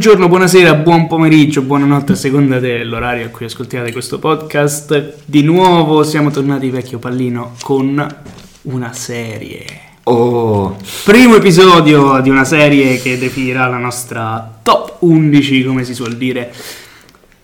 Buongiorno, 0.00 0.28
buonasera, 0.28 0.74
buon 0.76 1.06
pomeriggio, 1.06 1.60
buonanotte 1.60 2.12
a 2.12 2.14
seconda 2.14 2.58
dell'orario 2.58 3.26
a 3.26 3.28
cui 3.28 3.44
ascoltiate 3.44 3.92
questo 3.92 4.18
podcast. 4.18 5.16
Di 5.26 5.42
nuovo 5.42 6.04
siamo 6.04 6.30
tornati 6.30 6.70
vecchio 6.70 6.98
pallino 6.98 7.54
con 7.60 8.22
una 8.62 8.92
serie. 8.94 9.66
Oh, 10.04 10.78
Primo 11.04 11.34
episodio 11.34 12.18
di 12.22 12.30
una 12.30 12.44
serie 12.44 12.98
che 13.02 13.18
definirà 13.18 13.66
la 13.66 13.76
nostra 13.76 14.60
top 14.62 14.96
11, 15.00 15.64
come 15.64 15.84
si 15.84 15.92
suol 15.92 16.16
dire, 16.16 16.50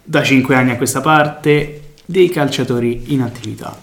da 0.02 0.22
5 0.22 0.54
anni 0.54 0.70
a 0.70 0.76
questa 0.76 1.02
parte, 1.02 1.92
dei 2.06 2.30
calciatori 2.30 3.12
in 3.12 3.20
attività. 3.20 3.78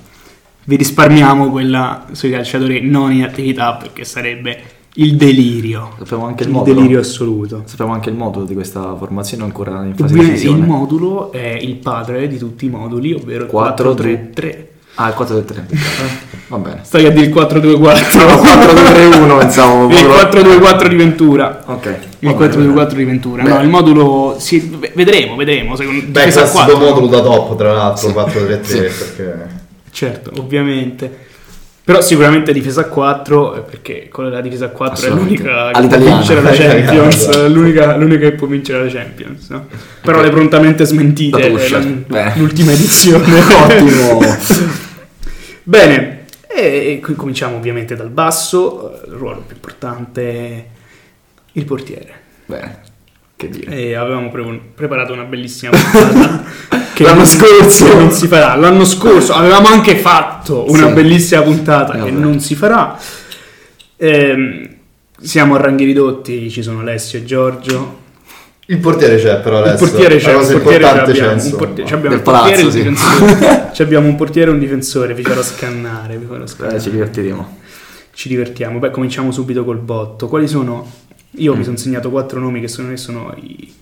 Vi 0.64 0.76
risparmiamo 0.76 1.52
quella 1.52 2.08
sui 2.14 2.32
calciatori 2.32 2.82
non 2.82 3.12
in 3.12 3.24
attività 3.24 3.76
perché 3.76 4.04
sarebbe 4.04 4.64
il 4.96 5.16
delirio. 5.16 5.92
sappiamo 5.98 6.26
anche 6.26 6.44
il, 6.44 6.50
Il 6.50 6.56
modulo. 6.56 6.76
delirio 6.76 7.00
assoluto. 7.00 7.64
Sappiamo 7.66 7.94
anche 7.94 8.10
il 8.10 8.16
modulo 8.16 8.46
di 8.46 8.54
questa 8.54 8.96
formazione 8.96 9.44
ancora 9.44 9.84
in 9.84 9.94
fase 9.96 9.96
di 9.96 10.04
Ovviamente 10.04 10.32
decisione. 10.34 10.60
il 10.60 10.66
modulo 10.66 11.32
è 11.32 11.58
il 11.60 11.76
padre 11.76 12.28
di 12.28 12.38
tutti 12.38 12.66
i 12.66 12.70
moduli, 12.70 13.14
ovvero 13.14 13.46
il 13.46 13.50
4, 13.50 13.94
4-3-3. 13.94 14.66
Ah, 14.96 15.08
il 15.08 15.14
4 15.16 15.34
del 15.36 15.46
3. 15.46 15.66
Va 16.50 16.58
bene. 16.58 16.80
Stai 16.84 17.06
a 17.08 17.10
dire 17.10 17.26
il 17.26 17.34
4-2-4. 17.34 18.18
No, 18.18 18.44
4-2-3-1 18.44 19.38
pensavo. 19.40 19.90
Il 19.90 20.06
proprio. 20.06 20.42
4-2-4 20.44 20.88
di 20.88 20.96
Ventura. 20.96 21.64
Ok. 21.66 21.98
Il 22.20 22.30
va 22.32 22.34
bene, 22.48 22.56
4-2-4 22.56 22.94
di 22.94 23.04
Ventura. 23.04 23.42
Beh. 23.42 23.50
No, 23.50 23.62
il 23.62 23.70
modulo 23.70 24.36
si- 24.38 24.78
vedremo, 24.94 25.36
vedremo. 25.36 25.76
Secondo, 25.76 26.04
Beh, 26.10 26.22
classico 26.28 26.52
4. 26.52 26.78
modulo 26.78 27.08
da 27.08 27.22
top, 27.22 27.56
tra 27.58 27.74
l'altro, 27.74 28.08
Sì. 28.08 28.14
4-3-3, 28.14 28.64
Sì. 28.64 28.78
perché... 29.16 29.48
Certo, 29.90 30.32
ovviamente. 30.38 31.18
Però 31.86 32.00
sicuramente 32.00 32.54
difesa 32.54 32.82
a 32.82 32.86
4 32.86 33.56
eh, 33.56 33.60
perché 33.62 34.08
con 34.10 34.30
la 34.30 34.40
difesa 34.40 34.66
a 34.66 34.70
4 34.70 35.06
è 35.06 35.10
l'unica 35.10 35.72
che 35.72 35.88
può 35.88 35.98
vincere 35.98 36.42
la 36.42 36.52
Champions, 36.52 37.16
esatto. 37.28 37.48
l'unica, 37.50 37.98
l'unica 37.98 38.30
che 38.30 38.32
può 38.32 38.48
vincere 38.48 38.86
la 38.86 38.90
Champions, 38.90 39.50
no? 39.50 39.68
Però 40.02 40.20
Ok. 40.20 40.24
le 40.24 40.30
prontamente 40.30 40.86
smentite 40.86 41.42
eh, 41.42 42.04
Bene. 42.08 42.34
l'ultima 42.38 42.72
edizione. 42.72 43.26
Ottimo. 43.64 44.20
Bene, 45.64 46.26
e 46.48 47.00
qui 47.04 47.16
cominciamo 47.16 47.58
ovviamente 47.58 47.98
dal 47.98 48.10
basso, 48.10 48.94
eh, 49.04 49.08
il 49.08 49.14
ruolo 49.16 49.44
più 49.46 49.56
importante, 49.56 50.66
il 51.52 51.66
portiere. 51.66 52.14
Bene. 52.46 52.80
Che 53.44 53.60
dire. 53.60 53.72
E 53.76 53.94
avevamo 53.96 54.30
pre- 54.30 54.60
preparato 54.76 55.14
una 55.14 55.24
bellissima 55.24 55.72
puntata 55.72 56.44
che 56.94 57.04
L'anno 57.04 57.18
non- 57.18 57.26
scorso. 57.26 57.94
non 57.94 58.12
si 58.12 58.28
farà. 58.28 58.56
L'anno 58.56 58.86
scorso 58.86 59.34
avevamo 59.34 59.68
anche 59.68 59.96
fatto 59.98 60.66
una 60.70 60.88
Sì. 60.88 60.94
bellissima 60.94 61.42
puntata 61.42 61.94
che 61.94 62.00
vabbè. 62.00 62.12
non 62.12 62.40
si 62.40 62.56
farà. 62.56 62.98
Ehm, 63.98 64.68
siamo 65.22 65.56
a 65.56 65.60
ranghi 65.60 65.86
ridotti, 65.86 66.50
ci 66.50 66.62
sono 66.62 66.80
Alessio 66.82 67.20
e 67.20 67.24
Giorgio. 67.26 68.02
Il 68.68 68.78
portiere 68.78 69.18
c'è 69.18 69.40
però 69.42 69.60
Il 69.60 69.68
adesso. 69.68 69.86
portiere 69.86 70.18
c'è, 70.18 70.34
cosa 70.34 70.54
portiere 70.54 70.84
ce 70.84 70.90
importante 70.90 71.12
c'è, 71.12 71.28
un 71.34 71.56
portiere, 71.58 71.88
ci 71.88 71.94
abbiamo 71.94 72.16
un 72.16 72.22
portiere 72.22 72.62
e 72.62 72.64
un 72.64 72.72
difensore. 72.72 73.72
Abbiamo 73.84 74.08
un 74.08 74.16
portiere 74.16 74.50
e 74.50 74.54
un 74.54 74.60
difensore, 74.60 75.14
vi 75.14 75.24
farò 75.24 75.42
scannare, 75.44 76.18
vi 76.18 76.26
farò 76.26 76.46
scannare. 76.48 76.78
Eh, 76.78 76.80
ci 76.82 76.90
divertiremo. 76.92 77.58
Ci 78.14 78.30
divertiamo. 78.30 78.80
Beh, 78.80 78.92
cominciamo 78.92 79.32
subito 79.32 79.66
col 79.66 79.80
botto. 79.80 80.28
Quali 80.30 80.48
sono? 80.48 80.90
Io 81.38 81.54
mi 81.54 81.60
Mm. 81.60 81.64
sono 81.64 81.78
segnato 81.78 82.10
quattro 82.10 82.40
nomi 82.40 82.60
che 82.62 82.68
secondo 82.68 82.92
me 82.92 82.98
sono 82.98 83.34
i, 83.42 83.74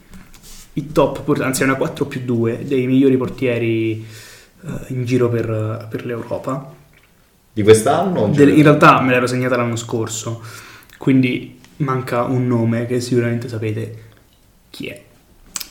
i 0.73 0.91
top, 0.91 1.27
anzi 1.41 1.61
è 1.61 1.65
una 1.65 1.75
4 1.75 2.05
più 2.05 2.21
2 2.23 2.63
dei 2.65 2.87
migliori 2.87 3.17
portieri 3.17 4.05
eh, 4.63 4.69
in 4.93 5.03
giro 5.05 5.27
per, 5.29 5.87
per 5.89 6.05
l'Europa. 6.05 6.73
Di 7.53 7.63
quest'anno? 7.63 8.21
o 8.21 8.27
in 8.27 8.63
realtà 8.63 9.01
me 9.01 9.11
l'ero 9.11 9.27
segnata 9.27 9.57
l'anno 9.57 9.75
scorso, 9.75 10.41
quindi 10.97 11.59
manca 11.77 12.23
un 12.23 12.47
nome 12.47 12.85
che 12.85 13.01
sicuramente 13.01 13.49
sapete 13.49 14.03
chi 14.69 14.87
è. 14.87 15.03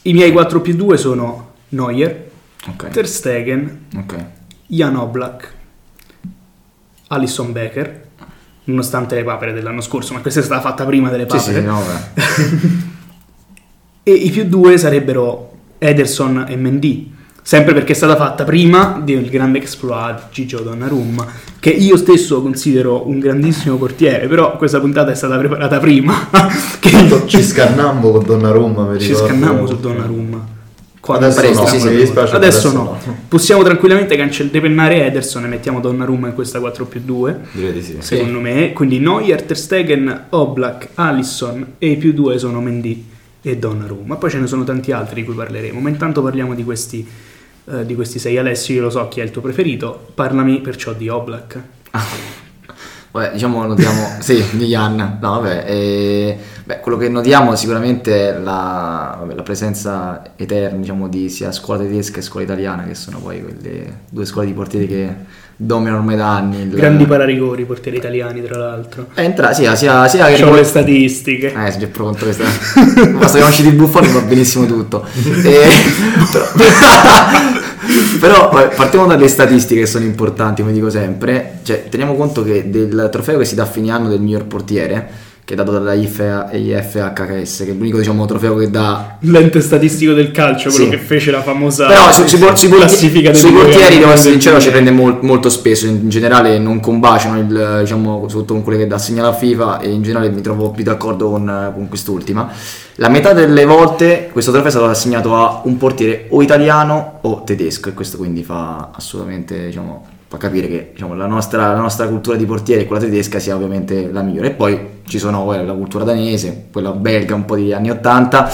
I 0.02 0.12
miei 0.12 0.32
4 0.32 0.60
più 0.60 0.74
2 0.76 0.96
sono 0.98 1.52
Neuer, 1.70 2.28
Ok. 2.68 2.88
Ter 2.90 3.08
Stegen, 3.08 3.86
Ok. 3.96 4.24
Jan 4.66 4.96
Oblak, 4.96 5.54
Alison 7.08 7.52
Becker, 7.52 8.08
nonostante 8.64 9.14
le 9.14 9.24
papere 9.24 9.52
dell'anno 9.52 9.80
scorso, 9.80 10.14
ma 10.14 10.20
questa 10.20 10.40
è 10.40 10.42
stata 10.42 10.60
fatta 10.60 10.84
prima 10.84 11.08
delle 11.10 11.26
Sì, 11.28 11.36
papere. 11.36 11.60
sì, 11.60 11.66
no, 11.66 11.82
beh. 11.82 12.88
E 14.02 14.12
i 14.12 14.30
più 14.30 14.44
due 14.48 14.78
sarebbero 14.78 15.52
Ederson 15.78 16.46
e 16.48 16.56
Mendy, 16.56 17.12
sempre 17.42 17.74
perché 17.74 17.92
è 17.92 17.94
stata 17.94 18.16
fatta 18.16 18.44
prima 18.44 19.00
del 19.04 19.28
grande 19.28 19.58
exploit 19.58 20.28
Gigio 20.30 20.60
Donnarumma, 20.60 21.26
che 21.60 21.70
io 21.70 21.96
stesso 21.98 22.40
considero 22.42 23.06
un 23.06 23.18
grandissimo 23.18 23.76
portiere, 23.76 24.26
però 24.26 24.56
questa 24.56 24.80
puntata 24.80 25.10
è 25.10 25.14
stata 25.14 25.36
preparata 25.36 25.78
prima. 25.78 26.28
che 26.80 27.22
Ci 27.26 27.42
scannammo 27.42 28.10
con 28.10 28.24
Donnarumma, 28.24 28.86
mi 28.86 28.98
ci 28.98 29.08
ricordo. 29.08 29.26
scannammo 29.28 29.66
su 29.66 29.78
Donnarumma. 29.78 30.46
Quando 31.00 31.26
Adesso 31.26 31.40
stiamo 31.40 31.60
no, 31.62 31.66
sì, 31.66 31.80
sì, 31.80 31.88
sì. 31.88 31.96
dispiace, 31.96 32.34
Adesso 32.36 32.72
no. 32.72 32.98
Possiamo 33.26 33.62
tranquillamente 33.62 34.16
cancell- 34.16 34.50
depennare 34.50 35.06
Ederson 35.06 35.44
e 35.44 35.48
mettiamo 35.48 35.80
Donnarumma 35.80 36.28
in 36.28 36.34
questa 36.34 36.60
4 36.60 36.84
più 36.84 37.00
2, 37.02 37.40
Direi 37.52 37.72
di 37.72 37.82
sì. 37.82 37.96
secondo 38.00 38.38
me. 38.38 38.72
Quindi 38.74 38.98
Neuer, 38.98 39.42
Ter 39.42 39.56
Stegen, 39.56 40.26
Oblak, 40.28 40.88
Alisson 40.94 41.74
e 41.78 41.88
i 41.88 41.96
più 41.96 42.12
due 42.12 42.38
sono 42.38 42.60
Mendy 42.60 43.06
e 43.40 43.56
Donnarumma. 43.56 44.16
Poi 44.16 44.28
ce 44.30 44.38
ne 44.38 44.46
sono 44.46 44.62
tanti 44.64 44.92
altri 44.92 45.22
di 45.22 45.26
cui 45.26 45.34
parleremo, 45.34 45.80
ma 45.80 45.88
intanto 45.88 46.22
parliamo 46.22 46.54
di 46.54 46.64
questi, 46.64 47.06
eh, 47.72 47.86
di 47.86 47.94
questi 47.94 48.18
sei. 48.18 48.36
Alessio, 48.36 48.74
io 48.74 48.82
lo 48.82 48.90
so 48.90 49.08
chi 49.08 49.20
è 49.20 49.22
il 49.22 49.30
tuo 49.30 49.40
preferito, 49.40 50.08
parlami 50.14 50.60
perciò 50.60 50.92
di 50.92 51.08
Oblak. 51.08 51.58
Vabbè, 53.12 53.32
diciamo 53.32 53.66
notiamo, 53.66 54.18
sì, 54.20 54.40
di 54.52 54.66
Jan, 54.66 55.18
no 55.20 55.40
vabbè, 55.40 55.64
eh, 55.66 56.38
beh, 56.70 56.80
quello 56.80 56.96
che 56.96 57.08
notiamo 57.08 57.56
sicuramente 57.56 58.28
è 58.28 58.38
la, 58.38 59.16
vabbè, 59.18 59.34
la 59.34 59.42
presenza 59.42 60.22
eterna, 60.36 60.78
diciamo, 60.78 61.08
di 61.08 61.28
sia 61.28 61.50
scuola 61.50 61.80
tedesca 61.80 62.14
che 62.14 62.22
scuola 62.22 62.44
italiana, 62.44 62.84
che 62.84 62.94
sono 62.94 63.18
poi 63.18 63.42
quelle 63.42 64.00
due 64.08 64.24
scuole 64.24 64.46
di 64.46 64.52
portieri 64.52 64.86
che 64.86 65.08
dominano 65.56 65.98
ormai 65.98 66.16
da 66.16 66.36
anni. 66.36 66.62
il- 66.62 66.68
Grandi 66.70 67.04
pararigori, 67.06 67.64
portieri 67.64 67.98
italiani 67.98 68.42
tra 68.42 68.56
l'altro. 68.56 69.06
Eh, 69.14 69.24
entra, 69.24 69.52
sia, 69.52 69.74
sia, 69.74 70.06
sia 70.08 70.26
che... 70.26 70.32
Facciamo 70.32 70.54
le 70.54 70.64
statistiche. 70.64 71.52
Eh, 71.52 71.72
si 71.72 71.82
è 71.82 71.88
pronto 71.88 72.24
questa. 72.24 72.44
Basta 73.18 73.38
che 73.38 73.42
non 73.44 73.52
ci 73.52 73.62
di 73.62 73.72
buffoni 73.72 74.08
va 74.12 74.20
benissimo 74.20 74.64
tutto. 74.66 75.04
E- 75.44 75.68
Però, 78.20 78.48
partiamo 78.76 79.06
dalle 79.06 79.28
statistiche 79.28 79.80
che 79.80 79.86
sono 79.86 80.04
importanti, 80.04 80.62
come 80.62 80.72
dico 80.72 80.88
sempre. 80.90 81.58
Cioè, 81.62 81.88
teniamo 81.88 82.14
conto 82.14 82.44
che 82.44 82.70
del 82.70 83.08
trofeo 83.10 83.38
che 83.38 83.44
si 83.44 83.54
dà 83.54 83.62
a 83.64 83.66
fine 83.66 83.90
anno 83.90 84.08
del 84.08 84.20
miglior 84.20 84.44
portiere, 84.44 85.28
che 85.50 85.56
è 85.56 85.58
dato 85.58 85.72
dalla 85.72 85.94
IFA, 85.94 86.50
IFHKS, 86.52 87.64
che 87.64 87.70
è 87.70 87.74
l'unico 87.74 87.98
diciamo, 87.98 88.24
trofeo 88.24 88.54
che 88.54 88.70
dà 88.70 89.16
L'ente 89.22 89.60
statistico 89.60 90.12
del 90.12 90.30
calcio, 90.30 90.70
quello 90.70 90.84
Sì. 90.84 90.90
che 90.90 90.98
fece 90.98 91.32
la 91.32 91.42
famosa 91.42 91.88
però 91.88 92.12
su- 92.12 92.24
sui 92.24 92.38
porti- 92.38 92.68
classifica 92.68 93.34
sui 93.34 93.50
portieri 93.50 93.98
devo 93.98 94.12
essere 94.12 94.30
sincero 94.30 94.60
ci 94.60 94.70
prende 94.70 94.92
mol- 94.92 95.18
molto 95.22 95.48
spesso. 95.50 95.86
In 95.86 96.08
generale 96.08 96.60
non 96.60 96.78
combaciano 96.78 97.36
il, 97.40 97.78
diciamo 97.80 98.20
soprattutto 98.28 98.54
con 98.54 98.62
quelle 98.62 98.78
che 98.78 98.86
dà 98.86 98.96
segnala 98.96 99.30
la 99.30 99.34
FIFA 99.34 99.80
e 99.80 99.90
in 99.90 100.02
generale 100.02 100.30
mi 100.30 100.40
trovo 100.40 100.70
più 100.70 100.84
d'accordo 100.84 101.28
con, 101.30 101.72
con 101.74 101.88
quest'ultima. 101.88 102.48
La 102.94 103.08
metà 103.08 103.32
delle 103.32 103.64
volte 103.64 104.28
questo 104.30 104.52
trofeo 104.52 104.68
è 104.68 104.70
stato 104.70 104.86
assegnato 104.86 105.34
a 105.34 105.62
un 105.64 105.76
portiere 105.78 106.26
o 106.28 106.42
italiano 106.42 107.18
o 107.22 107.42
tedesco 107.42 107.88
e 107.88 107.94
questo 107.94 108.18
quindi 108.18 108.44
fa 108.44 108.90
assolutamente 108.94 109.66
diciamo 109.66 110.06
fa 110.30 110.36
capire 110.36 110.68
che 110.68 110.90
diciamo, 110.92 111.16
la, 111.16 111.26
nostra, 111.26 111.72
la 111.72 111.80
nostra 111.80 112.06
cultura 112.06 112.36
di 112.36 112.46
portiere 112.46 112.84
quella 112.84 113.02
tedesca 113.02 113.40
sia 113.40 113.56
ovviamente 113.56 114.12
la 114.12 114.22
migliore 114.22 114.46
e 114.46 114.50
poi 114.52 114.78
ci 115.08 115.18
sono 115.18 115.52
eh, 115.52 115.64
la 115.64 115.72
cultura 115.72 116.04
danese 116.04 116.66
quella 116.70 116.92
belga 116.92 117.34
un 117.34 117.44
po' 117.44 117.56
degli 117.56 117.72
anni 117.72 117.90
80 117.90 118.52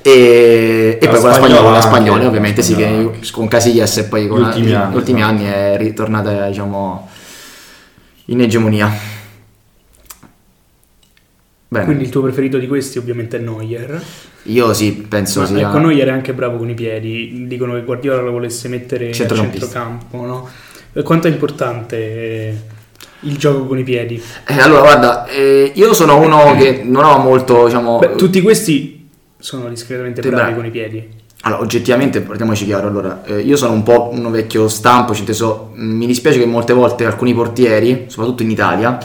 e, 0.00 0.98
e 0.98 1.06
poi 1.06 1.20
quella 1.20 1.34
spagnola 1.34 1.70
la 1.70 1.80
spagnola 1.82 2.22
la 2.22 2.28
ovviamente 2.28 2.62
sì, 2.62 2.74
che 2.74 3.10
con 3.30 3.46
Casillas 3.46 3.98
e 3.98 4.04
poi 4.04 4.26
con 4.26 4.40
Gli 4.40 4.44
ultimi 4.44 4.66
gli 4.68 4.72
anni, 4.72 4.94
ultimi 4.94 5.20
esatto. 5.20 5.34
anni 5.34 5.44
è 5.44 5.76
ritornata 5.76 6.48
diciamo 6.48 7.08
in 8.30 8.40
egemonia. 8.40 8.90
Bene, 11.70 11.84
Quindi 11.84 12.04
il 12.04 12.10
tuo 12.10 12.22
preferito 12.22 12.56
di 12.56 12.66
questi 12.66 12.96
ovviamente 12.96 13.36
è 13.36 13.40
Neuer. 13.40 14.02
io 14.44 14.72
sì, 14.72 14.92
penso 15.06 15.40
Ma 15.40 15.46
sia... 15.46 15.68
ecco, 15.68 15.78
Neuer 15.78 16.08
è 16.08 16.10
anche 16.10 16.32
bravo 16.32 16.56
con 16.56 16.70
i 16.70 16.74
piedi. 16.74 17.46
Dicono 17.46 17.74
che 17.74 17.82
Guardiola 17.82 18.22
lo 18.22 18.32
volesse 18.32 18.68
mettere 18.68 19.10
a 19.10 19.12
centrocampo, 19.12 20.24
no? 20.24 20.48
E 20.92 21.02
Quanto 21.02 21.28
è 21.28 21.30
importante 21.30 21.96
eh, 21.96 22.54
il 23.20 23.36
gioco 23.36 23.66
con 23.66 23.78
i 23.78 23.82
piedi? 23.84 24.20
Eh, 24.46 24.58
allora, 24.60 24.80
guarda, 24.80 25.26
eh, 25.26 25.70
io 25.74 25.92
sono 25.94 26.18
uno 26.20 26.56
che 26.56 26.82
non 26.84 27.04
ho 27.04 27.18
molto, 27.18 27.66
diciamo... 27.66 27.98
Beh, 27.98 28.14
tutti 28.16 28.40
questi 28.40 29.08
sono 29.38 29.68
discretamente 29.68 30.20
bravi 30.20 30.36
bravi. 30.36 30.54
con 30.54 30.64
i 30.64 30.70
piedi. 30.70 31.08
Allora, 31.42 31.62
oggettivamente, 31.62 32.20
partiamoci 32.20 32.64
chiaro, 32.64 32.88
allora, 32.88 33.22
eh, 33.24 33.40
io 33.40 33.56
sono 33.56 33.72
un 33.72 33.82
po' 33.84 34.10
uno 34.12 34.30
vecchio 34.30 34.66
stampo, 34.68 35.14
cioè, 35.14 35.24
mh, 35.74 35.80
mi 35.80 36.06
dispiace 36.06 36.38
che 36.38 36.46
molte 36.46 36.72
volte 36.72 37.04
alcuni 37.04 37.32
portieri, 37.32 38.06
soprattutto 38.08 38.42
in 38.42 38.50
Italia, 38.50 38.98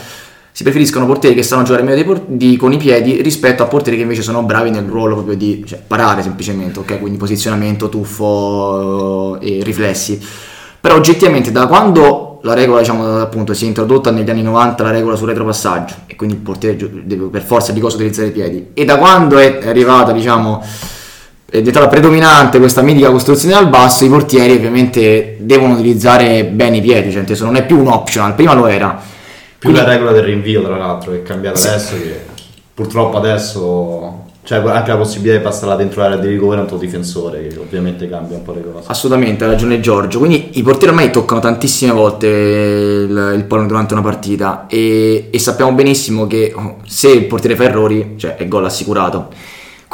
si 0.50 0.62
preferiscono 0.62 1.06
portieri 1.06 1.34
che 1.34 1.42
sanno 1.42 1.62
giocare 1.64 1.82
meglio 1.84 2.02
dei 2.02 2.36
di- 2.36 2.56
con 2.56 2.72
i 2.72 2.76
piedi 2.76 3.20
rispetto 3.22 3.62
a 3.62 3.66
portieri 3.66 3.96
che 3.96 4.02
invece 4.04 4.22
sono 4.22 4.42
bravi 4.42 4.70
nel 4.70 4.84
ruolo 4.84 5.14
proprio 5.14 5.36
di 5.36 5.64
cioè, 5.66 5.80
parare 5.84 6.22
semplicemente, 6.22 6.78
ok? 6.80 6.98
Quindi 6.98 7.18
posizionamento, 7.18 7.88
tuffo 7.88 9.38
eh, 9.40 9.58
e 9.58 9.64
riflessi. 9.64 10.20
Però 10.84 10.96
oggettivamente 10.96 11.50
da 11.50 11.66
quando 11.66 12.40
la 12.42 12.52
regola, 12.52 12.80
diciamo, 12.80 13.18
appunto, 13.18 13.54
si 13.54 13.64
è 13.64 13.68
introdotta 13.68 14.10
negli 14.10 14.28
anni 14.28 14.42
90 14.42 14.82
la 14.82 14.90
regola 14.90 15.16
sul 15.16 15.28
retropassaggio 15.28 15.94
e 16.06 16.14
quindi 16.14 16.34
il 16.34 16.42
portiere 16.42 16.76
deve 17.04 17.28
per 17.28 17.40
forza 17.40 17.72
di 17.72 17.80
cosa 17.80 17.96
utilizzare 17.96 18.28
i 18.28 18.32
piedi. 18.32 18.66
E 18.74 18.84
da 18.84 18.98
quando 18.98 19.38
è 19.38 19.60
arrivata, 19.64 20.12
diciamo, 20.12 20.62
è 21.48 21.56
diventata 21.56 21.88
predominante 21.88 22.58
questa 22.58 22.82
mitica 22.82 23.10
costruzione 23.10 23.54
dal 23.54 23.70
basso, 23.70 24.04
i 24.04 24.10
portieri 24.10 24.56
ovviamente 24.56 25.38
devono 25.40 25.72
utilizzare 25.72 26.44
bene 26.44 26.76
i 26.76 26.80
piedi, 26.82 27.10
cioè 27.10 27.24
senso 27.24 27.46
non 27.46 27.56
è 27.56 27.64
più 27.64 27.80
un 27.80 27.88
optional, 27.88 28.34
prima 28.34 28.52
lo 28.52 28.66
era. 28.66 28.90
Più 29.58 29.70
Quindi- 29.70 29.80
la 29.80 29.86
regola 29.90 30.12
del 30.12 30.24
rinvio, 30.24 30.62
tra 30.64 30.76
l'altro, 30.76 31.12
che 31.12 31.20
è 31.20 31.22
cambiata 31.22 31.56
Sì. 31.56 31.68
adesso, 31.68 31.94
che 31.94 32.20
purtroppo 32.74 33.16
adesso... 33.16 34.24
Cioè 34.44 34.58
anche 34.58 34.90
la 34.90 34.98
possibilità 34.98 35.38
di 35.38 35.42
passare 35.42 35.74
dentro 35.76 36.02
l'area 36.02 36.18
di 36.18 36.28
rigore 36.28 36.58
a 36.58 36.60
un 36.60 36.66
tuo 36.66 36.76
difensore, 36.76 37.46
che 37.46 37.58
ovviamente 37.58 38.06
cambia 38.10 38.36
un 38.36 38.42
po' 38.42 38.52
le 38.52 38.62
cose. 38.62 38.88
Assolutamente, 38.88 39.44
ha 39.44 39.46
ragione 39.46 39.80
Giorgio. 39.80 40.18
Quindi 40.18 40.50
i 40.58 40.62
portieri 40.62 40.92
ormai 40.92 41.10
toccano 41.10 41.40
tantissime 41.40 41.92
volte 41.92 42.26
il, 42.26 43.32
il 43.36 43.44
pallone 43.44 43.66
durante 43.68 43.94
una 43.94 44.02
partita 44.02 44.66
e, 44.68 45.28
e 45.30 45.38
sappiamo 45.38 45.72
benissimo 45.72 46.26
che 46.26 46.52
oh, 46.54 46.76
se 46.86 47.08
il 47.08 47.24
portiere 47.24 47.56
fa 47.56 47.64
errori, 47.64 48.16
cioè 48.16 48.36
è 48.36 48.46
gol 48.46 48.66
assicurato. 48.66 49.30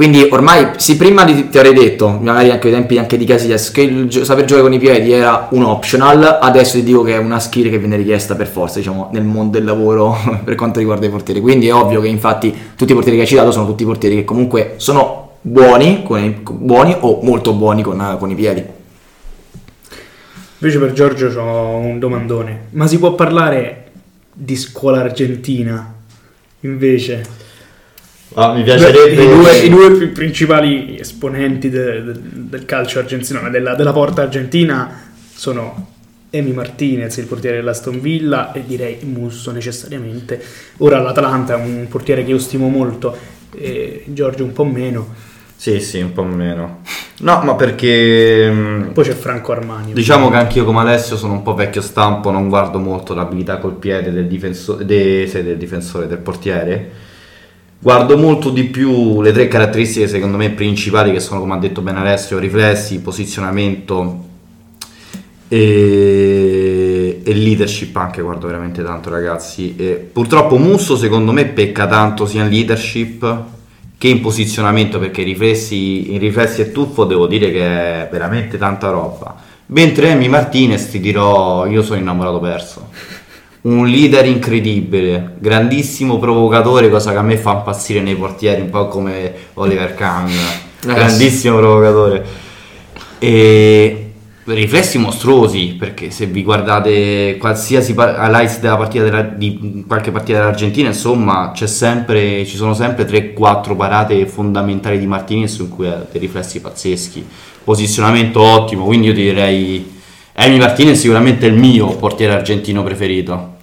Quindi 0.00 0.28
ormai, 0.30 0.70
sì, 0.78 0.96
prima 0.96 1.24
di- 1.24 1.50
ti 1.50 1.58
avrei 1.58 1.74
detto, 1.74 2.08
magari 2.08 2.50
anche 2.50 2.68
ai 2.68 2.72
tempi 2.72 2.96
anche 2.96 3.18
di 3.18 3.26
Casillas, 3.26 3.70
che 3.70 3.82
il 3.82 4.08
gio- 4.08 4.24
saper 4.24 4.46
giocare 4.46 4.66
con 4.66 4.72
i 4.72 4.78
piedi 4.78 5.12
era 5.12 5.48
un 5.50 5.62
optional, 5.62 6.38
adesso 6.40 6.78
ti 6.78 6.84
dico 6.84 7.02
che 7.02 7.12
è 7.12 7.18
una 7.18 7.38
skill 7.38 7.68
che 7.68 7.78
viene 7.78 7.96
richiesta 7.96 8.34
per 8.34 8.46
forza, 8.46 8.78
diciamo, 8.78 9.10
nel 9.12 9.24
mondo 9.24 9.58
del 9.58 9.66
lavoro 9.66 10.16
per 10.42 10.54
quanto 10.54 10.78
riguarda 10.78 11.04
i 11.04 11.10
portieri. 11.10 11.42
Quindi 11.42 11.68
è 11.68 11.74
ovvio 11.74 12.00
che 12.00 12.06
infatti 12.08 12.50
tutti 12.76 12.92
i 12.92 12.94
portieri 12.94 13.18
che 13.18 13.24
hai 13.24 13.28
citato 13.28 13.50
sono 13.50 13.66
tutti 13.66 13.84
portieri 13.84 14.14
che 14.14 14.24
comunque 14.24 14.72
sono 14.76 15.32
buoni, 15.42 16.02
i- 16.08 16.40
buoni 16.50 16.96
o 17.00 17.18
molto 17.22 17.52
buoni 17.52 17.82
con, 17.82 18.16
con 18.18 18.30
i 18.30 18.34
piedi. 18.34 18.64
Invece 20.60 20.78
per 20.78 20.92
Giorgio 20.94 21.38
ho 21.38 21.76
un 21.76 21.98
domandone. 21.98 22.68
Ma 22.70 22.86
si 22.86 22.98
può 22.98 23.14
parlare 23.14 23.90
di 24.32 24.56
scuola 24.56 25.00
argentina? 25.00 25.92
Invece, 26.60 27.22
Ah, 28.34 28.52
mi 28.52 28.60
i 28.60 28.64
piacerebbe... 28.64 29.26
due, 29.26 29.56
i 29.58 29.68
due 29.68 30.06
principali 30.08 30.98
esponenti 30.98 31.68
de- 31.68 32.02
de- 32.04 32.18
del 32.22 32.64
calcio 32.64 32.98
argentino, 33.00 33.48
della, 33.50 33.74
della 33.74 33.92
porta 33.92 34.22
argentina, 34.22 35.08
sono 35.34 35.88
Emi 36.30 36.52
Martinez, 36.52 37.16
il 37.16 37.26
portiere 37.26 37.56
dell'Aston 37.56 38.00
Villa, 38.00 38.52
e 38.52 38.62
direi 38.64 38.98
Musso 39.02 39.50
necessariamente. 39.50 40.40
Ora 40.78 41.00
l'Atalanta 41.00 41.54
è 41.54 41.56
un 41.56 41.86
portiere 41.88 42.24
che 42.24 42.30
io 42.30 42.38
stimo 42.38 42.68
molto, 42.68 43.16
e 43.56 44.04
Giorgio 44.06 44.44
un 44.44 44.52
po' 44.52 44.64
meno. 44.64 45.28
Sì, 45.56 45.80
sì, 45.80 46.00
un 46.00 46.12
po' 46.12 46.22
meno. 46.22 46.82
No, 47.18 47.42
ma 47.42 47.54
perché... 47.54 48.48
mh, 48.48 48.92
Poi 48.94 49.04
c'è 49.04 49.12
Franco 49.12 49.52
Armani. 49.52 49.92
Diciamo 49.92 50.30
che 50.30 50.36
anch'io 50.36 50.64
come 50.64 50.80
Alessio 50.80 51.16
sono 51.16 51.32
un 51.34 51.42
po' 51.42 51.54
vecchio 51.54 51.82
stampo, 51.82 52.30
non 52.30 52.48
guardo 52.48 52.78
molto 52.78 53.12
l'abilità 53.12 53.58
col 53.58 53.74
piede 53.74 54.12
del, 54.12 54.26
difenso- 54.26 54.76
de- 54.76 55.28
del 55.30 55.56
difensore, 55.58 56.06
del 56.06 56.18
portiere. 56.18 56.90
Guardo 57.82 58.18
molto 58.18 58.50
di 58.50 58.64
più 58.64 59.22
le 59.22 59.32
tre 59.32 59.48
caratteristiche 59.48 60.06
secondo 60.06 60.36
me 60.36 60.50
principali 60.50 61.12
che 61.12 61.20
sono 61.20 61.40
come 61.40 61.54
ha 61.54 61.56
detto 61.58 61.80
bene 61.80 62.00
Alessio, 62.00 62.38
riflessi, 62.38 63.00
posizionamento 63.00 64.24
e, 65.48 67.22
e 67.24 67.34
leadership 67.34 67.96
anche 67.96 68.20
guardo 68.20 68.48
veramente 68.48 68.82
tanto 68.82 69.08
ragazzi. 69.08 69.76
E 69.76 69.92
purtroppo 70.12 70.58
Musso 70.58 70.94
secondo 70.94 71.32
me 71.32 71.46
pecca 71.46 71.86
tanto 71.86 72.26
sia 72.26 72.42
in 72.42 72.50
leadership 72.50 73.44
che 73.96 74.08
in 74.08 74.20
posizionamento 74.20 74.98
perché 74.98 75.22
riflessi, 75.22 76.12
in 76.12 76.18
riflessi 76.18 76.60
e 76.60 76.72
tuffo 76.72 77.04
devo 77.06 77.26
dire 77.26 77.50
che 77.50 77.62
è 77.64 78.08
veramente 78.12 78.58
tanta 78.58 78.90
roba. 78.90 79.34
Mentre 79.66 80.10
Emi 80.10 80.28
Martinez 80.28 80.90
ti 80.90 81.00
dirò, 81.00 81.64
io 81.64 81.82
sono 81.82 81.98
innamorato 81.98 82.40
perso. 82.40 82.88
Un 83.62 83.86
leader 83.86 84.24
incredibile, 84.24 85.34
grandissimo 85.38 86.18
provocatore, 86.18 86.88
cosa 86.88 87.10
che 87.10 87.18
a 87.18 87.22
me 87.22 87.36
fa 87.36 87.52
impazzire 87.52 88.00
nei 88.00 88.14
portieri, 88.14 88.62
un 88.62 88.70
po' 88.70 88.88
come 88.88 89.34
Oliver 89.54 89.94
Kahn, 89.94 90.30
grandissimo 90.80 91.58
provocatore. 91.58 92.24
E 93.18 94.12
riflessi 94.44 94.96
mostruosi, 94.96 95.76
perché 95.78 96.10
se 96.10 96.24
vi 96.24 96.42
guardate 96.42 97.36
qualsiasi 97.38 97.92
pa- 97.92 98.16
highlights 98.26 98.60
della 98.60 98.78
partita 98.78 99.04
della- 99.04 99.22
di 99.22 99.84
qualche 99.86 100.10
partita 100.10 100.38
dell'Argentina, 100.38 100.88
insomma, 100.88 101.50
c'è 101.52 101.66
sempre, 101.66 102.46
ci 102.46 102.56
sono 102.56 102.72
sempre 102.72 103.04
3-4 103.04 103.76
parate 103.76 104.24
fondamentali 104.26 104.98
di 104.98 105.06
Martinez 105.06 105.58
in 105.58 105.68
cui 105.68 105.86
ha 105.86 106.06
dei 106.10 106.18
riflessi 106.18 106.62
pazzeschi, 106.62 107.26
posizionamento 107.62 108.40
ottimo, 108.40 108.86
quindi 108.86 109.08
io 109.08 109.12
direi 109.12 109.98
Emi 110.42 110.58
Martinez 110.58 110.96
è 110.96 110.98
sicuramente 111.00 111.44
il 111.44 111.52
mio 111.52 111.88
portiere 111.96 112.32
argentino 112.32 112.82
preferito 112.82 113.56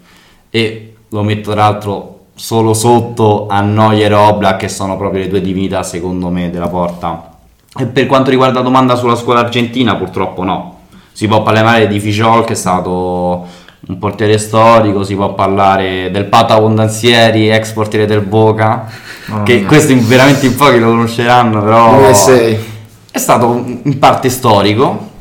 e 0.51 0.94
lo 1.09 1.24
metto 1.24 1.51
tra 1.51 1.62
l'altro 1.62 2.19
solo 2.35 2.75
sotto 2.75 3.47
a 3.50 3.62
Neuer 3.62 4.12
e 4.12 4.15
Oblak 4.15 4.57
che 4.57 4.68
sono 4.69 4.95
proprio 4.95 5.21
le 5.21 5.27
due 5.27 5.41
divinità 5.41 5.81
secondo 5.81 6.29
me 6.29 6.51
della 6.51 6.68
porta 6.68 7.31
e 7.75 7.85
per 7.88 8.06
quanto 8.06 8.29
riguarda 8.29 8.59
la 8.59 8.63
domanda 8.63 8.95
sulla 8.95 9.15
scuola 9.15 9.39
argentina 9.39 9.95
purtroppo 9.95 10.44
no 10.44 10.79
si 11.13 11.27
può 11.27 11.41
parlare 11.41 11.88
di 11.88 12.00
Figiol 12.00 12.45
che 12.45 12.53
è 12.53 12.56
stato 12.56 13.45
un 13.88 13.97
portiere 13.97 14.38
storico 14.38 15.03
si 15.03 15.15
può 15.15 15.33
parlare 15.33 16.12
del 16.12 16.25
Pato 16.25 16.53
Abondanzieri 16.53 17.50
ex 17.50 17.71
portiere 17.71 18.06
del 18.06 18.21
Boca 18.21 18.85
Mamma 19.25 19.44
che 19.44 19.56
mia. 19.56 19.65
questo 19.65 19.94
in- 19.94 20.06
veramente 20.06 20.45
in 20.45 20.56
pochi 20.56 20.77
lo 20.77 20.89
conosceranno 20.89 21.63
però 21.63 22.07
USA. 22.07 22.35
è 22.38 23.18
stato 23.18 23.63
in 23.81 23.97
parte 23.97 24.29
storico 24.29 25.15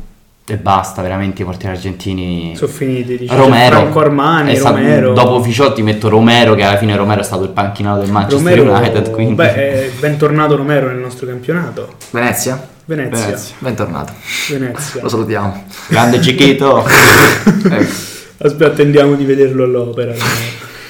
e 0.49 0.55
basta, 0.55 1.01
veramente 1.01 1.41
i 1.41 1.45
portieri 1.45 1.75
argentini. 1.75 2.55
Sono 2.55 2.71
finiti, 2.71 3.17
dice, 3.17 3.35
Romero. 3.35 3.75
Franco 3.75 3.99
Armani, 3.99 4.55
stato- 4.55 4.77
Romero. 4.77 5.13
dopo 5.13 5.41
Ficiotti 5.41 5.81
metto 5.81 6.07
Romero, 6.07 6.55
che 6.55 6.63
alla 6.63 6.77
fine 6.77 6.95
Romero 6.95 7.19
è 7.19 7.23
stato 7.23 7.43
il 7.43 7.49
panchinato 7.49 7.99
del 7.99 8.11
Manchester 8.11 8.57
Romero, 8.57 8.77
United. 8.77 9.11
Quindi. 9.11 9.33
beh, 9.33 9.91
bentornato 9.99 10.55
Romero 10.55 10.87
nel 10.87 10.99
nostro 10.99 11.27
campionato. 11.27 11.95
Venezia? 12.11 12.65
Venezia. 12.85 13.25
Venezia. 13.25 13.55
Bentornato. 13.59 14.13
Venezia. 14.49 15.01
Lo 15.01 15.09
salutiamo. 15.09 15.65
Grande 15.89 16.21
Cicchito. 16.21 16.85
ecco, 16.87 17.93
Aspetta, 18.39 18.67
attendiamo 18.67 19.15
di 19.15 19.25
vederlo 19.25 19.65
all'opera. 19.65 20.13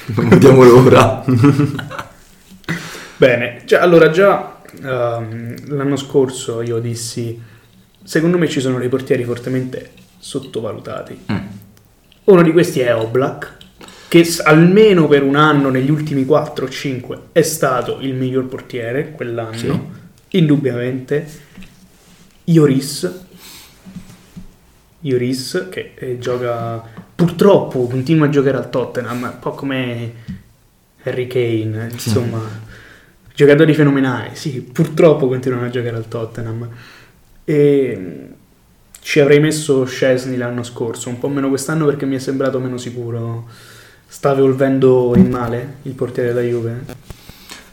non 0.06 0.28
vediamo 0.28 0.64
l'ora. 0.64 1.24
Bene, 3.18 3.62
già, 3.66 3.82
allora 3.82 4.12
già 4.12 4.58
ehm, 4.84 5.56
l'anno 5.70 5.96
scorso 5.96 6.62
io 6.62 6.78
dissi, 6.78 7.42
secondo 8.08 8.38
me 8.38 8.48
ci 8.48 8.62
sono 8.62 8.80
dei 8.80 8.88
portieri 8.88 9.26
fortemente 9.26 9.92
sottovalutati. 10.18 11.26
Mm. 11.30 11.36
Uno 12.24 12.42
di 12.42 12.54
questi 12.54 12.80
è 12.80 12.96
Oblak, 12.96 13.56
che 14.08 14.26
almeno 14.44 15.10
per 15.10 15.24
un 15.24 15.36
anno, 15.36 15.70
negli 15.70 15.92
ultimi 15.92 16.24
4-5, 16.24 17.18
è 17.34 17.42
stato 17.42 17.98
il 18.00 18.14
miglior 18.14 18.46
portiere 18.46 19.12
quell'anno, 19.12 19.58
Sì. 19.58 19.80
indubbiamente. 20.38 21.28
Ioris, 22.46 23.14
Ioris 25.02 25.68
che 25.70 25.92
eh, 25.96 26.18
gioca, 26.18 26.82
purtroppo 27.14 27.88
continua 27.88 28.28
a 28.28 28.30
giocare 28.30 28.56
al 28.56 28.70
Tottenham, 28.70 29.22
un 29.24 29.40
po' 29.42 29.52
come 29.52 30.14
Harry 31.04 31.28
Kane, 31.28 31.90
Sì. 31.90 32.08
insomma, 32.08 32.40
giocatori 33.36 33.74
fenomenali, 33.74 34.30
sì, 34.36 34.62
purtroppo 34.62 35.28
continuano 35.28 35.66
a 35.66 35.70
giocare 35.70 35.98
al 35.98 36.08
Tottenham. 36.08 36.70
E 37.50 37.96
mh, 37.98 38.34
ci 39.00 39.22
avrei 39.22 39.40
messo 39.40 39.86
Scesni 39.86 40.36
l'anno 40.36 40.64
scorso, 40.64 41.08
un 41.08 41.18
po' 41.18 41.30
meno 41.30 41.48
quest'anno 41.48 41.86
perché 41.86 42.06
mi 42.06 42.16
è 42.16 42.20
sembrato 42.20 42.60
meno 42.60 42.78
sicuro. 42.78 43.46
Sta 44.06 44.34
evolvendo 44.34 45.14
in 45.16 45.30
male 45.30 45.76
il 45.84 45.94
portiere 45.94 46.34
della 46.34 46.46
Juve? 46.46 46.84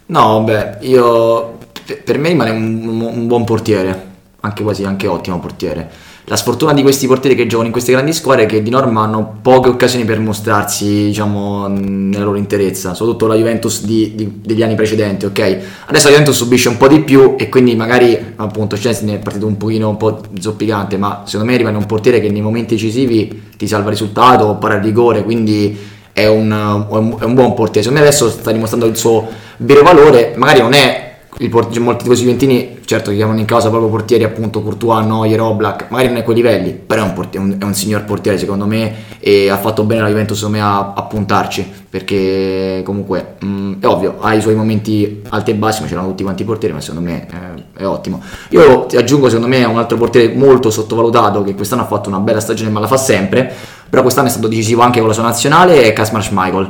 No, 0.07 0.45
beh, 0.45 0.77
io 0.83 1.59
per- 2.05 2.19
me 2.19 2.29
rimane 2.29 2.51
un- 2.51 3.01
un 3.01 3.27
buon 3.27 3.43
portiere, 3.45 4.07
anche 4.41 4.63
quasi 4.63 4.85
anche 4.85 5.09
ottimo 5.09 5.41
portiere. 5.41 5.91
La 6.27 6.37
sfortuna 6.37 6.73
di 6.73 6.81
questi 6.81 7.07
portieri 7.07 7.37
che 7.37 7.47
giocano 7.47 7.67
in 7.67 7.73
queste 7.73 7.93
grandi 7.93 8.15
squadre 8.15 8.45
è 8.45 8.47
che 8.47 8.63
di 8.63 8.71
norma 8.71 9.03
hanno 9.03 9.37
poche 9.43 9.69
occasioni 9.69 10.07
per 10.07 10.21
mostrarsi, 10.21 10.87
diciamo, 10.87 11.67
nella 11.69 12.25
loro 12.25 12.39
interezza, 12.39 12.95
soprattutto 12.95 13.27
la 13.27 13.35
Juventus 13.35 13.85
di- 13.85 14.13
di- 14.15 14.41
degli 14.43 14.63
anni 14.63 14.75
precedenti, 14.75 15.27
ok? 15.27 15.39
Adesso 15.85 16.05
la 16.07 16.11
Juventus 16.13 16.35
subisce 16.35 16.71
un 16.71 16.79
po' 16.79 16.89
di 16.89 17.01
più 17.01 17.35
e 17.37 17.51
quindi 17.51 17.77
magari 17.77 18.19
appunto 18.37 18.75
Chesney 18.75 19.17
è 19.17 19.19
partito 19.19 19.47
un 19.47 19.59
pochino 19.59 19.91
un 19.91 19.99
po' 19.99 20.21
zoppicante, 20.41 20.97
ma 20.97 21.25
secondo 21.27 21.53
me 21.53 21.59
rimane 21.59 21.77
un 21.77 21.85
portiere 21.85 22.21
che 22.21 22.31
nei 22.31 22.41
momenti 22.41 22.73
decisivi 22.75 23.43
ti 23.59 23.67
salva 23.69 23.91
il 23.91 23.97
risultato 23.99 24.55
para 24.55 24.77
il 24.77 24.83
rigore, 24.83 25.25
quindi 25.25 25.77
è 26.11 26.27
un- 26.27 27.17
è 27.21 27.25
un 27.25 27.35
buon 27.35 27.53
portiere. 27.53 27.83
Secondo 27.83 28.01
me 28.03 28.07
adesso 28.09 28.31
sta 28.31 28.51
dimostrando 28.51 28.87
il 28.87 28.97
suo 28.97 29.29
vero 29.59 29.83
valore, 29.83 30.33
magari 30.37 30.61
non 30.61 30.73
è 30.73 31.04
il 31.39 31.49
port- 31.49 31.77
molti 31.79 32.05
tifosi 32.05 32.23
juventini 32.23 32.79
certo 32.85 33.11
chiamano 33.11 33.41
in 33.41 33.45
causa 33.45 33.69
proprio 33.69 33.91
portieri 33.91 34.23
appunto 34.23 34.63
Courtois, 34.63 35.05
Neuer, 35.05 35.41
Oblak 35.41 35.87
magari 35.89 36.09
non 36.09 36.19
è 36.19 36.21
a 36.21 36.23
quei 36.23 36.37
livelli 36.37 36.73
però 36.73 37.03
è 37.03 37.07
un, 37.07 37.13
porti- 37.13 37.39
è 37.39 37.41
un- 37.41 37.75
signor 37.75 38.05
portiere 38.05 38.39
secondo 38.39 38.67
me 38.67 38.95
e 39.19 39.51
ha 39.51 39.57
fatto 39.57 39.83
bene 39.85 40.03
la 40.03 40.09
Juventus 40.09 40.43
me 40.45 40.61
a, 40.61 40.93
a 40.95 41.03
puntarci 41.03 41.69
perché 41.91 42.83
comunque 42.85 43.35
mh, 43.41 43.73
è 43.81 43.87
ovvio 43.87 44.17
ha 44.21 44.35
i 44.35 44.41
suoi 44.41 44.55
momenti 44.55 45.23
alti 45.29 45.51
e 45.51 45.55
bassi 45.55 45.83
ma 45.83 45.89
c'erano 45.89 46.09
tutti 46.09 46.23
quanti 46.23 46.43
i 46.43 46.45
portieri 46.45 46.75
ma 46.75 46.81
secondo 46.81 47.09
me 47.09 47.27
eh, 47.27 47.83
è 47.83 47.87
ottimo. 47.87 48.23
Io 48.51 48.87
ti 48.87 48.97
aggiungo 48.97 49.29
secondo 49.29 49.49
me 49.49 49.65
un 49.65 49.79
altro 49.79 49.97
portiere 49.97 50.35
molto 50.35 50.71
sottovalutato 50.71 51.43
che 51.43 51.55
quest'anno 51.55 51.83
ha 51.83 51.87
fatto 51.87 52.09
una 52.09 52.19
bella 52.19 52.41
stagione 52.41 52.71
ma 52.71 52.81
la 52.81 52.87
fa 52.87 52.97
sempre 52.97 53.53
però 53.89 54.03
quest'anno 54.03 54.29
è 54.29 54.31
stato 54.31 54.49
decisivo 54.49 54.83
anche 54.83 54.99
con 54.99 55.09
la 55.09 55.15
sua 55.15 55.23
nazionale 55.25 55.83
è 55.83 55.93
Kasmar 55.93 56.23
Schmeichel 56.23 56.67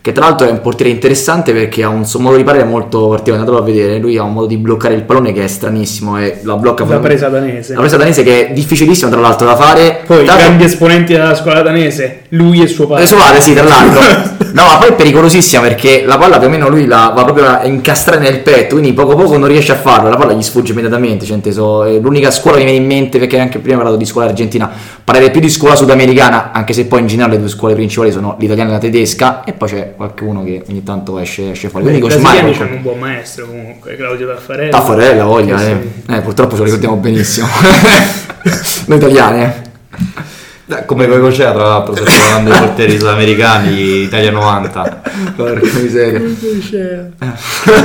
che 0.00 0.12
tra 0.12 0.24
l'altro 0.26 0.46
è 0.46 0.50
un 0.50 0.60
portiere 0.60 0.90
interessante 0.90 1.52
perché 1.52 1.82
ha 1.82 1.88
un 1.88 2.04
suo 2.06 2.20
modo 2.20 2.36
di 2.36 2.44
parere 2.44 2.64
molto 2.64 3.08
particolare, 3.08 3.42
andatelo 3.42 3.62
a 3.62 3.66
vedere, 3.66 3.98
lui 3.98 4.16
ha 4.16 4.22
un 4.22 4.32
modo 4.32 4.46
di 4.46 4.56
bloccare 4.56 4.94
il 4.94 5.02
pallone 5.02 5.32
che 5.32 5.44
è 5.44 5.46
stranissimo 5.48 6.18
e 6.18 6.38
la 6.42 6.56
blocca 6.56 6.84
La 6.86 6.98
presa 6.98 7.28
danese. 7.28 7.74
la 7.74 7.80
presa 7.80 7.96
danese 7.96 8.22
che 8.22 8.48
è 8.48 8.52
difficilissima 8.52 9.10
tra 9.10 9.20
l'altro 9.20 9.46
da 9.46 9.56
fare. 9.56 10.02
Poi 10.06 10.24
l'altro- 10.24 10.36
grandi 10.46 10.64
esponenti 10.64 11.12
della 11.12 11.34
scuola 11.34 11.62
danese, 11.62 12.22
lui 12.30 12.62
e 12.62 12.66
suo 12.66 12.86
padre. 12.86 13.04
eh, 13.04 13.06
suo 13.06 13.16
padre, 13.16 13.40
sì, 13.40 13.54
tra 13.54 13.64
l'altro. 13.64 14.36
No, 14.52 14.64
ma 14.64 14.78
poi 14.78 14.88
è 14.88 14.94
pericolosissima 14.94 15.62
perché 15.62 16.04
la 16.04 16.16
palla 16.16 16.38
più 16.38 16.46
o 16.46 16.50
meno 16.50 16.68
lui 16.68 16.86
la 16.86 17.12
va 17.14 17.24
proprio 17.24 17.46
a 17.46 17.64
incastrare 17.64 18.20
nel 18.20 18.40
petto, 18.40 18.74
quindi 18.76 18.92
poco 18.92 19.14
poco 19.14 19.36
non 19.36 19.48
riesce 19.48 19.72
a 19.72 19.76
farlo, 19.76 20.08
la 20.08 20.16
palla 20.16 20.32
gli 20.32 20.42
sfugge 20.42 20.72
immediatamente, 20.72 21.24
cioè, 21.24 21.36
inteso, 21.36 21.84
l'unica 21.98 22.30
scuola 22.30 22.56
che 22.56 22.64
mi 22.64 22.70
viene 22.70 22.84
in 22.84 22.90
mente 22.90 23.18
perché 23.18 23.38
anche 23.38 23.58
prima 23.58 23.76
parlato 23.76 23.96
di 23.96 24.04
scuola 24.04 24.28
argentina, 24.28 24.70
parlerei 25.04 25.30
più 25.30 25.40
di 25.40 25.48
scuola 25.48 25.76
sudamericana, 25.76 26.52
anche 26.52 26.72
se 26.72 26.86
poi 26.86 27.00
in 27.00 27.06
generale 27.06 27.34
le 27.34 27.40
due 27.40 27.48
scuole 27.48 27.74
principali 27.74 28.10
sono 28.10 28.36
l'italiana 28.38 28.70
e 28.70 28.72
la 28.74 28.78
tedesca 28.78 29.44
e 29.44 29.52
poi 29.52 29.68
c'è 29.68 29.94
qualcuno 29.96 30.44
che 30.44 30.62
ogni 30.68 30.82
tanto 30.82 31.18
esce, 31.18 31.50
esce 31.50 31.68
fuori. 31.68 31.86
Quindi 31.86 32.06
brasiliani 32.06 32.38
Schmeichel- 32.38 32.66
hanno 32.66 32.76
un 32.76 32.82
buon 32.82 32.98
maestro 32.98 33.46
comunque, 33.46 33.96
Claudio 33.96 34.26
Taffarella. 34.28 34.70
Taffarella, 34.70 35.24
voglia, 35.24 35.60
eh. 35.60 35.64
sì. 36.06 36.12
Eh, 36.12 36.20
purtroppo 36.20 36.52
ce 36.52 36.58
lo 36.58 36.64
ricordiamo 36.64 36.96
benissimo. 36.96 37.46
Noi 38.86 38.96
italiani, 38.96 39.42
eh. 39.42 39.46
Eh, 39.46 40.37
Come 40.84 41.08
Coicocea, 41.08 41.52
tra 41.52 41.62
l'altro, 41.66 41.96
se 41.96 42.02
parlando 42.02 42.50
dei 42.50 42.58
portieri 42.58 42.98
sudamericani, 42.98 44.02
Italia 44.02 44.30
90. 44.30 45.00
Porca 45.34 45.78
miseria. 45.80 46.20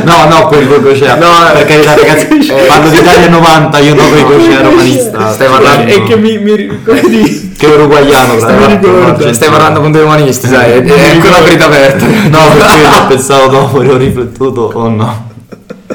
No, 0.04 0.28
no, 0.28 0.48
quel 0.48 0.68
Coicocea. 0.68 1.16
No, 1.16 1.50
eh, 1.50 1.54
per 1.54 1.66
carità, 1.66 1.96
ragazzi, 1.96 2.28
eh, 2.52 2.66
parlo 2.68 2.90
di 2.90 2.98
Italia 2.98 3.30
90, 3.30 3.78
io 3.80 3.96
no 3.96 4.04
Coicocea 4.10 4.62
romanista. 4.62 5.32
Stai 5.32 5.48
parlando- 5.48 5.92
E 5.94 6.04
che 6.04 6.18
mi, 6.18 6.38
mi 6.40 6.56
ricordi... 6.56 7.56
Che 7.58 7.66
uruguaiano, 7.68 8.34
ricordo. 8.34 9.06
argentino. 9.06 9.34
Stai 9.34 9.50
parlando 9.50 9.80
con 9.80 9.92
due 9.94 10.02
umanisti, 10.02 10.48
sai, 10.48 10.72
è, 10.74 10.84
è 10.84 11.10
ancora 11.12 11.36
ferita 11.36 11.66
aperta. 11.68 12.06
No, 12.06 12.40
perché 12.58 12.78
io 12.80 12.90
ho 12.90 13.08
pensato 13.08 13.48
dopo 13.48 13.82
e 13.82 13.88
ho 13.90 13.96
riflettuto, 13.98 14.72
oh 14.74 14.90
no. 14.90 15.32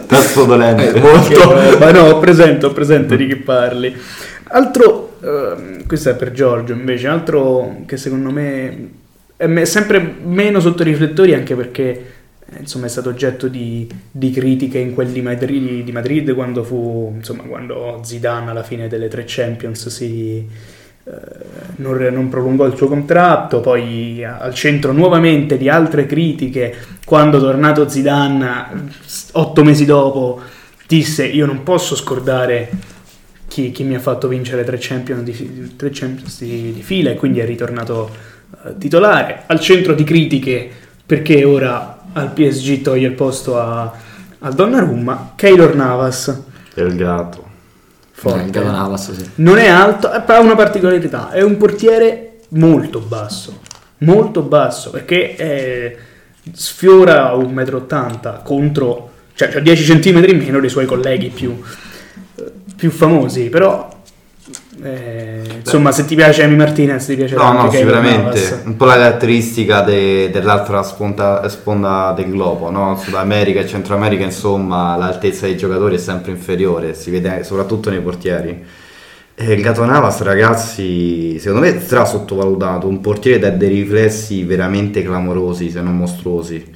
Tasto 0.07 0.45
dolente. 0.45 0.95
Eh, 0.95 1.00
molto. 1.00 1.54
Ma 1.78 1.90
no, 1.90 2.00
ho 2.04 2.18
presente, 2.18 2.64
ho 2.64 2.71
presente 2.73 3.14
di 3.16 3.26
chi 3.26 3.37
parli. 3.37 3.95
Altro, 4.50 5.08
ehm, 5.23 5.87
questo 5.87 6.11
è 6.11 6.17
per 6.17 6.33
Giorgio 6.33 6.73
invece, 6.73 7.07
altro 7.09 7.83
che 7.87 7.97
secondo 7.97 8.31
me 8.31 8.91
è 9.37 9.65
sempre 9.65 10.01
meno 10.01 10.59
sotto 10.59 10.83
i 10.83 10.87
riflettori 10.87 11.33
anche 11.33 11.55
perché 11.55 12.17
insomma 12.57 12.87
è 12.87 12.89
stato 12.89 13.09
oggetto 13.11 13.47
di, 13.47 13.89
di 14.11 14.31
critiche 14.31 14.79
in 14.79 14.95
quel 14.95 15.09
di 15.09 15.21
Madrid, 15.21 15.85
di 15.85 15.93
Madrid 15.93 16.35
quando 16.35 16.65
fu, 16.65 17.13
insomma, 17.15 17.43
quando 17.45 18.01
Zidane 18.03 18.51
alla 18.51 18.63
fine 18.63 18.89
delle 18.89 19.09
tre 19.09 19.25
Champions 19.27 19.89
si, 19.89 20.49
eh, 21.05 21.11
non, 21.77 21.97
non 21.97 22.29
prolungò 22.29 22.67
il 22.67 22.77
suo 22.77 22.89
contratto, 22.89 23.61
poi 23.61 24.25
al 24.25 24.55
centro 24.55 24.93
nuovamente 24.93 25.59
di 25.59 25.69
altre 25.69 26.07
critiche 26.07 26.75
quando 27.05 27.39
tornato 27.39 27.89
Zidane 27.89 28.91
otto 29.33 29.65
mesi 29.65 29.85
dopo 29.85 30.41
disse 30.87 31.27
io 31.27 31.45
non 31.45 31.63
posso 31.63 31.95
scordare 31.95 32.71
chi, 33.59 33.73
chi 33.73 33.83
mi 33.83 33.97
ha 33.97 34.00
fatto 34.00 34.29
vincere 34.29 34.62
tre 34.62 34.77
Champions 34.79 35.23
di, 35.23 35.75
tre 35.77 35.91
Champions 35.93 36.38
di- 36.38 36.73
di 36.73 36.83
fila 36.83 37.11
e 37.11 37.17
quindi 37.17 37.41
è 37.41 37.45
ritornato 37.45 38.09
eh, 38.65 38.79
titolare 38.79 39.43
al 39.47 39.59
centro 39.59 39.95
di 39.95 40.05
critiche 40.05 40.71
perché 41.05 41.43
ora 41.43 41.99
al 42.12 42.31
PSG 42.31 42.83
toglie 42.83 43.09
il 43.09 43.15
posto 43.15 43.59
a, 43.59 43.93
a 44.38 44.50
Donnarumma 44.53 45.33
Keylor 45.35 45.75
Navas 45.75 46.41
Del 46.75 46.95
gatto. 46.95 47.47
Il 48.21 48.50
Gato 48.50 48.71
Navas, 48.73 49.12
sì. 49.12 49.31
non 49.37 49.59
è 49.59 49.69
alto, 49.69 50.12
eh, 50.12 50.21
ha 50.27 50.41
una 50.41 50.57
particolarità, 50.57 51.31
è 51.31 51.41
un 51.41 51.57
portiere 51.57 52.38
molto 52.49 52.99
basso, 52.99 53.61
molto 53.99 54.43
basso, 54.43 54.91
perché 54.91 55.37
eh, 55.37 55.97
sfiora 56.53 57.33
1,80 57.35 58.38
m 58.38 58.43
contro, 58.43 59.11
cioè 59.35 59.55
ha 59.55 59.61
10 59.61 60.00
cm 60.00 60.37
meno 60.37 60.59
dei 60.59 60.69
suoi 60.69 60.85
colleghi 60.85 61.29
più, 61.29 61.62
più 62.76 62.90
famosi, 62.90 63.49
però 63.49 63.97
eh, 64.83 65.43
insomma 65.59 65.90
se 65.90 66.05
ti 66.05 66.14
piace 66.14 66.43
Emi 66.43 66.55
Martinez 66.55 67.05
ti 67.07 67.17
piace 67.17 67.35
No, 67.35 67.52
no, 67.52 67.71
sicuramente. 67.71 68.62
Un 68.64 68.76
po' 68.76 68.85
la 68.85 68.95
caratteristica 68.95 69.81
de- 69.83 70.31
dell'altra 70.31 70.83
sponda, 70.83 71.49
sponda 71.49 72.12
del 72.17 72.31
globo, 72.31 72.71
no? 72.71 72.97
Sud 72.97 73.14
America 73.14 73.61
e 73.61 73.67
Centro 73.67 73.97
America, 73.97 74.23
insomma, 74.23 74.97
l'altezza 74.97 75.47
dei 75.47 75.57
giocatori 75.57 75.97
è 75.97 75.99
sempre 75.99 76.31
inferiore, 76.31 76.95
si 76.95 77.11
vede 77.11 77.43
soprattutto 77.43 77.90
nei 77.90 78.00
portieri. 78.00 78.64
E 79.35 79.52
il 79.52 79.62
Gato 79.62 79.85
Navas, 79.85 80.21
ragazzi, 80.23 81.38
secondo 81.38 81.64
me 81.64 81.76
è 81.76 81.81
stra 81.81 82.05
sottovalutato, 82.05 82.88
un 82.88 83.00
portiere 83.00 83.38
da 83.38 83.50
dei 83.50 83.69
riflessi 83.69 84.43
veramente 84.45 85.02
clamorosi, 85.02 85.71
se 85.71 85.81
non 85.81 85.97
mostruosi. 85.97 86.75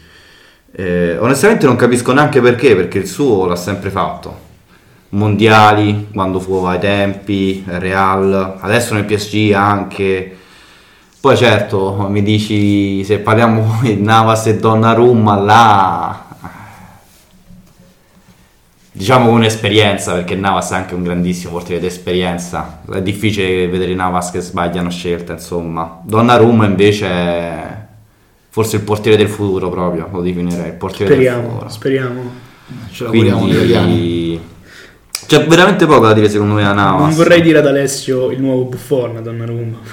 Eh, 0.75 1.17
onestamente 1.19 1.67
non 1.67 1.76
capisco 1.76 2.12
neanche 2.12 2.41
perché, 2.41 2.75
perché 2.75 2.99
il 2.99 3.07
suo 3.07 3.47
l'ha 3.47 3.57
sempre 3.57 3.91
fatto. 3.91 4.50
Mondiali, 5.14 6.09
quando 6.12 6.40
fu 6.40 6.54
ai 6.64 6.78
tempi, 6.78 7.62
Real, 7.66 8.57
adesso 8.61 8.95
nel 8.95 9.04
PSG 9.04 9.52
anche. 9.52 10.37
Poi 11.21 11.37
certo, 11.37 12.07
mi 12.09 12.23
dici 12.23 13.04
se 13.04 13.19
parliamo 13.19 13.81
di 13.83 14.00
Navas 14.00 14.47
e 14.47 14.59
Donnarumma 14.59 15.37
là 15.37 16.26
diciamo 18.95 19.31
con 19.31 19.42
esperienza 19.42 20.12
perché 20.12 20.35
Navas 20.35 20.71
è 20.73 20.75
anche 20.75 20.95
un 20.95 21.02
grandissimo 21.02 21.52
portiere 21.52 21.81
d'esperienza 21.81 22.83
è 22.92 23.00
difficile 23.00 23.66
vedere 23.66 23.95
Navas 23.95 24.31
che 24.31 24.40
sbagliano 24.40 24.90
scelta 24.90 25.33
insomma 25.33 26.00
Donnarumma 26.04 26.66
invece 26.66 27.07
è 27.07 27.76
forse 28.50 28.76
il 28.76 28.83
portiere 28.83 29.16
del 29.16 29.28
futuro 29.28 29.71
proprio 29.71 30.11
lo 30.12 30.21
definirei 30.21 30.66
il 30.66 30.75
portiere 30.75 31.16
del 31.16 31.25
Speriamo, 31.25 31.49
futuro 31.49 31.69
speriamo. 31.71 32.31
Ce 32.90 33.04
l'auguriamo 33.04 33.38
quindi 33.38 33.57
c'è 35.33 35.47
veramente 35.47 35.87
poco 35.87 36.05
da 36.05 36.12
dire 36.12 36.29
secondo 36.29 36.53
me 36.53 36.67
a 36.67 36.75
Navas. 36.75 37.01
Non 37.01 37.15
vorrei 37.15 37.41
dire 37.41 37.61
ad 37.61 37.67
Alessio 37.67 38.31
il 38.31 38.39
nuovo 38.39 38.65
Buffon 38.65 39.17
a 39.17 39.21
Donnarumma. 39.23 39.79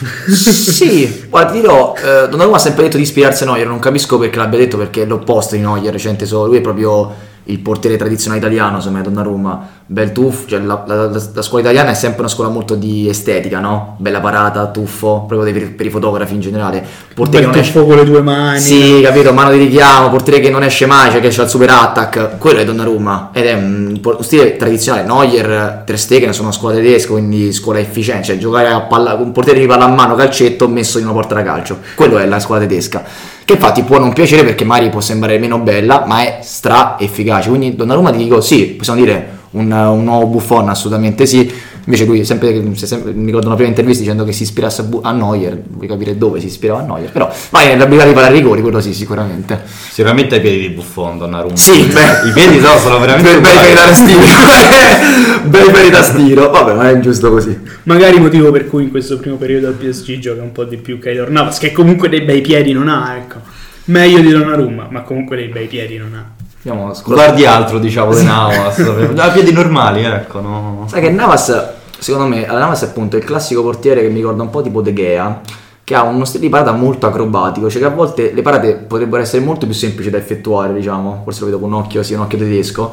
Sì, 0.00 1.26
guarda, 1.28 1.52
ti 1.52 1.60
dirò, 1.60 1.94
eh, 1.96 2.28
Donnarumma 2.28 2.56
ha 2.56 2.58
sempre 2.58 2.84
detto 2.84 2.96
di 2.96 3.04
ispirarsi 3.04 3.44
a 3.44 3.46
Neuer, 3.46 3.68
non 3.68 3.78
capisco 3.78 4.18
perché 4.18 4.38
l'abbia 4.38 4.58
detto 4.58 4.76
perché 4.76 5.02
è 5.02 5.06
l'opposto 5.06 5.54
di 5.54 5.60
Neuer, 5.60 5.92
recente 5.92 6.26
solo, 6.26 6.48
lui 6.48 6.56
è 6.56 6.60
proprio 6.60 7.14
il 7.44 7.60
portiere 7.60 7.96
tradizionale 7.96 8.40
italiano, 8.40 8.76
insomma, 8.76 8.98
è 8.98 9.02
Donnarumma, 9.02 9.68
bel 9.92 10.12
tuffo, 10.12 10.46
cioè 10.46 10.60
la, 10.60 10.84
la- 10.86 11.06
la- 11.08 11.22
la 11.34 11.42
scuola 11.42 11.62
italiana 11.64 11.90
è 11.90 11.94
sempre 11.94 12.20
una 12.20 12.28
scuola 12.28 12.48
molto 12.48 12.76
di 12.76 13.08
estetica, 13.08 13.58
no? 13.58 13.96
Bella 13.98 14.20
parata, 14.20 14.68
tuffo, 14.68 15.24
proprio 15.26 15.52
per, 15.52 15.74
per 15.74 15.86
i 15.86 15.90
fotografi 15.90 16.34
in 16.34 16.40
generale. 16.40 16.80
Portiere 17.12 17.46
Bel 17.46 17.54
che 17.54 17.58
non 17.60 17.66
esce- 17.66 17.72
tuffo 17.72 17.86
con 17.86 17.96
le 17.96 18.04
due 18.04 18.22
mani. 18.22 18.60
Sì, 18.60 19.00
capito, 19.02 19.32
mano 19.32 19.50
di 19.50 19.58
richiamo, 19.58 20.08
portiere 20.08 20.38
che 20.38 20.48
non 20.48 20.62
esce 20.62 20.86
mai, 20.86 21.10
cioè 21.10 21.20
che 21.20 21.30
c'ha 21.30 21.42
il 21.42 21.48
super 21.48 21.70
attack, 21.70 22.38
quello 22.38 22.60
è 22.60 22.64
Donnarumma 22.64 23.30
ed 23.32 23.46
è 23.46 23.54
un 23.54 23.98
un 24.02 24.22
stile 24.24 24.56
tradizionale. 24.56 25.04
Neuer, 25.06 25.82
Ter 25.84 25.98
Stegen 25.98 26.32
sono 26.32 26.48
una 26.48 26.56
scuola 26.56 26.76
tedesca, 26.76 27.10
quindi 27.10 27.52
scuola 27.52 27.80
efficiente, 27.80 28.26
cioè 28.26 28.38
giocare 28.38 28.68
a 28.68 28.82
palla, 28.82 29.14
un 29.14 29.32
portiere 29.32 29.58
di 29.58 29.66
palla 29.66 29.84
a 29.84 29.88
mano, 29.88 30.14
calcetto 30.14 30.68
messo 30.68 30.98
in 30.98 31.04
una 31.04 31.14
porta 31.14 31.34
da 31.34 31.42
calcio. 31.42 31.78
Quello 31.96 32.18
è 32.18 32.26
la 32.26 32.38
scuola 32.38 32.60
tedesca. 32.60 33.02
Che 33.44 33.52
infatti 33.54 33.82
può 33.82 33.98
non 33.98 34.12
piacere 34.12 34.44
perché 34.44 34.64
magari 34.64 34.90
può 34.90 35.00
sembrare 35.00 35.38
meno 35.38 35.58
bella, 35.58 36.04
ma 36.06 36.20
è 36.22 36.38
stra 36.42 36.94
efficace. 37.00 37.48
Quindi 37.48 37.74
Donnarumma 37.74 38.12
ti 38.12 38.18
dico 38.18 38.40
sì, 38.40 38.66
possiamo 38.78 39.00
dire 39.00 39.38
un, 39.52 39.70
un 39.72 40.04
nuovo 40.04 40.26
Buffon, 40.26 40.68
assolutamente 40.68 41.26
sì. 41.26 41.68
Invece 41.84 42.04
lui 42.04 42.24
sempre, 42.24 42.50
è 42.50 42.74
sempre- 42.86 43.12
mi 43.12 43.24
ricordo 43.26 43.46
una 43.46 43.56
prima 43.56 43.70
intervista 43.70 44.02
dicendo 44.02 44.22
che 44.24 44.32
si 44.32 44.42
ispirasse 44.42 44.82
a, 44.82 44.84
Bu- 44.84 45.00
a 45.02 45.12
Neuer, 45.12 45.60
vuoi 45.70 45.88
capire 45.88 46.16
dove 46.16 46.38
si 46.38 46.46
ispirava 46.46 46.80
a 46.80 46.82
Neuer, 46.84 47.10
però 47.10 47.32
vai 47.48 47.68
nell'abilità 47.68 48.06
di 48.06 48.12
fare 48.12 48.30
rigori, 48.32 48.60
quello 48.60 48.80
sì, 48.80 48.92
sicuramente. 48.92 49.60
sicuramente 49.90 50.36
ai 50.36 50.40
piedi 50.42 50.60
di 50.60 50.68
Buffon 50.68 51.18
Donnarumma 51.18 51.56
Sì, 51.56 51.84
beh. 51.86 52.28
i 52.28 52.32
piedi 52.32 52.58
no, 52.60 52.76
sono 52.78 52.98
veramente 53.00 53.40
Bei 53.40 53.54
peli 53.56 53.74
da 53.74 53.94
stiro. 53.94 54.20
bei 55.48 55.70
peli 55.70 55.90
da 55.90 56.02
stiro. 56.02 56.50
Vabbè, 56.50 56.74
ma 56.74 56.90
è 56.90 57.00
giusto 57.00 57.30
così. 57.30 57.58
Magari 57.84 58.20
motivo 58.20 58.50
per 58.52 58.68
cui 58.68 58.84
in 58.84 58.90
questo 58.90 59.18
primo 59.18 59.36
periodo 59.36 59.66
al 59.68 59.74
PSG 59.74 60.18
gioca 60.18 60.42
un 60.42 60.52
po' 60.52 60.64
di 60.64 60.76
più 60.76 60.98
Keylor 60.98 61.30
Navas, 61.30 61.58
che 61.58 61.72
comunque 61.72 62.08
dei 62.08 62.20
bei 62.20 62.40
piedi 62.42 62.72
non 62.72 62.88
ha, 62.88 63.16
ecco. 63.16 63.38
Meglio 63.86 64.20
di 64.20 64.28
Donnarumma, 64.30 64.88
ma 64.90 65.00
comunque 65.00 65.36
dei 65.36 65.48
bei 65.48 65.66
piedi 65.66 65.96
non 65.96 66.14
ha. 66.14 66.30
Andiamo 66.62 66.92
guardi 67.06 67.46
altro 67.46 67.78
diciamo 67.78 68.14
di 68.14 68.22
Navas. 68.22 68.78
A 68.78 69.28
piedi 69.30 69.50
normali 69.50 70.04
ecco 70.04 70.40
no? 70.40 70.86
Sai 70.88 71.00
che 71.00 71.10
Navas, 71.10 71.68
secondo 71.98 72.26
me, 72.26 72.44
Navas 72.44 72.82
è 72.82 72.86
appunto 72.86 73.16
il 73.16 73.24
classico 73.24 73.62
portiere 73.62 74.02
che 74.02 74.08
mi 74.08 74.16
ricorda 74.16 74.42
un 74.42 74.50
po' 74.50 74.60
tipo 74.60 74.82
De 74.82 74.92
Gea, 74.92 75.40
che 75.82 75.94
ha 75.94 76.02
uno 76.02 76.26
stile 76.26 76.44
di 76.44 76.48
parata 76.50 76.72
molto 76.72 77.06
acrobatico, 77.06 77.70
cioè 77.70 77.80
che 77.80 77.86
a 77.86 77.90
volte 77.90 78.32
le 78.34 78.42
parate 78.42 78.74
potrebbero 78.74 79.22
essere 79.22 79.42
molto 79.42 79.64
più 79.64 79.74
semplici 79.74 80.10
da 80.10 80.18
effettuare, 80.18 80.74
diciamo, 80.74 81.22
forse 81.24 81.40
lo 81.40 81.46
vedo 81.46 81.58
con 81.58 81.72
un 81.72 81.78
occhio, 81.78 82.02
sì, 82.02 82.12
un 82.12 82.20
occhio 82.20 82.36
tedesco. 82.36 82.92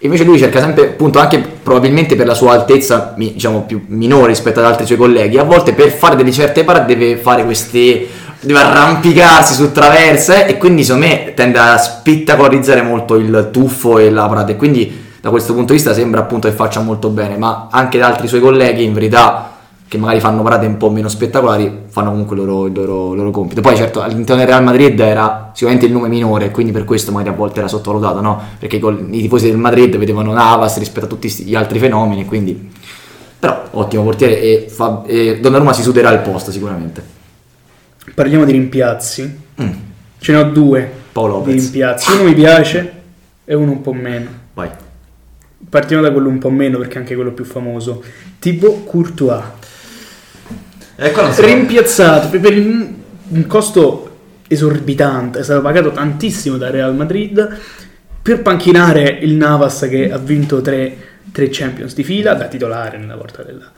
Invece 0.00 0.24
lui 0.24 0.38
cerca 0.38 0.60
sempre, 0.60 0.90
appunto, 0.90 1.18
anche 1.18 1.38
probabilmente 1.40 2.16
per 2.16 2.26
la 2.26 2.34
sua 2.34 2.52
altezza, 2.52 3.14
diciamo, 3.16 3.62
più 3.62 3.82
minore 3.88 4.26
rispetto 4.26 4.60
ad 4.60 4.66
altri 4.66 4.84
suoi 4.84 4.98
colleghi, 4.98 5.38
a 5.38 5.42
volte 5.42 5.72
per 5.72 5.90
fare 5.90 6.16
delle 6.16 6.32
certe 6.32 6.64
parate 6.64 6.94
deve 6.94 7.16
fare 7.16 7.44
queste 7.44 8.06
deve 8.46 8.60
arrampicarsi 8.60 9.54
su 9.54 9.72
traverse 9.72 10.46
e 10.46 10.56
quindi 10.56 10.84
secondo 10.84 11.06
me 11.06 11.34
tende 11.34 11.58
a 11.58 11.76
spettacolarizzare 11.76 12.80
molto 12.80 13.16
il 13.16 13.48
tuffo 13.52 13.98
e 13.98 14.08
la 14.08 14.26
parata 14.26 14.52
e 14.52 14.56
quindi 14.56 15.04
da 15.20 15.30
questo 15.30 15.52
punto 15.52 15.72
di 15.72 15.78
vista 15.78 15.92
sembra 15.92 16.20
appunto 16.20 16.48
che 16.48 16.54
faccia 16.54 16.80
molto 16.80 17.08
bene, 17.08 17.36
ma 17.36 17.66
anche 17.70 17.98
da 17.98 18.06
altri 18.06 18.28
suoi 18.28 18.40
colleghi 18.40 18.84
in 18.84 18.92
verità 18.92 19.50
che 19.88 19.98
magari 19.98 20.20
fanno 20.20 20.42
parate 20.42 20.66
un 20.66 20.76
po' 20.76 20.90
meno 20.90 21.08
spettacolari 21.08 21.84
fanno 21.88 22.10
comunque 22.10 22.36
il 22.36 22.44
loro, 22.44 22.66
il 22.66 22.72
loro, 22.72 23.12
il 23.12 23.18
loro 23.18 23.30
compito. 23.32 23.60
Poi 23.60 23.76
certo 23.76 24.00
all'interno 24.00 24.42
del 24.42 24.50
Real 24.50 24.62
Madrid 24.62 24.98
era 25.00 25.50
sicuramente 25.52 25.86
il 25.86 25.92
nome 25.92 26.08
minore, 26.08 26.52
quindi 26.52 26.70
per 26.70 26.84
questo 26.84 27.10
magari 27.10 27.30
a 27.30 27.36
volte 27.36 27.58
era 27.58 27.68
sottovalutato, 27.68 28.20
no? 28.20 28.40
Perché 28.58 28.76
i 28.76 29.20
tifosi 29.20 29.48
del 29.48 29.58
Madrid 29.58 29.96
vedevano 29.96 30.32
Navas 30.32 30.78
rispetto 30.78 31.06
a 31.06 31.08
tutti 31.08 31.28
gli 31.28 31.54
altri 31.54 31.80
fenomeni, 31.80 32.24
quindi... 32.24 32.70
Però 33.38 33.64
ottimo 33.72 34.02
portiere 34.02 34.40
e, 34.40 34.66
fa, 34.68 35.02
e 35.04 35.40
Donnarumma 35.40 35.72
si 35.72 35.82
suderà 35.82 36.10
il 36.10 36.20
posto 36.20 36.50
sicuramente. 36.50 37.14
Parliamo 38.14 38.44
di 38.44 38.52
rimpiazzi. 38.52 39.38
Mm. 39.62 39.70
Ce 40.18 40.32
ne 40.32 40.38
ho 40.38 40.44
due 40.44 40.90
Paolo 41.12 41.40
di 41.40 41.50
Lopez. 41.50 41.62
rimpiazzi. 41.64 42.12
Uno 42.12 42.22
mi 42.24 42.34
piace 42.34 42.92
e 43.44 43.54
uno 43.54 43.72
un 43.72 43.80
po' 43.82 43.92
meno. 43.92 44.28
Vai. 44.54 44.70
Partiamo 45.68 46.02
da 46.02 46.12
quello 46.12 46.28
un 46.28 46.38
po' 46.38 46.50
meno 46.50 46.78
perché 46.78 46.94
è 46.94 46.98
anche 46.98 47.14
quello 47.14 47.32
più 47.32 47.44
famoso. 47.44 48.02
Tipo 48.38 48.82
Courtois. 48.84 49.42
E 50.96 51.12
so- 51.14 51.44
Rimpiazzato 51.44 52.28
per- 52.28 52.40
per 52.40 52.52
il- 52.52 52.94
un 53.28 53.46
costo 53.46 54.02
esorbitante, 54.48 55.40
è 55.40 55.42
stato 55.42 55.60
pagato 55.60 55.90
tantissimo 55.90 56.56
da 56.56 56.70
Real 56.70 56.94
Madrid 56.94 57.58
per 58.22 58.40
panchinare 58.42 59.18
il 59.22 59.34
Navas 59.34 59.86
che 59.90 60.10
ha 60.10 60.18
vinto 60.18 60.60
tre, 60.62 60.96
tre 61.32 61.48
Champions 61.50 61.94
di 61.94 62.04
fila 62.04 62.34
da 62.34 62.46
titolare 62.46 62.96
nella 62.98 63.16
porta 63.16 63.42
della- 63.42 63.70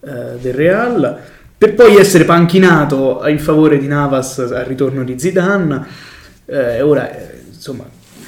eh, 0.00 0.38
del 0.38 0.52
Real, 0.54 1.18
per 1.58 1.74
poi 1.74 1.96
essere 1.96 2.24
panchinato 2.24 3.22
in 3.26 3.38
favore 3.38 3.78
di 3.78 3.86
Navas 3.86 4.38
al 4.38 4.64
ritorno 4.66 5.04
di 5.04 5.18
Zidane. 5.18 5.86
Eh, 6.44 6.82
ora, 6.82 7.10
eh, 7.10 7.40
insomma, 7.52 7.84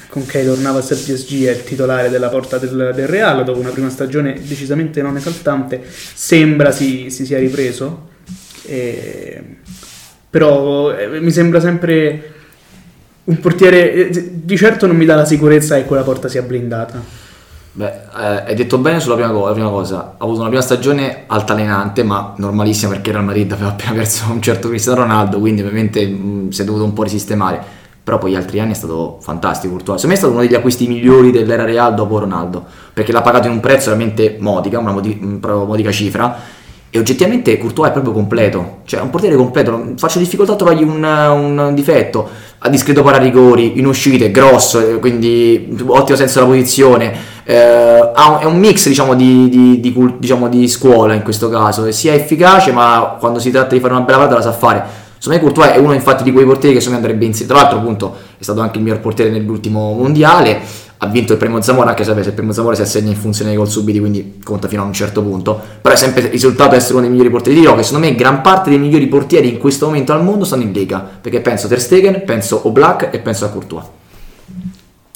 con 0.09 0.25
Keylor 0.25 0.59
Navas 0.59 0.91
al 0.91 0.97
PSG 0.97 1.45
è 1.45 1.51
il 1.51 1.65
titolare 1.65 2.09
della 2.09 2.29
porta 2.29 2.57
del, 2.57 2.93
del 2.95 3.07
Real 3.07 3.45
dopo 3.45 3.59
una 3.59 3.71
prima 3.71 3.91
stagione 3.91 4.41
decisamente 4.43 5.03
non 5.03 5.17
esaltante, 5.17 5.83
sembra 5.89 6.71
si, 6.73 7.11
si 7.11 7.27
sia 7.27 7.39
ripreso. 7.39 8.09
E- 8.65 9.57
però 10.31 10.97
eh, 10.97 11.21
mi 11.21 11.31
sembra 11.31 11.61
sempre 11.61 12.33
un 13.25 13.39
portiere 13.41 13.93
eh, 13.93 14.31
di 14.43 14.57
certo 14.57 14.87
non 14.87 14.97
mi 14.97 15.05
dà 15.05 15.15
la 15.15 15.25
sicurezza 15.25 15.77
che 15.77 15.85
quella 15.85 16.03
porta 16.03 16.29
sia 16.29 16.43
blindata 16.43 17.28
Beh, 17.79 17.87
eh, 17.87 18.43
hai 18.49 18.55
detto 18.57 18.77
bene 18.79 18.99
sulla 18.99 19.15
prima, 19.15 19.31
co- 19.31 19.47
la 19.47 19.53
prima 19.53 19.69
cosa. 19.69 20.15
Ha 20.19 20.25
avuto 20.25 20.41
una 20.41 20.49
prima 20.49 20.63
stagione 20.63 21.23
altalenante, 21.29 22.03
ma 22.03 22.35
normalissima 22.37 22.91
perché 22.91 23.11
il 23.11 23.15
Real 23.15 23.27
Madrid 23.27 23.53
aveva 23.53 23.69
appena 23.69 23.93
perso 23.93 24.25
un 24.33 24.43
certo 24.43 24.67
Cristiano 24.69 25.03
Ronaldo, 25.03 25.39
quindi 25.39 25.61
ovviamente 25.61 26.05
mh, 26.05 26.49
si 26.49 26.63
è 26.63 26.65
dovuto 26.65 26.83
un 26.83 26.93
po' 26.93 27.05
risistemare. 27.05 27.63
Però 28.03 28.19
poi 28.19 28.33
gli 28.33 28.35
altri 28.35 28.59
anni 28.59 28.73
è 28.73 28.75
stato 28.75 29.19
fantastico, 29.21 29.75
Courtois. 29.75 30.01
Secondo 30.01 30.09
me 30.09 30.15
è 30.15 30.17
stato 30.17 30.33
uno 30.33 30.43
degli 30.43 30.57
acquisti 30.57 30.89
migliori 30.89 31.31
dell'era 31.31 31.65
Real 31.65 31.95
dopo 31.95 32.19
Ronaldo, 32.19 32.65
perché 32.93 33.13
l'ha 33.13 33.23
pagato 33.23 33.47
in 33.47 33.53
un 33.53 33.61
prezzo 33.61 33.91
veramente 33.91 34.39
modica, 34.41 34.81
una 34.81 34.91
modi- 34.91 35.39
modica 35.41 35.93
cifra. 35.93 36.37
E 36.91 36.99
oggettivamente 36.99 37.59
Courtois 37.59 37.91
è 37.91 37.93
proprio 37.93 38.13
completo, 38.13 38.79
cioè 38.87 38.99
è 38.99 39.03
un 39.05 39.11
portiere 39.11 39.37
completo, 39.37 39.93
faccio 39.99 40.19
difficoltà 40.19 40.55
a 40.55 40.57
trovargli 40.57 40.83
un, 40.83 41.05
un 41.05 41.75
difetto, 41.75 42.29
ha 42.61 42.69
discreto 42.69 43.03
pararigori, 43.03 43.79
in 43.79 43.87
uscite, 43.87 44.31
grosso, 44.31 44.81
eh, 44.81 44.99
quindi 44.99 45.77
ottimo 45.87 46.17
senso 46.17 46.41
della 46.41 46.51
posizione, 46.51 47.15
eh, 47.45 48.13
è 48.13 48.45
un 48.45 48.59
mix 48.59 48.89
diciamo 48.89 49.15
di, 49.15 49.49
di- 49.49 49.81
di 49.81 50.15
diciamo, 50.19 50.49
di 50.49 50.67
scuola 50.67 51.15
in 51.15 51.23
questo 51.23 51.49
caso, 51.49 51.91
sia 51.93 52.15
efficace 52.15 52.73
ma 52.73 53.17
quando 53.19 53.39
si 53.39 53.51
tratta 53.51 53.75
di 53.75 53.81
fare 53.81 53.95
una 53.95 54.03
bella 54.03 54.19
parata 54.19 54.37
la 54.37 54.43
sa 54.43 54.53
fare. 54.53 55.07
Secondo 55.19 55.45
me 55.45 55.53
Courtois 55.53 55.77
è 55.77 55.79
uno 55.79 55.95
infatti 55.95 56.23
di 56.23 56.33
quei 56.33 56.45
portieri 56.45 56.75
che 56.75 56.81
secondo 56.81 57.01
me 57.01 57.11
andrebbe 57.11 57.37
in 57.37 57.47
Tra 57.47 57.57
l'altro 57.57 57.79
appunto 57.79 58.15
è 58.39 58.43
stato 58.43 58.61
anche 58.61 58.79
il 58.79 58.85
miglior 58.85 59.01
portiere 59.01 59.31
nell'ultimo 59.31 59.93
mondiale, 59.93 60.61
ha 61.01 61.07
vinto 61.07 61.33
il 61.33 61.39
premio 61.39 61.61
Zamora 61.63 61.91
anche 61.91 62.03
se 62.03 62.11
il 62.11 62.33
premio 62.33 62.53
Zamora 62.53 62.75
si 62.75 62.83
assegna 62.83 63.11
in 63.11 63.17
funzione 63.17 63.51
dei 63.51 63.59
gol 63.59 63.69
subiti 63.69 64.01
quindi 64.01 64.41
conta 64.43 64.67
fino 64.67 64.83
a 64.83 64.85
un 64.85 64.93
certo 64.93 65.23
punto 65.23 65.61
però 65.81 65.95
è 65.95 65.97
sempre 65.97 66.29
risultato 66.29 66.75
essere 66.75 66.95
uno 66.95 67.03
dei 67.03 67.11
migliori 67.11 67.31
portieri 67.31 67.59
di 67.59 67.65
Rio 67.65 67.77
che 67.77 67.85
secondo 67.85 68.07
me 68.09 68.15
gran 68.15 68.41
parte 68.41 68.71
dei 68.71 68.79
migliori 68.79 69.07
portieri 69.07 69.49
in 69.49 69.59
questo 69.59 69.87
momento 69.87 70.13
al 70.13 70.25
mondo 70.25 70.45
stanno 70.45 70.63
in 70.63 70.73
Lega 70.73 70.99
perché 71.21 71.41
penso 71.41 71.67
a 71.67 71.69
Ter 71.69 71.81
Stegen, 71.81 72.25
penso 72.25 72.67
Oblak 72.67 73.11
e 73.13 73.21
penso 73.21 73.45
a 73.45 73.49
Courtois 73.49 73.85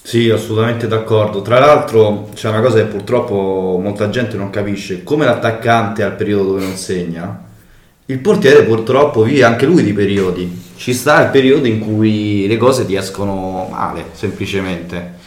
Sì, 0.02 0.30
assolutamente 0.30 0.86
d'accordo. 0.86 1.42
Tra 1.42 1.58
l'altro 1.58 2.28
c'è 2.34 2.48
una 2.48 2.60
cosa 2.60 2.78
che 2.78 2.84
purtroppo 2.84 3.78
molta 3.82 4.08
gente 4.08 4.36
non 4.36 4.50
capisce, 4.50 5.02
come 5.02 5.24
l'attaccante 5.24 6.04
al 6.04 6.14
periodo 6.14 6.44
dove 6.44 6.60
non 6.60 6.76
segna, 6.76 7.44
il 8.06 8.18
portiere 8.18 8.62
purtroppo 8.62 9.22
vive 9.22 9.44
anche 9.44 9.66
lui 9.66 9.82
di 9.82 9.92
periodi. 9.92 10.60
Ci 10.76 10.92
sta 10.92 11.22
il 11.22 11.30
periodo 11.30 11.66
in 11.66 11.78
cui 11.80 12.46
le 12.46 12.56
cose 12.56 12.84
ti 12.84 12.94
escono 12.94 13.68
male, 13.70 14.06
semplicemente. 14.12 15.20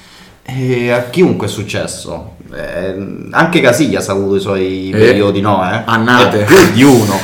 E 0.48 0.92
a 0.92 1.10
chiunque 1.10 1.48
è 1.48 1.50
successo. 1.50 2.36
Eh, 2.54 2.96
anche 3.32 3.60
Casillas 3.62 4.08
ha 4.10 4.12
avuto 4.12 4.36
i 4.36 4.40
suoi 4.40 4.90
Eh, 4.90 4.98
periodi, 4.98 5.42
no? 5.42 5.64
Eh? 5.70 5.82
annate. 5.86 6.42
Eh, 6.42 6.46
più 6.46 6.72
di 6.74 6.84
uno. 6.84 7.20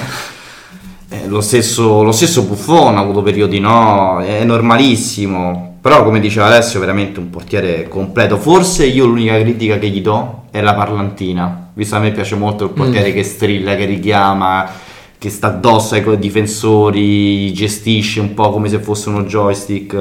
Eh, 1.10 1.28
lo, 1.28 1.42
stesso, 1.42 2.04
lo 2.04 2.12
stesso 2.12 2.44
Buffon 2.44 2.98
ha 2.98 3.02
avuto 3.02 3.22
periodi 3.22 3.60
no, 3.60 4.20
è 4.20 4.44
normalissimo. 4.44 5.78
Però 5.82 6.04
come 6.04 6.20
diceva 6.20 6.48
Alessio, 6.48 6.80
veramente 6.80 7.20
un 7.20 7.30
portiere 7.30 7.88
completo. 7.88 8.38
Forse 8.38 8.86
io 8.86 9.06
l'unica 9.06 9.40
critica 9.40 9.78
che 9.78 9.90
gli 9.90 10.02
do 10.02 10.46
è 10.52 10.62
la 10.62 10.74
parlantina. 10.74 11.70
Visto 11.74 11.96
che 11.96 12.02
a 12.02 12.04
me 12.06 12.12
piace 12.12 12.36
molto 12.36 12.66
il 12.66 12.70
portiere 12.72 13.14
che 13.14 13.24
strilla, 13.24 13.76
che 13.76 13.86
richiama, 13.86 14.70
che 15.18 15.30
sta 15.30 15.48
addosso 15.48 15.96
ai 15.96 16.18
difensori, 16.18 17.54
gestisce 17.54 18.20
un 18.20 18.34
po' 18.34 18.52
come 18.52 18.68
se 18.70 18.80
fosse 18.80 19.10
uno 19.10 19.24
joystick. 19.24 19.96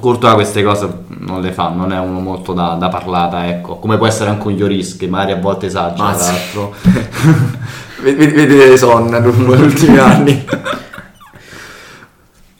Courtois 0.00 0.34
queste 0.34 0.62
cose 0.62 0.88
non 1.18 1.40
le 1.40 1.52
fa, 1.52 1.68
non 1.68 1.92
è 1.92 1.98
uno 1.98 2.20
molto 2.20 2.52
da, 2.52 2.74
da 2.74 2.88
parlata, 2.88 3.46
ecco. 3.48 3.76
Come 3.76 3.96
può 3.96 4.06
essere 4.06 4.30
anche 4.30 4.46
un 4.46 4.54
Lloris 4.54 4.96
che 4.96 5.06
magari 5.06 5.32
a 5.32 5.36
volte 5.36 5.66
esagera, 5.66 6.12
tra 6.14 6.26
l'altro. 6.26 6.74
Ved- 8.02 8.16
vedete 8.16 8.76
Son 8.76 9.06
negli 9.06 9.60
ultimi 9.62 9.96
anni 9.96 10.44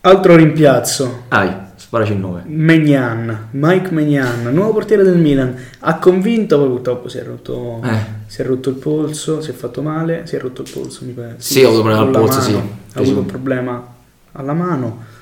altro 0.01 0.37
rimpiazzo 0.37 1.25
dai 1.29 1.53
sparaci 1.77 2.13
il 2.13 2.19
nome 2.19 2.43
Megnan, 2.47 3.49
Mike 3.51 3.91
Megnan, 3.93 4.45
nuovo 4.53 4.73
portiere 4.73 5.03
del 5.03 5.19
Milan, 5.19 5.55
ha 5.81 5.99
convinto, 5.99 6.59
poi 6.59 6.69
purtroppo 6.69 7.09
si 7.09 7.19
è 7.19 7.25
rotto, 7.25 7.81
Eh. 7.85 7.99
si 8.27 8.41
è 8.41 8.45
rotto 8.45 8.71
il 8.71 8.77
polso, 8.77 9.43
si 9.43 9.51
è 9.51 9.53
fatto 9.53 9.83
male, 9.83 10.23
si 10.27 10.37
è 10.37 10.41
rotto 10.41 10.63
il 10.63 10.71
polso 10.73 11.05
mi 11.05 11.13
pare. 11.13 11.35
Sì, 11.39 11.63
ha 11.63 11.69
avuto 11.69 11.83
problema 11.83 12.03
al 12.05 12.11
polso, 12.11 12.41
sì. 12.41 12.53
mano, 12.53 12.69
Ha 12.95 13.01
avuto 13.01 13.19
un 13.19 13.27
problema 13.27 13.87
alla 14.33 14.53
mano. 14.55 15.13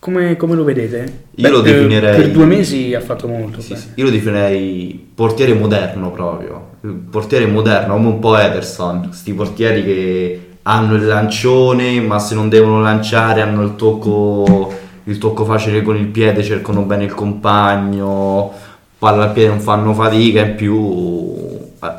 Come, 0.00 0.36
come 0.36 0.54
lo 0.54 0.64
vedete? 0.64 1.24
Io 1.34 1.50
lo 1.50 1.60
per- 1.60 1.74
definirei- 1.74 2.16
Per 2.16 2.30
due 2.30 2.46
mesi 2.46 2.94
ha 2.94 3.00
fatto 3.00 3.28
molto. 3.28 3.60
Sì, 3.60 3.74
beh. 3.74 3.78
sì. 3.78 3.86
Io 3.96 4.04
lo 4.04 4.10
definirei 4.10 5.08
portiere 5.14 5.52
moderno 5.52 6.10
proprio. 6.10 6.68
Portiere 7.10 7.44
moderno, 7.46 7.92
come 7.94 8.06
un 8.08 8.18
po' 8.18 8.38
Ederson. 8.38 9.12
Sti 9.12 9.32
portieri 9.34 9.84
che 9.84 10.40
hanno 10.62 10.94
il 10.94 11.04
lancione, 11.06 12.00
ma 12.00 12.18
se 12.18 12.34
non 12.34 12.48
devono 12.48 12.80
lanciare 12.80 13.42
hanno 13.42 13.62
il 13.62 13.76
tocco, 13.76 14.72
il 15.04 15.18
tocco 15.18 15.44
facile 15.44 15.82
con 15.82 15.96
il 15.96 16.06
piede, 16.06 16.42
cercano 16.42 16.80
bene 16.82 17.04
il 17.04 17.12
compagno, 17.12 18.52
palla 18.98 19.24
al 19.24 19.32
piede 19.32 19.50
non 19.50 19.60
fanno 19.60 19.92
fatica, 19.92 20.40
in 20.40 20.54
più 20.54 21.58
eh, 21.82 21.92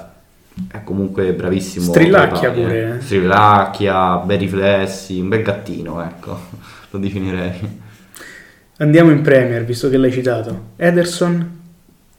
è 0.72 0.84
comunque 0.84 1.34
bravissimo. 1.34 1.86
Strillacchia 1.92 2.50
pure, 2.50 2.96
eh. 2.98 3.02
Strillacchia, 3.02 4.16
bei 4.18 4.38
riflessi, 4.38 5.20
un 5.20 5.28
bel 5.28 5.44
gattino, 5.44 6.02
ecco, 6.04 6.40
lo 6.90 6.98
definirei. 6.98 7.90
Andiamo 8.82 9.12
in 9.12 9.22
Premier, 9.22 9.64
visto 9.64 9.92
che 9.92 9.98
l'hai 9.98 10.12
citato. 10.12 10.70
Ederson, 10.76 11.60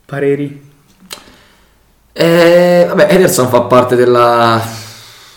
pareri? 0.07 0.71
Eh, 2.13 2.85
vabbè, 2.87 3.09
Ederson 3.11 3.49
fa 3.49 3.63
parte 3.63 3.97
della, 3.97 4.63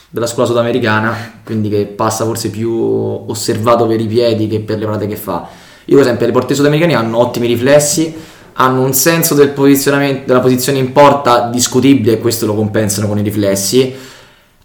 della 0.08 0.28
scuola 0.28 0.48
sudamericana, 0.48 1.42
quindi 1.44 1.70
che 1.70 1.88
passa 1.88 2.26
forse 2.26 2.52
più 2.52 2.72
osservato 2.72 3.88
per 3.88 4.00
i 4.00 4.06
piedi 4.06 4.48
che 4.48 4.60
per 4.60 4.78
le 4.78 4.86
parate 4.86 5.08
che 5.08 5.16
fa. 5.16 5.48
Io, 5.86 5.96
per 5.96 6.06
esempio, 6.06 6.28
i 6.28 6.32
portieri 6.32 6.58
sudamericani 6.58 6.94
hanno 6.94 7.18
ottimi 7.18 7.48
riflessi, 7.48 8.16
hanno 8.54 8.84
un 8.84 8.94
senso 8.94 9.34
del 9.34 9.52
della 9.52 10.40
posizione 10.42 10.78
in 10.78 10.92
porta 10.92 11.50
discutibile 11.50 12.14
e 12.14 12.20
questo 12.20 12.46
lo 12.46 12.54
compensano 12.54 13.08
con 13.08 13.18
i 13.18 13.24
riflessi. 13.24 13.96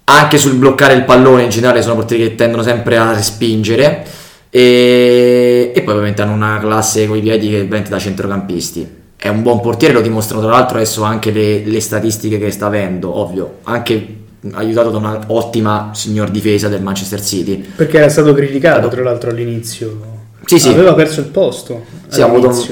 Anche 0.05 0.37
sul 0.37 0.57
bloccare 0.57 0.93
il 0.93 1.05
pallone 1.05 1.45
in 1.45 1.49
generale 1.49 1.81
sono 1.81 1.95
portieri 1.95 2.29
che 2.29 2.35
tendono 2.35 2.63
sempre 2.63 2.99
a 2.99 3.15
respingere. 3.15 4.20
E, 4.51 5.73
e 5.75 5.83
poi 5.83 5.93
ovviamente 5.95 6.23
hanno 6.23 6.33
una 6.33 6.59
classe 6.59 7.07
con 7.07 7.17
i 7.17 7.21
piedi 7.21 7.49
che 7.49 7.59
veramente 7.63 7.91
da 7.91 7.99
centrocampisti. 7.99 8.99
È 9.17 9.29
un 9.29 9.43
buon 9.43 9.61
portiere, 9.61 9.95
lo 9.95 10.01
dimostrano 10.01 10.43
tra 10.43 10.51
l'altro 10.51 10.77
adesso 10.77 11.03
anche 11.03 11.31
le, 11.31 11.63
le 11.65 11.81
statistiche 11.81 12.39
che 12.39 12.51
sta 12.51 12.67
avendo, 12.67 13.17
ovvio, 13.17 13.59
anche 13.65 14.17
aiutato 14.53 14.91
da 14.91 14.97
una 14.97 15.21
ottima 15.27 15.91
signor 15.93 16.31
difesa 16.31 16.69
del 16.69 16.83
Manchester 16.83 17.23
City. 17.23 17.63
Perché 17.77 17.99
era 17.99 18.09
stato 18.09 18.33
criticato, 18.33 18.89
tra 18.89 19.03
l'altro, 19.03 19.31
all'inizio. 19.31 20.01
Sì, 20.47 20.59
sì. 20.59 20.71
Aveva 20.71 20.95
perso 20.95 21.21
il 21.21 21.27
posto. 21.27 21.85
Sì, 22.09 22.23
ha 22.23 22.25
avuto 22.25 22.49
un, 22.49 22.65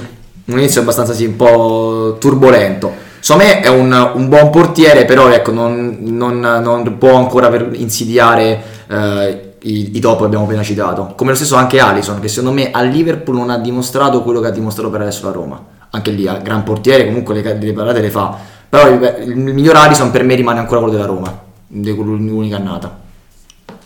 un 0.47 0.59
inizio 0.59 0.81
abbastanza 0.81 1.13
sì, 1.13 1.27
un 1.27 1.37
po' 1.37 2.17
turbolento. 2.19 3.07
Secondo 3.21 3.47
me 3.47 3.61
è 3.61 3.69
un, 3.69 4.11
un 4.15 4.29
buon 4.29 4.49
portiere, 4.49 5.05
però 5.05 5.31
ecco, 5.31 5.53
non, 5.53 5.99
non- 6.01 6.41
non 6.41 6.97
può 6.97 7.15
ancora 7.15 7.49
per 7.51 7.69
insidiare 7.75 8.63
eh, 8.89 9.48
i, 9.63 9.97
i 9.97 10.01
top 10.01 10.23
abbiamo 10.23 10.45
appena 10.45 10.63
citato. 10.63 11.15
Come 11.17 11.31
lo 11.31 11.37
stesso 11.37 11.57
anche 11.57 11.79
Alisson, 11.79 12.21
che 12.21 12.29
secondo 12.29 12.53
me 12.53 12.71
a 12.71 12.83
Liverpool 12.83 13.37
non 13.37 13.51
ha 13.51 13.59
dimostrato 13.59 14.23
quello 14.23 14.41
che 14.41 14.49
ha 14.49 14.51
dimostrato 14.51 14.91
per 14.91 15.03
adesso 15.03 15.27
la 15.27 15.33
Roma. 15.33 15.65
Anche 15.91 16.11
lì, 16.11 16.27
ha 16.27 16.37
gran 16.39 16.63
portiere, 16.65 17.07
comunque 17.07 17.41
le, 17.41 17.59
le 17.59 17.73
parate 17.73 18.01
le 18.01 18.11
fa. 18.11 18.37
Però 18.69 18.89
il, 18.89 19.25
il 19.27 19.37
miglior 19.37 19.77
Alisson 19.77 20.11
per 20.11 20.23
me 20.25 20.35
rimane 20.35 20.59
ancora 20.59 20.81
quello 20.81 20.95
della 20.95 21.07
Roma, 21.07 21.37
l'unica 21.69 22.57
annata. 22.57 23.07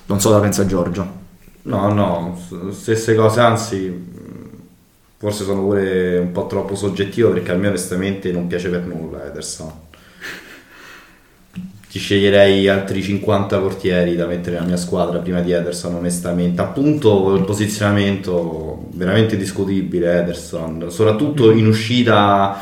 Non 0.07 0.21
so 0.21 0.29
cosa 0.29 0.41
pensa 0.41 0.67
Giorgio. 0.67 1.21
No, 1.63 1.93
no, 1.93 2.39
stesse 2.73 3.15
cose, 3.15 3.41
anzi, 3.41 4.11
forse 5.17 5.45
sono 5.45 5.63
pure 5.63 6.19
un 6.19 6.33
po' 6.33 6.47
troppo 6.47 6.75
soggettivo 6.75 7.31
perché 7.31 7.53
a 7.53 7.55
me 7.55 7.69
onestamente 7.69 8.33
non 8.33 8.49
piace 8.49 8.69
per 8.69 8.85
nulla 8.85 9.27
Ederson. 9.27 9.71
Ti 11.93 11.99
sceglierei 11.99 12.67
altri 12.71 13.03
50 13.03 13.59
portieri 13.59 14.17
da 14.17 14.25
mettere 14.25 14.55
nella 14.55 14.65
mia 14.67 14.79
squadra 14.79 15.19
prima 15.19 15.43
di 15.43 15.53
Ederson, 15.53 15.97
onestamente. 15.97 16.63
Appunto 16.63 17.35
il 17.35 17.45
posizionamento 17.45 18.89
veramente 18.95 19.37
discutibile 19.37 20.21
Ederson, 20.21 20.87
soprattutto 20.89 21.51
in 21.51 21.67
uscita 21.67 22.59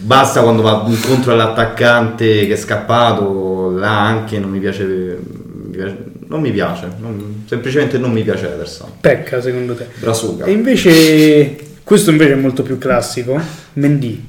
basta 0.00 0.42
quando 0.42 0.62
va 0.62 0.82
incontro 0.88 1.30
all'attaccante 1.32 2.48
che 2.48 2.54
è 2.54 2.56
scappato, 2.56 3.70
là 3.70 4.00
anche 4.04 4.40
non 4.40 4.50
mi 4.50 4.58
piace, 4.58 4.82
mi 4.84 5.70
piace- 5.76 6.04
non 6.26 6.40
mi 6.40 6.50
piace, 6.50 6.88
non- 6.98 7.44
semplicemente 7.46 7.98
non 7.98 8.10
mi 8.10 8.24
piace 8.24 8.52
Ederson. 8.52 8.94
Pecca, 9.00 9.40
secondo 9.40 9.76
te. 9.76 9.86
Brasuca. 10.00 10.46
E 10.46 10.50
invece, 10.50 11.56
questo 11.84 12.10
invece 12.10 12.32
è 12.32 12.36
molto 12.36 12.64
più 12.64 12.78
classico. 12.78 13.40
Mendy. 13.74 14.24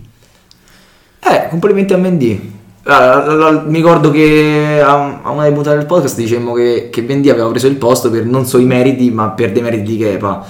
Eh, 1.23 1.47
complimenti 1.49 1.93
a 1.93 1.97
Mendy. 1.97 2.59
Ah, 2.83 3.23
la- 3.23 3.33
la- 3.51 3.61
mi 3.67 3.75
ricordo 3.77 4.09
che 4.09 4.81
a, 4.83 5.19
una 5.29 5.43
delle 5.43 5.53
puntate 5.53 5.77
del 5.77 5.85
podcast 5.85 6.15
dicemmo 6.15 6.53
che, 6.53 6.89
che 6.91 7.01
Mendy 7.01 7.29
aveva 7.29 7.47
preso 7.49 7.67
il 7.67 7.75
posto 7.75 8.09
per 8.09 8.25
non 8.25 8.45
solo 8.47 8.63
i 8.63 8.65
meriti, 8.65 9.11
ma 9.11 9.29
per 9.29 9.51
dei 9.51 9.61
meriti 9.61 9.83
di 9.83 9.97
Kepa. 9.97 10.45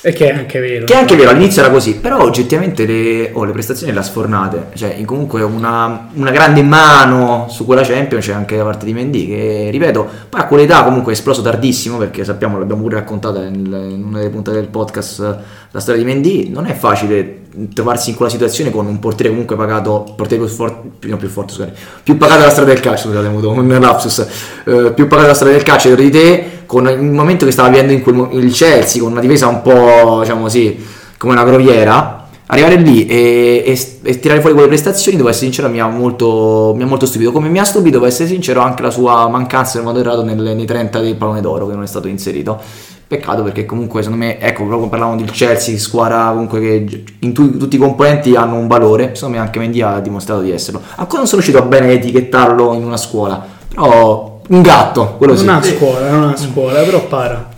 E 0.00 0.12
che 0.12 0.30
è 0.30 0.32
anche 0.32 0.60
vero. 0.60 0.84
Che 0.84 0.92
è 0.92 0.96
anche 0.96 1.16
vero, 1.16 1.30
all'inizio 1.30 1.62
era 1.62 1.70
così, 1.70 1.96
però 1.96 2.20
oggettivamente 2.22 2.86
le, 2.86 3.30
oh, 3.32 3.44
le 3.44 3.52
prestazioni 3.52 3.92
le 3.92 3.98
ha 3.98 4.02
sfornate. 4.02 4.66
Cioè, 4.74 4.94
in- 4.94 5.04
comunque 5.04 5.42
una, 5.42 6.08
una 6.14 6.30
grande 6.30 6.62
mano 6.62 7.46
su 7.48 7.64
quella 7.64 7.82
Champions 7.82 8.24
c'è 8.24 8.32
anche 8.32 8.56
da 8.56 8.64
parte 8.64 8.86
di 8.86 8.92
Mendy, 8.92 9.26
che 9.26 9.68
ripeto, 9.70 10.08
poi 10.28 10.40
a 10.40 10.46
quell'età 10.46 10.84
comunque 10.84 11.12
è 11.12 11.16
esploso 11.16 11.42
tardissimo, 11.42 11.96
perché 11.96 12.24
sappiamo, 12.24 12.58
l'abbiamo 12.58 12.82
pure 12.82 12.96
raccontata 12.96 13.40
nel- 13.40 13.88
in 13.90 14.04
una 14.06 14.18
delle 14.18 14.30
puntate 14.30 14.58
del 14.58 14.68
podcast, 14.68 15.38
la 15.70 15.80
storia 15.80 16.00
di 16.00 16.06
Mendy. 16.06 16.48
Non 16.48 16.66
è 16.66 16.74
facile 16.74 17.46
trovarsi 17.74 18.10
in 18.10 18.16
quella 18.16 18.30
situazione 18.30 18.70
con 18.70 18.86
un 18.86 19.00
portiere 19.00 19.30
comunque 19.30 19.56
pagato, 19.56 20.12
portiere 20.16 20.44
più 20.44 20.52
forte, 20.52 20.90
più, 20.98 21.10
no, 21.10 21.16
più 21.16 21.28
forte, 21.28 21.54
scusate, 21.54 21.72
più 22.04 22.16
pagato 22.16 22.40
dalla 22.40 22.52
strada 22.52 22.72
del 22.72 22.80
calcio, 22.80 23.08
scusate, 23.08 23.26
un 23.26 23.78
lapsus, 23.80 24.18
eh, 24.64 24.92
più 24.92 25.08
pagato 25.08 25.22
dalla 25.22 25.34
strada 25.34 25.52
del 25.52 25.62
calcio 25.64 25.94
di 25.94 26.10
te, 26.10 26.44
con 26.68 26.86
il 26.86 27.02
momento 27.02 27.46
che 27.46 27.50
stava 27.50 27.70
vivendo 27.70 27.92
in 27.94 28.02
quel 28.02 28.28
il 28.32 28.52
Chelsea, 28.52 29.00
con 29.02 29.12
una 29.12 29.20
difesa 29.20 29.46
un 29.48 29.62
po', 29.62 30.18
diciamo 30.20 30.42
così, 30.42 30.78
come 31.16 31.32
una 31.32 31.42
groviera, 31.44 32.26
arrivare 32.50 32.76
lì 32.76 33.06
e, 33.06 33.62
e- 33.66 33.98
e 34.02 34.20
tirare 34.20 34.40
fuori 34.40 34.54
quelle 34.54 34.68
prestazioni, 34.68 35.16
devo 35.16 35.30
essere 35.30 35.46
sincero, 35.46 35.70
mi 35.70 35.80
ha 35.80 35.88
molto, 35.88 36.74
mi 36.76 36.82
ha 36.82 36.86
molto 36.86 37.06
stupito. 37.06 37.32
Come 37.32 37.48
mi 37.48 37.58
ha 37.58 37.64
stupito, 37.64 37.92
devo 37.96 38.04
essere 38.06 38.28
sincero, 38.28 38.60
anche 38.60 38.82
la 38.82 38.90
sua 38.90 39.26
mancanza 39.28 39.78
nel 39.78 39.86
modo 39.86 39.98
errato 40.00 40.22
nel- 40.22 40.36
nei 40.54 40.66
30 40.66 41.00
del 41.00 41.16
pallone 41.16 41.40
d'oro, 41.40 41.66
che 41.66 41.72
non 41.74 41.82
è 41.84 41.86
stato 41.86 42.06
inserito. 42.06 42.60
Peccato 43.08 43.42
perché 43.42 43.64
comunque 43.64 44.02
secondo 44.02 44.22
me, 44.22 44.38
ecco, 44.38 44.64
proprio 44.66 44.86
parlavamo 44.90 45.16
del 45.16 45.30
Chelsea, 45.30 45.78
squadra 45.78 46.28
comunque 46.28 46.60
che 46.60 47.04
in 47.20 47.32
tu- 47.32 47.56
tutti 47.56 47.76
i 47.76 47.78
componenti 47.78 48.36
hanno 48.36 48.56
un 48.56 48.66
valore, 48.66 49.12
secondo 49.14 49.38
me 49.38 49.42
anche 49.42 49.58
Mendy 49.58 49.80
ha 49.80 49.98
dimostrato 50.00 50.42
di 50.42 50.50
esserlo. 50.50 50.82
Ancora 50.96 51.18
non 51.20 51.26
sono 51.26 51.40
riuscito 51.40 51.56
a 51.56 51.66
bene 51.66 51.90
etichettarlo 51.92 52.74
in 52.74 52.84
una 52.84 52.98
scuola, 52.98 53.42
però 53.66 54.37
un 54.48 54.62
gatto, 54.62 55.14
quello 55.16 55.34
Non 55.34 55.42
sì. 55.42 55.48
ha 55.48 55.62
scuola, 55.62 56.10
non 56.10 56.28
ha 56.28 56.36
scuola, 56.36 56.82
però 56.82 57.06
para. 57.06 57.48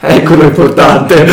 Ecco 0.00 0.34
l'importante. 0.34 1.24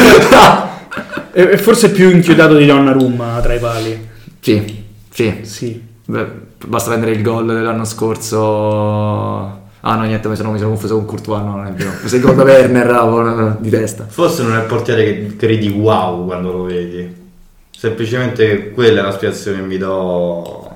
E 1.34 1.41
e 1.43 1.58
forse 1.58 1.91
più 1.91 2.10
inchiodato 2.10 2.56
di 2.56 2.65
Donnarumma 2.65 3.39
tra 3.41 3.54
i 3.54 3.60
pali. 3.60 4.10
sì, 4.39 4.84
sì. 5.10 5.39
Sì. 5.43 5.82
Beh, 6.06 6.26
basta 6.65 6.89
prendere 6.89 7.13
il 7.13 7.21
gol 7.21 7.45
dell'anno 7.47 7.86
scorso. 7.86 9.60
Ah 9.84 9.95
no, 9.95 10.04
niente, 10.04 10.28
mi 10.28 10.36
sono, 10.36 10.52
mi 10.52 10.58
sono 10.58 10.69
confuso 10.71 10.95
con 10.95 11.06
Courtois, 11.06 11.41
no, 11.41 11.56
non 11.56 11.65
è 11.67 11.71
vero. 11.71 11.91
Se 12.06 12.17
il 12.17 12.21
gol 12.21 12.36
da 12.36 12.43
Werner 12.43 13.58
di 13.60 13.69
testa. 13.69 14.06
Forse 14.08 14.43
non 14.43 14.56
è 14.56 14.60
il 14.60 14.65
portiere 14.65 15.04
che 15.04 15.36
credi 15.38 15.69
wow 15.69 16.26
quando 16.26 16.52
lo 16.52 16.63
vedi. 16.63 17.19
Semplicemente 17.76 18.71
quella 18.71 19.00
è 19.00 19.04
la 19.04 19.12
spiegazione 19.12 19.58
che 19.58 19.63
mi 19.63 19.78
do. 19.78 20.69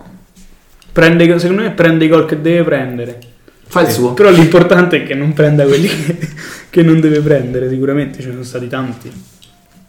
Prende, 0.92 1.38
secondo 1.38 1.62
me 1.62 1.72
prende 1.72 2.06
i 2.06 2.08
gol 2.08 2.26
che 2.26 2.42
deve 2.42 2.64
prendere. 2.64 3.20
Fa 3.68 3.82
il 3.82 3.90
suo. 3.92 4.14
Però 4.14 4.30
l'importante 4.30 5.04
è 5.04 5.06
che 5.06 5.16
non 5.16 5.34
prenda 5.34 5.66
quelli 5.66 5.88
che, 5.88 6.18
che 6.70 6.82
non 6.84 7.00
deve 7.00 7.20
prendere, 7.22 7.70
sicuramente 7.70 8.20
ce 8.20 8.28
ne 8.28 8.32
sono 8.34 8.44
stati 8.44 8.68
tanti, 8.68 9.12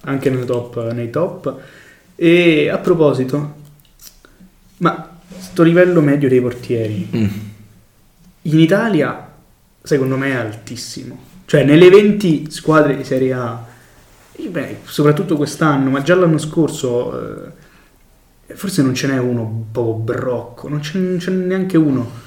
anche 0.03 0.31
nei 0.31 0.45
top. 0.45 0.93
Nei 0.93 1.11
top. 1.11 1.55
E 2.17 2.69
a 2.71 2.79
proposito, 2.79 3.55
ma 4.79 5.19
sto 5.39 5.63
livello 5.63 6.01
medio 6.01 6.29
dei 6.29 6.41
portieri 6.41 7.09
Mm. 7.15 7.27
in 8.43 8.59
Italia 8.59 9.31
secondo 9.83 10.17
me 10.17 10.31
è 10.31 10.35
altissimo. 10.35 11.19
Cioè 11.45 11.63
nelle 11.65 11.89
20 11.89 12.51
squadre 12.51 12.97
di 12.97 13.05
Serie 13.05 13.33
A, 13.33 13.65
e 14.33 14.49
beh, 14.49 14.79
soprattutto 14.85 15.37
quest'anno, 15.37 15.91
ma 15.91 16.03
già 16.03 16.15
l'anno 16.17 16.39
scorso, 16.39 17.47
eh, 18.49 18.55
forse 18.55 18.83
non 18.83 18.95
ce 18.95 19.07
n'è 19.07 19.19
uno 19.19 19.67
proprio 19.71 19.95
brocco, 19.95 20.69
non 20.69 20.83
ce 20.83 20.99
n'è 20.99 21.31
neanche 21.31 21.77
uno. 21.77 22.25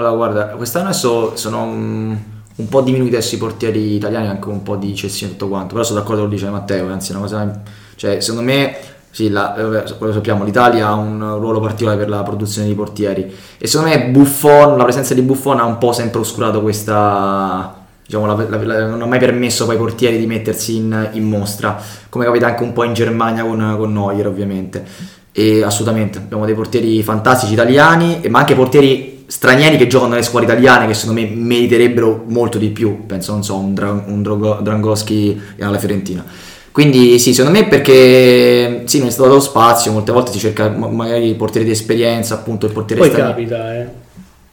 Allora, 0.00 0.14
guarda, 0.16 0.44
quest'anno 0.56 0.88
adesso 0.88 1.36
sono 1.36 1.62
un, 1.62 2.16
un 2.56 2.68
po' 2.68 2.80
diminuiti 2.80 3.14
adesso 3.16 3.34
i 3.34 3.38
portieri 3.38 3.94
italiani, 3.96 4.28
anche 4.28 4.48
un 4.48 4.62
po' 4.62 4.76
di 4.76 4.94
cessione 4.94 5.32
e 5.32 5.36
tutto 5.36 5.50
quanto. 5.50 5.74
Però 5.74 5.84
sono 5.84 5.98
d'accordo 5.98 6.22
con 6.22 6.30
lo 6.30 6.34
dice 6.34 6.48
Matteo, 6.48 6.90
anzi, 6.90 7.12
una 7.12 7.20
cosa. 7.20 7.60
Cioè, 7.96 8.20
secondo 8.20 8.50
me, 8.50 8.76
sì, 9.10 9.28
la, 9.28 9.54
eh, 9.84 9.94
quello 9.98 10.14
sappiamo, 10.14 10.42
l'Italia 10.44 10.86
ha 10.88 10.94
un 10.94 11.36
ruolo 11.38 11.60
particolare 11.60 11.98
per 11.98 12.08
la 12.08 12.22
produzione 12.22 12.66
di 12.66 12.74
portieri. 12.74 13.30
E 13.58 13.66
secondo 13.66 13.94
me 13.94 14.06
Buffon, 14.06 14.78
la 14.78 14.84
presenza 14.84 15.12
di 15.12 15.20
Buffon 15.20 15.58
ha 15.60 15.64
un 15.66 15.76
po' 15.76 15.92
sempre 15.92 16.20
oscurato 16.20 16.62
questa. 16.62 17.74
Diciamo, 18.06 18.24
la- 18.26 18.46
la- 18.48 18.86
non 18.86 19.02
ha 19.02 19.06
mai 19.06 19.18
permesso 19.18 19.66
poi 19.66 19.74
ai 19.74 19.80
portieri 19.80 20.18
di 20.18 20.26
mettersi 20.26 20.76
in, 20.76 21.10
in 21.12 21.28
mostra, 21.28 21.78
come 22.08 22.24
capita 22.24 22.46
anche 22.46 22.62
un 22.62 22.72
po' 22.72 22.84
in 22.84 22.94
Germania 22.94 23.44
con, 23.44 23.74
con 23.76 23.92
Neuer, 23.92 24.26
ovviamente. 24.26 24.82
E 25.30 25.62
assolutamente, 25.62 26.18
abbiamo 26.18 26.44
dei 26.46 26.54
portieri 26.54 27.00
fantastici 27.02 27.52
italiani, 27.52 28.20
ma 28.30 28.38
anche 28.40 28.54
portieri 28.56 29.19
stranieri 29.30 29.76
che 29.76 29.86
giocano 29.86 30.10
nelle 30.10 30.24
squadre 30.24 30.50
italiane 30.50 30.88
che 30.88 30.94
secondo 30.94 31.20
me 31.20 31.28
meriterebbero 31.28 32.24
molto 32.26 32.58
di 32.58 32.68
più. 32.70 33.06
Penso, 33.06 33.30
non 33.32 33.44
so, 33.44 33.56
un, 33.56 33.74
Dra- 33.74 34.02
un 34.06 34.22
Drogo- 34.22 34.58
Drangoschi 34.60 35.40
alla 35.60 35.78
Fiorentina. 35.78 36.24
Quindi 36.72 37.18
sì, 37.18 37.32
secondo 37.32 37.58
me 37.58 37.66
perché 37.66 38.82
sì, 38.86 38.98
non 38.98 39.08
è 39.08 39.10
stato 39.10 39.28
dato 39.28 39.40
spazio, 39.40 39.92
molte 39.92 40.12
volte 40.12 40.32
si 40.32 40.38
cerca 40.38 40.68
ma- 40.68 40.88
magari 40.88 41.32
portieri 41.34 41.66
di 41.66 41.72
esperienza, 41.72 42.34
appunto 42.34 42.66
il 42.66 42.72
portiere 42.72 43.00
Poi 43.02 43.10
straniero. 43.10 43.36
capita, 43.38 43.74
eh. 43.74 43.86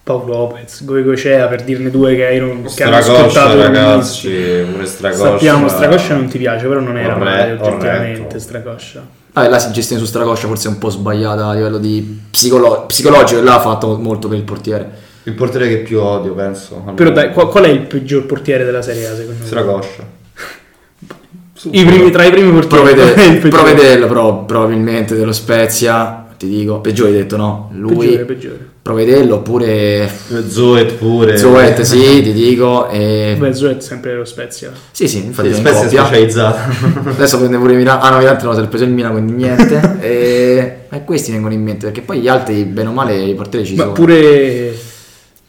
Paolo 0.03 0.25
Lopez, 0.33 0.85
Goicocea, 0.85 1.47
per 1.47 1.63
dirne 1.63 1.89
due 1.91 2.15
che 2.15 2.25
hai 2.25 2.63
che 2.73 2.83
hanno 2.83 2.95
ascoltato 2.95 3.61
ragazzi. 3.61 4.29
Pure 4.71 4.85
Stracoscia. 4.85 5.23
Sappiamo, 5.31 5.67
Stracoscia 5.67 6.13
non 6.15 6.27
ti 6.27 6.37
piace, 6.37 6.65
però 6.65 6.79
non 6.79 6.97
era 6.97 7.13
Orre- 7.15 7.23
male 7.25 7.51
oggettivamente 7.59 8.19
orretto. 8.21 8.39
Stracoscia. 8.39 9.05
Vabbè, 9.37 9.49
la 9.49 9.69
gestione 9.69 10.01
su 10.01 10.07
Stracoscia 10.07 10.47
forse 10.47 10.67
è 10.67 10.71
un 10.71 10.79
po' 10.79 10.89
sbagliata 10.89 11.45
a 11.45 11.53
livello 11.53 11.77
di 11.77 12.21
psicolo- 12.31 12.85
psicologico, 12.87 13.39
e 13.39 13.43
là 13.43 13.57
ha 13.57 13.59
fatto 13.59 13.95
molto 13.99 14.27
per 14.27 14.39
il 14.39 14.43
portiere. 14.43 15.05
Il 15.23 15.33
portiere 15.33 15.67
che 15.67 15.77
più 15.77 16.01
odio, 16.01 16.33
penso. 16.33 16.81
Però 16.95 17.11
dai, 17.11 17.31
qual, 17.31 17.47
qual 17.49 17.65
è 17.65 17.67
il 17.67 17.81
peggior 17.81 18.25
portiere 18.25 18.63
della 18.63 18.81
Serie 18.81 19.05
A 19.07 19.15
secondo 19.15 19.39
me? 19.39 19.45
Stracoscia. 19.45 20.03
I 21.69 21.85
primi, 21.85 22.09
tra 22.09 22.23
i 22.23 22.31
primi 22.31 22.51
portieri. 22.51 22.95
Provede-? 22.95 23.37
Provedello, 23.47 24.07
però 24.07 24.45
probabilmente 24.45 25.15
dello 25.15 25.33
Spezia, 25.33 26.25
ti 26.35 26.47
dico, 26.47 26.79
peggiore 26.79 27.11
hai 27.11 27.17
detto 27.17 27.37
no? 27.37 27.69
Lui, 27.73 28.07
Peggiore, 28.07 28.25
peggiore. 28.25 28.69
Provedello 28.87 29.35
oppure 29.35 30.09
Zoet 30.47 30.93
pure. 30.93 31.35
Zoet, 31.35 31.81
sì, 31.81 32.21
ti 32.21 32.31
dico. 32.31 32.87
E... 32.87 33.35
Beh, 33.37 33.53
Zoet 33.53 33.81
sempre 33.81 34.15
lo 34.15 34.23
Spezia. 34.23 34.71
Sì, 34.91 35.09
sì, 35.09 35.25
infatti 35.25 35.49
Sì, 35.49 35.55
Spezia 35.55 35.81
è 35.81 35.83
coppia. 35.83 36.05
specializzata. 36.05 36.69
Adesso 37.03 37.37
prende 37.37 37.57
pure 37.57 37.75
Milano. 37.75 37.99
Ah 37.99 38.11
no, 38.11 38.17
Milano 38.19 38.41
no, 38.41 38.53
se 38.53 38.65
preso 38.67 38.85
il 38.85 38.91
Milano, 38.91 39.15
quindi 39.15 39.33
niente. 39.33 39.97
e... 39.99 40.77
e 40.89 41.03
questi 41.03 41.33
vengono 41.33 41.53
in 41.53 41.63
mente, 41.63 41.87
perché 41.87 41.99
poi 41.99 42.21
gli 42.21 42.29
altri, 42.29 42.63
bene 42.63 42.87
o 42.87 42.93
male, 42.93 43.17
i 43.17 43.35
portieri 43.35 43.65
ci 43.65 43.75
Ma 43.75 43.81
sono. 43.83 43.93
pure, 43.93 44.77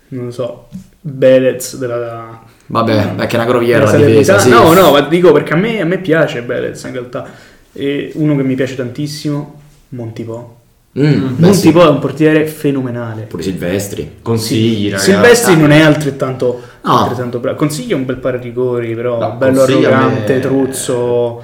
non 0.08 0.24
lo 0.24 0.30
so, 0.32 0.66
Belez 1.00 1.76
della... 1.76 2.42
Vabbè, 2.66 3.14
è 3.18 3.26
che 3.28 3.36
è 3.36 3.38
una 3.38 3.48
groviera 3.48 3.84
la 3.84 3.92
difesa, 3.92 4.40
sì. 4.40 4.48
No, 4.48 4.72
no, 4.72 4.90
ma 4.90 5.00
dico 5.02 5.30
perché 5.30 5.52
a 5.52 5.56
me, 5.56 5.80
a 5.80 5.84
me 5.84 5.98
piace 5.98 6.42
Belez 6.42 6.82
in 6.82 6.92
realtà. 6.92 7.24
E 7.72 8.10
uno 8.14 8.34
che 8.34 8.42
mi 8.42 8.56
piace 8.56 8.74
tantissimo, 8.74 9.60
Montipò. 9.90 10.56
Mm, 10.98 11.36
beh, 11.36 11.46
Monti 11.46 11.56
sì. 11.58 11.70
poi 11.72 11.84
è 11.86 11.88
un 11.88 11.98
portiere 11.98 12.46
fenomenale. 12.46 13.22
Pure 13.22 13.42
Silvestri. 13.42 14.16
Consigli, 14.22 14.90
ragazzi. 14.90 15.10
Silvestri 15.12 15.56
non 15.56 15.70
è 15.70 15.80
altrettanto, 15.80 16.60
No. 16.82 16.98
altrettanto 17.02 17.38
bravo. 17.38 17.56
Consiglia 17.56 17.94
un 17.96 18.04
bel 18.04 18.16
pari 18.16 18.38
rigori, 18.40 18.94
però 18.94 19.18
No, 19.18 19.32
bello 19.32 19.58
Consigli 19.58 19.84
a 19.84 19.88
me- 19.88 19.94
arrogante, 19.94 20.40
truzzo. 20.40 21.42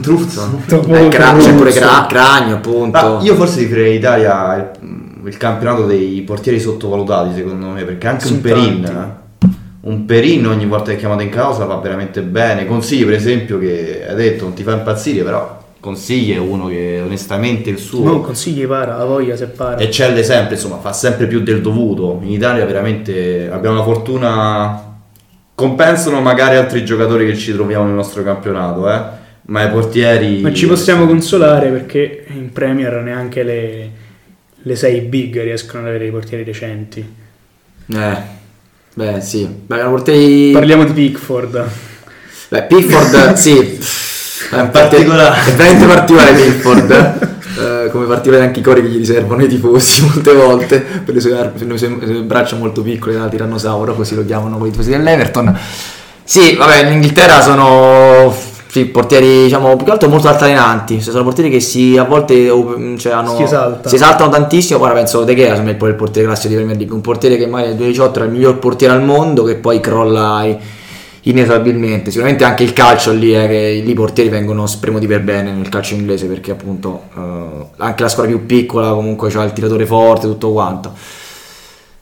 Truzzo. 0.00 0.60
Eh, 0.88 1.08
cra- 1.08 1.36
c'è 1.36 1.54
pure 1.54 1.72
cra- 1.72 2.06
Cragno, 2.08 2.56
appunto. 2.56 2.90
Ma 3.00 3.18
io 3.22 3.34
forse 3.34 3.66
direi 3.66 3.96
Italia 3.96 4.56
il, 4.82 5.28
il 5.28 5.36
campionato 5.36 5.86
dei 5.86 6.20
portieri 6.22 6.58
sottovalutati 6.60 7.34
secondo 7.34 7.68
me 7.68 7.84
perché 7.84 8.06
anche 8.06 8.26
Sì, 8.26 8.32
un 8.34 8.40
Perin 8.40 8.80
tanti. 8.82 9.46
eh, 9.46 9.48
un 9.82 10.04
Perin 10.04 10.46
ogni 10.46 10.66
volta 10.66 10.90
che 10.90 10.96
è 10.96 10.98
chiamato 10.98 11.22
in 11.22 11.30
causa 11.30 11.64
va 11.64 11.76
veramente 11.76 12.20
bene 12.20 12.66
consigli 12.66 13.04
per 13.04 13.14
esempio 13.14 13.58
che 13.58 14.04
hai 14.06 14.14
detto 14.14 14.44
non 14.44 14.52
ti 14.52 14.62
fa 14.62 14.72
impazzire 14.72 15.22
però 15.22 15.58
consigli 15.80 16.34
è 16.34 16.38
uno 16.38 16.66
che 16.66 16.89
onestamente 17.02 17.70
il 17.70 17.78
suo 17.78 18.04
Non 18.04 18.22
consigli 18.22 18.66
para, 18.66 18.96
la 18.96 19.04
voglia 19.04 19.36
se 19.36 19.46
para. 19.46 19.78
eccelle 19.78 20.22
sempre 20.22 20.54
insomma 20.54 20.78
fa 20.78 20.92
sempre 20.92 21.26
più 21.26 21.40
del 21.40 21.60
dovuto 21.60 22.18
in 22.22 22.30
Italia 22.30 22.64
veramente 22.64 23.48
abbiamo 23.50 23.76
la 23.76 23.82
fortuna 23.82 24.98
compensano 25.54 26.20
magari 26.20 26.56
altri 26.56 26.84
giocatori 26.84 27.26
che 27.26 27.36
ci 27.36 27.52
troviamo 27.52 27.84
nel 27.84 27.94
nostro 27.94 28.22
campionato 28.22 28.90
eh 28.90 29.18
ma 29.50 29.64
i 29.64 29.70
portieri 29.70 30.40
Ma 30.40 30.52
ci 30.52 30.66
possiamo 30.66 31.06
consolare 31.06 31.70
perché 31.70 32.24
in 32.28 32.52
Premier 32.52 33.02
neanche 33.02 33.42
le, 33.42 33.90
le 34.54 34.76
6 34.76 35.00
big 35.00 35.42
riescono 35.42 35.82
ad 35.82 35.88
avere 35.88 36.06
i 36.06 36.10
portieri 36.10 36.44
decenti. 36.44 37.14
Eh, 37.92 38.16
beh, 38.94 39.20
sì. 39.20 39.46
Beh, 39.66 39.82
portieri... 39.84 40.52
Parliamo 40.52 40.84
di 40.84 40.92
Pickford. 40.92 41.68
Beh, 42.48 42.62
Pickford, 42.62 43.32
sì. 43.34 43.80
È 44.50 44.66
Particolare. 44.68 45.36
È 45.46 45.52
veramente 45.54 45.86
particolare 45.86 46.32
Pickford. 46.32 47.28
Eh, 47.58 47.90
come 47.90 48.06
particolare 48.06 48.46
anche 48.46 48.60
i 48.60 48.62
cori 48.62 48.80
che 48.82 48.88
gli 48.88 48.96
riservano 48.96 49.42
i 49.42 49.48
tifosi 49.48 50.02
molte 50.06 50.32
volte 50.32 50.80
per 50.80 51.14
le 51.14 51.20
sue, 51.20 51.36
ar- 51.38 51.50
per 51.50 51.66
le 51.66 51.76
sue- 51.78 51.96
le 52.00 52.06
sue 52.06 52.22
braccia 52.22 52.56
molto 52.56 52.80
piccole 52.82 53.14
da 53.16 53.28
tirannosauro, 53.28 53.94
così 53.94 54.14
lo 54.14 54.24
chiamano 54.24 54.56
poi 54.56 54.68
i 54.68 54.70
tifosi 54.70 54.90
dell'Everton. 54.90 55.56
Sì, 56.24 56.54
vabbè, 56.56 56.84
in 56.86 56.92
Inghilterra 56.94 57.40
sono 57.42 58.32
sì, 58.68 58.84
portieri, 58.86 59.42
diciamo, 59.44 59.74
più 59.76 59.84
che 59.84 59.90
altro 59.90 60.08
molto 60.08 60.28
altalenanti. 60.28 61.02
Cioè, 61.02 61.10
sono 61.12 61.24
portieri 61.24 61.50
che 61.50 61.58
si 61.60 61.96
a 61.98 62.04
volte 62.04 62.48
oh, 62.50 62.96
cioè, 62.96 63.12
hanno- 63.12 63.34
Si 63.36 63.42
esaltano. 63.42 63.88
si 63.88 63.94
esaltano 63.96 64.30
tantissimo. 64.30 64.80
Ora 64.80 64.92
penso 64.92 65.24
De 65.24 65.34
Gea, 65.34 65.60
me, 65.60 65.72
è 65.72 65.74
poi 65.74 65.88
il 65.90 65.96
portiere 65.96 66.28
classico 66.28 66.48
di 66.50 66.54
Premier 66.54 66.76
League. 66.76 66.94
Un 66.94 67.00
portiere 67.02 67.36
che 67.36 67.46
magari 67.46 67.68
nel 67.70 67.76
2018 67.78 68.18
era 68.20 68.26
il 68.28 68.32
miglior 68.34 68.58
portiere 68.58 68.94
al 68.94 69.02
mondo, 69.02 69.42
che 69.42 69.56
poi 69.56 69.80
crolla 69.80 70.44
i- 70.44 70.56
inesorabilmente. 71.22 72.10
Sicuramente 72.10 72.44
anche 72.44 72.62
il 72.62 72.72
calcio 72.72 73.12
lì 73.12 73.32
è 73.32 73.46
che 73.46 73.80
lì 73.84 73.90
i 73.90 73.94
portieri 73.94 74.28
vengono 74.28 74.66
spremuti 74.66 75.06
per 75.06 75.22
bene 75.22 75.52
nel 75.52 75.68
calcio 75.68 75.94
inglese 75.94 76.26
perché 76.26 76.52
appunto 76.52 77.02
eh, 77.16 77.66
anche 77.78 78.02
la 78.02 78.08
squadra 78.08 78.32
più 78.34 78.46
piccola 78.46 78.90
comunque 78.90 79.30
c'ha 79.30 79.42
il 79.42 79.52
tiratore 79.52 79.86
forte 79.86 80.26
tutto 80.26 80.52
quanto. 80.52 80.92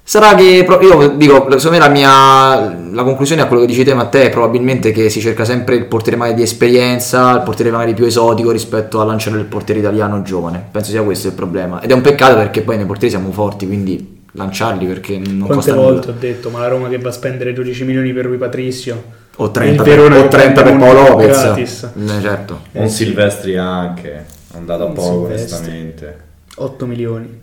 Sarà 0.08 0.34
che 0.34 0.66
io 0.80 1.08
dico, 1.16 1.34
secondo 1.58 1.70
me 1.70 1.78
la 1.78 1.88
mia 1.90 2.76
la 2.92 3.02
conclusione 3.02 3.42
a 3.42 3.46
quello 3.46 3.60
che 3.60 3.68
dici 3.68 3.84
te 3.84 3.92
Matteo 3.92 4.24
è 4.24 4.30
probabilmente 4.30 4.90
che 4.90 5.10
si 5.10 5.20
cerca 5.20 5.44
sempre 5.44 5.74
il 5.74 5.84
portiere 5.84 6.16
magari 6.16 6.36
di 6.36 6.42
esperienza, 6.42 7.32
il 7.32 7.42
portiere 7.42 7.70
magari 7.70 7.92
più 7.92 8.06
esotico 8.06 8.50
rispetto 8.50 9.02
al 9.02 9.06
lanciare 9.06 9.36
del 9.36 9.44
portiere 9.44 9.80
italiano 9.80 10.22
giovane. 10.22 10.66
Penso 10.70 10.92
sia 10.92 11.02
questo 11.02 11.26
il 11.26 11.34
problema. 11.34 11.82
Ed 11.82 11.90
è 11.90 11.92
un 11.92 12.00
peccato 12.00 12.36
perché 12.36 12.62
poi 12.62 12.78
nei 12.78 12.86
portieri 12.86 13.14
siamo 13.14 13.30
forti, 13.32 13.66
quindi 13.66 14.17
lanciarli 14.32 14.86
perché 14.86 15.18
non 15.18 15.46
Quante 15.46 15.54
costa 15.54 15.74
volte 15.74 16.06
nulla. 16.06 16.18
ho 16.18 16.20
detto, 16.20 16.50
ma 16.50 16.58
la 16.60 16.68
Roma 16.68 16.88
che 16.88 16.98
va 16.98 17.08
a 17.08 17.12
spendere 17.12 17.52
12 17.52 17.84
milioni 17.84 18.12
per 18.12 18.26
Rui 18.26 18.36
Patricio. 18.38 19.02
O 19.36 19.50
30 19.50 19.82
Il 19.82 19.88
per, 19.88 20.00
o 20.00 20.22
che 20.22 20.28
30 20.28 20.62
per 20.62 20.76
Paolo 20.76 21.08
Lopez. 21.08 21.40
gratis. 21.42 21.82
Eh, 21.96 22.20
certo. 22.20 22.60
un 22.72 22.88
Silvestri 22.88 23.56
anche 23.56 24.12
è 24.12 24.56
andato 24.56 24.84
a 24.84 24.86
poco 24.88 25.26
Silvestri. 25.28 25.54
onestamente 25.56 26.16
8 26.56 26.86
milioni. 26.86 27.40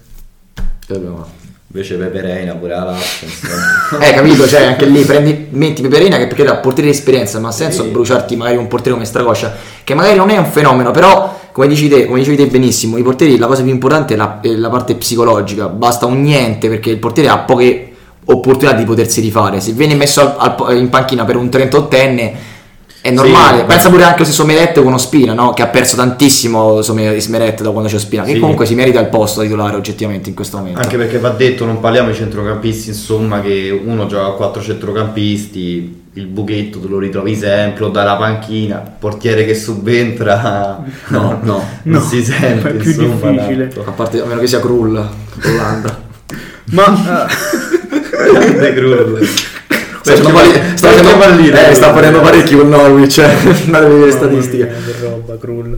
Invece 1.68 1.96
Pepe 1.96 2.22
Reina 2.22 2.54
pure 2.54 2.74
la 2.76 2.84
Lazio. 2.86 3.28
Eh, 4.00 4.14
capito? 4.14 4.48
Cioè, 4.48 4.64
anche 4.64 4.86
lì 4.86 5.04
prendi, 5.04 5.48
metti 5.52 5.82
Peperina 5.82 6.18
che 6.18 6.28
perché 6.28 6.44
da 6.44 6.56
portiere 6.58 6.90
di 6.90 6.96
esperienza, 6.96 7.40
ma 7.40 7.50
ha 7.50 7.52
senso 7.52 7.84
Sì. 7.84 7.90
bruciarti 7.90 8.36
magari 8.36 8.58
un 8.58 8.68
portiere 8.68 8.94
come 8.94 9.06
Stracoscia, 9.06 9.54
che 9.84 9.94
magari 9.94 10.16
non 10.16 10.30
è 10.30 10.38
un 10.38 10.46
fenomeno, 10.46 10.92
però, 10.92 11.40
come 11.56 11.68
dici 11.68 11.88
te, 11.88 12.06
come 12.06 12.20
dicevi 12.20 12.36
te 12.36 12.48
benissimo, 12.48 12.98
i 12.98 13.02
portieri 13.02 13.38
la 13.38 13.48
cosa 13.48 13.64
più 13.64 13.72
importante 13.72 14.14
è 14.14 14.18
la, 14.18 14.42
è 14.42 14.50
la 14.50 14.68
parte 14.70 14.94
psicologica, 14.96 15.70
basta 15.70 16.06
un 16.06 16.22
niente 16.22 16.68
perché 16.68 16.90
il 16.90 16.98
portiere 16.98 17.30
ha 17.30 17.38
poche 17.38 17.94
opportunità 18.26 18.76
di 18.76 18.84
potersi 18.84 19.22
rifare. 19.22 19.62
Se 19.62 19.72
viene 19.72 19.96
messo 19.96 20.20
al- 20.20 20.56
al- 20.60 20.76
in 20.78 20.90
panchina 20.90 21.24
per 21.24 21.38
un 21.38 21.48
38enne 21.48 22.32
è 23.00 23.10
normale. 23.10 23.60
Sì, 23.60 23.64
Pensa 23.68 23.88
beh. 23.88 23.94
pure 23.96 24.04
anche 24.04 24.26
se 24.26 24.34
Someret 24.34 24.84
con 24.84 24.92
Ospina, 24.94 25.32
no? 25.34 25.54
Che 25.54 25.62
ha 25.62 25.68
perso 25.68 25.96
tantissimo 25.96 26.82
Some- 26.82 27.22
Someret 27.22 27.62
da 27.62 27.70
quando 27.70 27.88
c'è 27.88 27.96
Ospina, 27.96 28.24
che 28.24 28.34
Sì. 28.34 28.40
comunque 28.40 28.66
si 28.66 28.76
merita 28.76 29.00
il 29.00 29.08
posto 29.08 29.40
titolare 29.42 29.78
oggettivamente 29.78 30.28
in 30.28 30.36
questo 30.36 30.58
momento. 30.58 30.82
Anche 30.82 30.98
perché 30.98 31.20
va 31.20 31.30
detto, 31.30 31.64
non 31.64 31.80
parliamo 31.80 32.10
di 32.10 32.16
centrocampisti, 32.16 32.90
insomma, 32.90 33.40
che 33.40 33.80
uno 33.86 34.08
gioca 34.08 34.26
a 34.26 34.32
quattro 34.32 34.62
centrocampisti, 34.62 36.04
il 36.18 36.28
buchetto 36.28 36.80
te 36.80 36.88
lo 36.88 36.98
ritrovi 37.00 37.36
sempre, 37.36 37.84
o 37.86 37.90
dalla 37.90 38.16
panchina, 38.16 38.78
portiere 38.78 39.46
che 39.46 39.54
subentra, 39.56 40.84
No, 41.10 41.40
no. 41.44 41.64
non 41.84 41.94
No, 42.00 42.00
si 42.02 42.24
sente, 42.24 42.70
è 42.70 42.74
più 42.74 42.90
insomma, 42.90 43.32
difficile. 43.32 43.68
tanto. 43.68 43.90
A 43.90 43.94
parte, 43.94 44.22
a 44.22 44.26
meno 44.26 44.40
che 44.40 44.48
sia 44.48 44.60
Krull, 44.60 44.96
Olanda. 45.44 46.04
Ma 46.72 47.28
eh, 47.28 48.32
Grande 48.32 48.74
Krul. 48.74 49.26
Sta 49.26 50.14
facendo 50.16 50.30
pari- 50.32 50.78
sta 50.78 50.88
facendo- 50.90 51.18
pallire, 51.18 51.70
eh, 51.70 51.74
sta 51.74 51.94
facendo 51.94 52.20
parecchi 52.22 52.56
con 52.56 52.70
Norwich, 52.70 53.18
eh. 53.18 53.24
andate 53.66 53.86
a 53.86 53.88
vedere 53.88 54.06
le 54.06 54.12
statistiche. 54.12 54.68
che 54.68 54.96
roba, 55.02 55.38
Krull. 55.38 55.78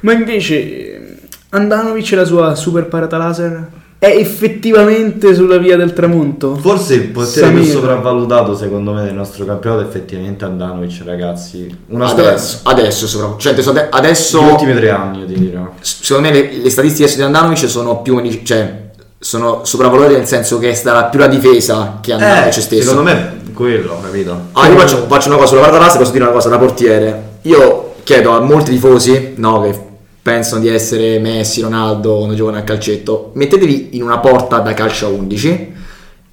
Ma 0.00 0.12
invece 0.12 0.54
eh, 0.56 1.16
Andanovic 1.50 2.12
e 2.12 2.16
la 2.16 2.24
sua 2.24 2.54
super 2.54 2.86
parata 2.86 3.16
laser 3.16 3.66
è 4.00 4.06
effettivamente 4.06 5.34
sulla 5.34 5.56
via 5.58 5.76
del 5.76 5.92
tramonto? 5.92 6.54
Forse 6.56 6.94
il 6.94 7.08
portiere 7.08 7.50
più 7.50 7.64
sopravvalutato 7.64 8.54
secondo 8.54 8.92
me 8.92 9.02
del 9.04 9.14
nostro 9.14 9.44
campionato 9.44 9.82
è 9.82 9.86
effettivamente 9.86 10.44
Andanovic, 10.44 11.02
ragazzi. 11.04 11.76
Una 11.88 12.06
Adesso, 12.06 12.60
adesso, 12.62 13.06
sopra- 13.08 13.34
cioè, 13.38 13.52
adesso, 13.52 13.70
ade- 13.70 13.88
adesso 13.90 14.40
gli 14.40 14.50
ultimi 14.50 14.74
tre 14.74 14.90
anni, 14.90 15.20
io 15.20 15.26
ti 15.26 15.34
dirò. 15.34 15.68
secondo 15.80 16.28
me 16.28 16.34
le, 16.34 16.56
le 16.62 16.70
statistiche 16.70 17.12
di 17.12 17.22
Andanovic 17.22 17.68
sono 17.68 18.00
più 18.00 18.22
cioè, 18.44 18.86
sono 19.18 19.64
sopravvalutate 19.64 20.16
nel 20.16 20.26
senso 20.26 20.58
che 20.60 20.70
è 20.70 20.74
stata 20.74 21.04
più 21.06 21.18
la 21.18 21.26
difesa 21.26 21.98
che 22.00 22.12
Andanovic 22.12 22.52
stesso. 22.52 22.74
Eh, 22.74 22.82
secondo 22.82 23.02
me 23.02 23.32
è 23.48 23.52
quello, 23.52 23.98
capito? 24.00 24.40
Ah, 24.52 24.68
io 24.68 24.78
faccio, 24.78 25.06
faccio 25.08 25.26
una 25.26 25.38
cosa 25.38 25.48
sulla 25.48 25.62
parata 25.62 25.78
laser, 25.78 25.98
posso 25.98 26.12
dire 26.12 26.22
una 26.22 26.32
cosa 26.32 26.48
da 26.48 26.58
portiere. 26.58 27.22
Io 27.42 27.94
chiedo 28.04 28.30
a 28.30 28.38
molti 28.40 28.70
tifosi, 28.70 29.32
no, 29.36 29.60
che 29.62 29.86
pensano 30.28 30.60
di 30.60 30.68
essere 30.68 31.18
Messi, 31.18 31.62
Ronaldo 31.62 32.16
quando 32.16 32.34
giocano 32.34 32.58
a 32.58 32.62
calcetto, 32.62 33.30
mettetevi 33.32 33.90
in 33.92 34.02
una 34.02 34.18
porta 34.18 34.58
da 34.58 34.74
calcio 34.74 35.06
a 35.06 35.08
11 35.08 35.72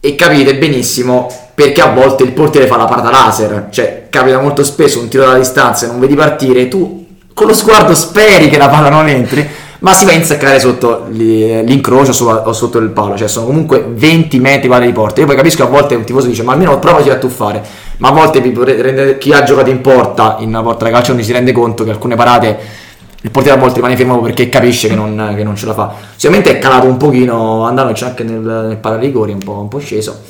e 0.02 0.16
capite 0.16 0.58
benissimo 0.58 1.32
perché 1.56 1.80
a 1.80 1.94
volte 1.94 2.24
il 2.24 2.34
portiere 2.34 2.68
fa 2.68 2.76
la 2.76 2.84
parata 2.84 3.10
laser. 3.10 3.68
Cioè, 3.72 4.08
capita 4.10 4.42
molto 4.42 4.66
spesso 4.66 5.00
un 5.00 5.08
tiro 5.08 5.24
dalla 5.24 5.38
distanza 5.38 5.86
e 5.86 5.88
non 5.88 6.02
vedi 6.02 6.14
partire, 6.14 6.68
tu 6.68 7.06
con 7.34 7.48
lo 7.48 7.54
sguardo 7.54 7.96
speri 7.96 8.50
che 8.50 8.58
la 8.58 8.68
palla 8.68 8.90
non 8.90 9.08
entri, 9.08 9.48
ma 9.80 9.94
si 9.94 10.04
va 10.04 10.12
a 10.12 10.16
insaccare 10.16 10.60
sotto 10.60 11.06
li- 11.12 11.64
l'incrocio 11.64 12.26
o 12.26 12.52
sotto 12.52 12.78
il 12.80 12.90
palo, 12.90 13.16
cioè 13.16 13.30
sono 13.30 13.46
comunque 13.46 13.86
20 13.88 14.40
metri 14.40 14.68
pari 14.68 14.88
di 14.88 14.92
porta. 14.92 15.22
Io 15.22 15.26
poi 15.26 15.38
capisco 15.38 15.64
che 15.64 15.70
a 15.70 15.72
volte 15.72 15.96
un 15.96 16.04
tifoso 16.04 16.28
dice, 16.28 16.44
ma 16.44 16.52
almeno 16.52 16.78
prova 16.80 17.00
a 17.00 17.16
tuffare, 17.16 17.64
ma 17.98 18.10
a 18.10 18.12
volte 18.12 19.18
chi 19.18 19.32
ha 19.32 19.44
giocato 19.44 19.70
in 19.70 19.80
porta, 19.80 20.36
in 20.40 20.50
una 20.50 20.62
porta 20.62 20.84
da 20.84 20.92
calcio, 20.92 21.14
non 21.14 21.24
si 21.24 21.32
rende 21.32 21.54
conto 21.54 21.86
che 21.86 21.92
alcune 21.92 22.16
parate 22.16 22.84
il 23.26 23.32
portiere 23.32 23.58
a 23.58 23.60
volte 23.60 23.78
rimane 23.78 23.98
fermo 23.98 24.22
perché 24.22 24.50
capisce 24.50 24.88
che 24.88 24.94
non, 24.94 25.34
che 25.36 25.44
non 25.44 25.56
ce 25.56 25.66
la 25.66 25.74
fa. 25.74 25.92
Sicuramente 26.16 26.56
è 26.56 26.60
calato 26.60 26.86
un 26.86 26.98
pochino, 26.98 27.66
Andanovic 27.66 28.04
anche 28.04 28.24
nel, 28.24 28.40
nel 28.40 28.78
pararigori, 28.78 29.32
un 29.32 29.40
po', 29.40 29.54
un 29.62 29.68
po' 29.68 29.80
sceso. 29.80 30.22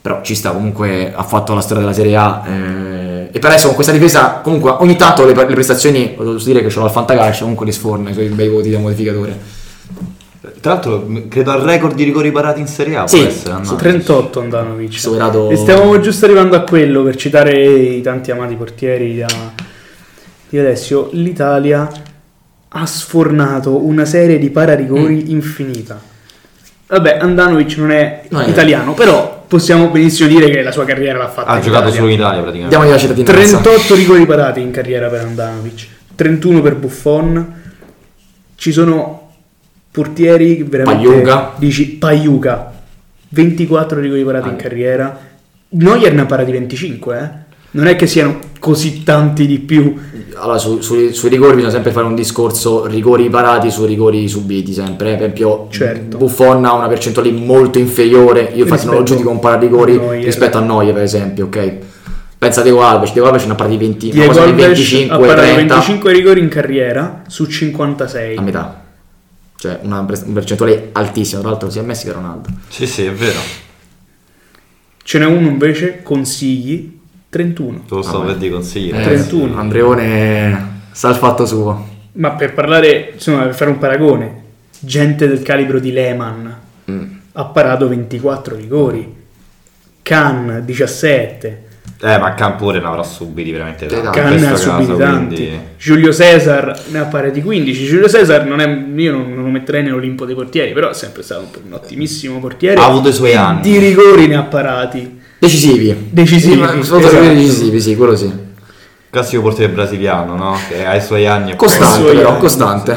Però 0.00 0.20
ci 0.22 0.34
sta, 0.34 0.50
comunque 0.50 1.12
ha 1.14 1.22
fatto 1.24 1.52
la 1.52 1.60
storia 1.60 1.82
della 1.82 1.94
Serie 1.94 2.16
A. 2.16 2.42
eh, 2.48 3.28
e 3.30 3.38
per 3.38 3.50
adesso 3.50 3.66
con 3.66 3.74
questa 3.74 3.92
difesa, 3.92 4.40
comunque 4.42 4.70
ogni 4.78 4.96
tanto 4.96 5.26
le, 5.26 5.34
le 5.34 5.44
prestazioni, 5.44 6.08
posso 6.16 6.44
dire 6.46 6.62
che 6.62 6.70
ce 6.70 6.78
l'ho 6.78 6.86
al 6.86 6.90
fantacalcio, 6.90 7.40
comunque 7.42 7.66
li 7.66 7.72
sforna 7.72 8.08
i 8.08 8.12
suoi 8.14 8.28
bei 8.28 8.48
voti 8.48 8.70
da 8.70 8.78
modificatore. 8.78 9.38
Tra 10.60 10.72
l'altro, 10.72 11.06
credo 11.28 11.50
al 11.50 11.60
record 11.60 11.94
di 11.94 12.04
rigori 12.04 12.32
parati 12.32 12.60
in 12.60 12.66
Serie 12.66 12.96
A. 12.96 13.06
Sì, 13.06 13.18
può 13.18 13.26
essere? 13.28 13.64
Su 13.64 13.76
38 13.76 14.40
Andanovic. 14.40 14.98
Superato- 14.98 15.50
E 15.50 15.56
stavamo 15.56 16.00
giusto 16.00 16.24
arrivando 16.24 16.56
a 16.56 16.60
quello 16.60 17.02
per 17.02 17.16
citare 17.16 17.62
i 17.62 18.00
tanti 18.00 18.30
amati 18.30 18.54
portieri 18.54 19.18
da- 19.18 19.26
di 20.48 20.58
Alessio. 20.58 21.10
L'Italia 21.12 21.88
ha 22.74 22.86
sfornato 22.86 23.84
una 23.84 24.04
serie 24.04 24.38
di 24.38 24.50
pararigori 24.50 25.30
infinita. 25.30 26.00
Vabbè, 26.86 27.18
Andanovic 27.20 27.76
non 27.76 27.90
è 27.90 28.24
Non 28.30 28.42
è- 28.42 28.48
italiano, 28.48 28.94
però 28.94 29.44
possiamo 29.46 29.88
benissimo 29.88 30.28
dire 30.28 30.50
che 30.50 30.62
la 30.62 30.72
sua 30.72 30.84
carriera 30.84 31.18
l'ha 31.18 31.28
fatta 31.28 31.48
Ha 31.48 31.56
in 31.56 31.62
giocato 31.62 31.84
Italia. 31.88 31.98
solo 32.00 32.08
in 32.12 32.18
Italia 32.18 32.40
praticamente. 32.42 32.68
Diamogli 32.76 32.90
la 32.90 32.98
cittadinanza. 32.98 33.58
38 33.58 33.94
rigori 33.94 34.26
parati 34.26 34.60
in 34.60 34.70
carriera 34.70 35.08
per 35.08 35.20
Andanovic, 35.20 35.86
31 36.14 36.60
per 36.62 36.74
Buffon. 36.76 37.60
Ci 38.54 38.72
sono 38.72 39.30
portieri 39.90 40.62
veramente 40.62 41.06
Pagliuca. 41.06 41.52
dici 41.56 41.86
Pagliuca 41.92 42.72
24 43.30 44.00
rigori 44.00 44.22
parati 44.24 44.48
in 44.48 44.54
Ah. 44.54 44.56
carriera. 44.58 45.18
Neuer 45.70 46.12
ne 46.14 46.20
ha 46.20 46.26
parati 46.26 46.52
25, 46.52 47.18
eh. 47.18 47.51
Non 47.74 47.86
è 47.86 47.96
che 47.96 48.06
siano 48.06 48.38
così 48.58 49.02
tanti 49.02 49.46
di 49.46 49.58
più. 49.58 49.94
Allora, 50.36 50.58
su- 50.58 50.80
sui, 50.80 51.12
sui 51.14 51.28
rigori 51.30 51.54
bisogna 51.54 51.72
sempre 51.72 51.90
fare 51.92 52.04
un 52.06 52.14
discorso 52.14 52.86
rigori 52.86 53.28
parati 53.30 53.70
su 53.70 53.84
rigori 53.84 54.28
subiti, 54.28 54.72
sempre. 54.72 55.12
eh. 55.12 55.16
Per 55.16 55.22
esempio, 55.24 55.68
Certo. 55.70 56.16
Buffon 56.18 56.64
ha 56.64 56.72
una 56.74 56.86
percentuale 56.88 57.30
molto 57.30 57.78
inferiore. 57.78 58.50
Io 58.54 58.64
infatti 58.64 58.86
non 58.86 58.96
lo 58.96 59.02
giudico 59.04 59.30
un 59.30 59.38
pararigori 59.40 59.94
a 59.94 60.00
Neuer. 60.00 60.24
rispetto 60.24 60.58
a 60.58 60.60
Neuer, 60.60 60.92
per 60.92 61.02
esempio, 61.02 61.46
ok? 61.46 61.76
Pensa 62.38 62.60
a 62.60 62.62
Diego 62.64 62.82
Alves, 62.82 63.12
Diego 63.12 63.26
Alves 63.28 63.42
ce 63.42 63.46
ne 63.46 63.52
ha 63.54 63.56
parati 63.56 63.76
20, 63.76 64.04
una 64.06 64.14
Diego 64.14 64.28
cosa 64.32 64.44
di 64.44 64.50
Alves 64.50 64.66
25, 64.66 65.14
ha 65.14 65.18
parato 65.18 65.40
30 65.40 65.74
25 65.74 66.12
rigori 66.12 66.40
in 66.40 66.48
carriera 66.48 67.22
su 67.28 67.44
56. 67.46 68.36
a 68.36 68.40
metà. 68.42 68.84
Cioè, 69.56 69.78
una 69.82 70.04
percentuale 70.04 70.88
altissima, 70.92 71.40
tra 71.40 71.50
l'altro 71.50 71.70
sia 71.70 71.82
Messi 71.82 72.04
che 72.06 72.12
Ronaldo. 72.12 72.48
Sì, 72.68 72.84
sì, 72.86 73.04
è 73.04 73.12
vero. 73.12 73.38
Ce 75.04 75.18
n'è 75.18 75.24
uno 75.24 75.46
invece, 75.46 76.00
consigli, 76.02 76.98
31. 77.42 77.84
Te 77.88 77.94
lo 77.94 78.02
sto 78.02 78.20
per 78.24 78.36
dire 78.36 78.52
consigli. 78.52 78.90
Eh, 78.90 79.02
ragazzi. 79.02 79.28
31. 79.28 79.58
Andreone 79.58 80.80
sa 80.92 81.08
il 81.08 81.14
fatto 81.14 81.46
suo. 81.46 81.88
Ma 82.12 82.32
per 82.32 82.52
parlare, 82.52 83.12
insomma, 83.14 83.44
per 83.44 83.54
fare 83.54 83.70
un 83.70 83.78
paragone, 83.78 84.42
gente 84.78 85.26
del 85.26 85.40
calibro 85.40 85.78
di 85.80 85.92
Lehman 85.92 86.60
Mm. 86.90 87.02
ha 87.32 87.44
parato 87.46 87.88
24 87.88 88.54
rigori, 88.56 89.14
Khan 90.02 90.62
17, 90.64 91.62
Eh, 92.02 92.18
ma 92.18 92.34
Campore 92.34 92.80
ne 92.80 92.86
avrà 92.86 93.04
subiti 93.04 93.52
veramente 93.52 93.86
tanti. 93.86 94.18
Khan 94.18 94.34
ne 94.34 94.46
ha 94.50 94.56
subiti 94.56 94.86
caso, 94.88 94.96
tanti, 94.98 95.34
quindi- 95.36 95.58
Giulio 95.78 96.12
Cesar 96.12 96.82
ne 96.90 96.98
ha 96.98 97.04
parati 97.04 97.40
15. 97.40 97.86
Giulio 97.86 98.08
Cesar 98.08 98.44
non 98.44 98.60
è, 98.60 98.66
io 98.66 99.12
non, 99.12 99.32
non 99.32 99.44
lo 99.44 99.50
metterei 99.50 99.82
nell'Olimpo 99.84 100.26
dei 100.26 100.34
portieri, 100.34 100.72
però 100.72 100.90
è 100.90 100.94
sempre 100.94 101.22
stato 101.22 101.42
un, 101.42 101.48
un 101.68 101.72
ottimissimo 101.74 102.40
portiere. 102.40 102.78
Ha 102.80 102.84
avuto 102.84 103.08
i 103.08 103.12
suoi 103.12 103.34
anni. 103.36 103.62
Di 103.62 103.78
rigori 103.78 104.26
ne 104.26 104.34
ha 104.34 104.42
parati. 104.42 105.20
Decisivi. 105.42 106.08
Decisivi, 106.10 106.62
esatto. 106.62 106.98
decisivi, 106.98 107.80
sì, 107.80 107.96
quello 107.96 108.14
sì. 108.14 108.32
Classico 109.10 109.42
portiere 109.42 109.72
brasiliano, 109.72 110.36
no? 110.36 110.56
Che 110.68 110.86
ha 110.86 110.94
i 110.94 111.02
suoi 111.02 111.26
anni 111.26 111.50
e 111.50 111.56
Costante, 111.56 112.00
suoi 112.00 112.14
però, 112.14 112.38
anni, 112.38 112.82
poi, 112.84 112.96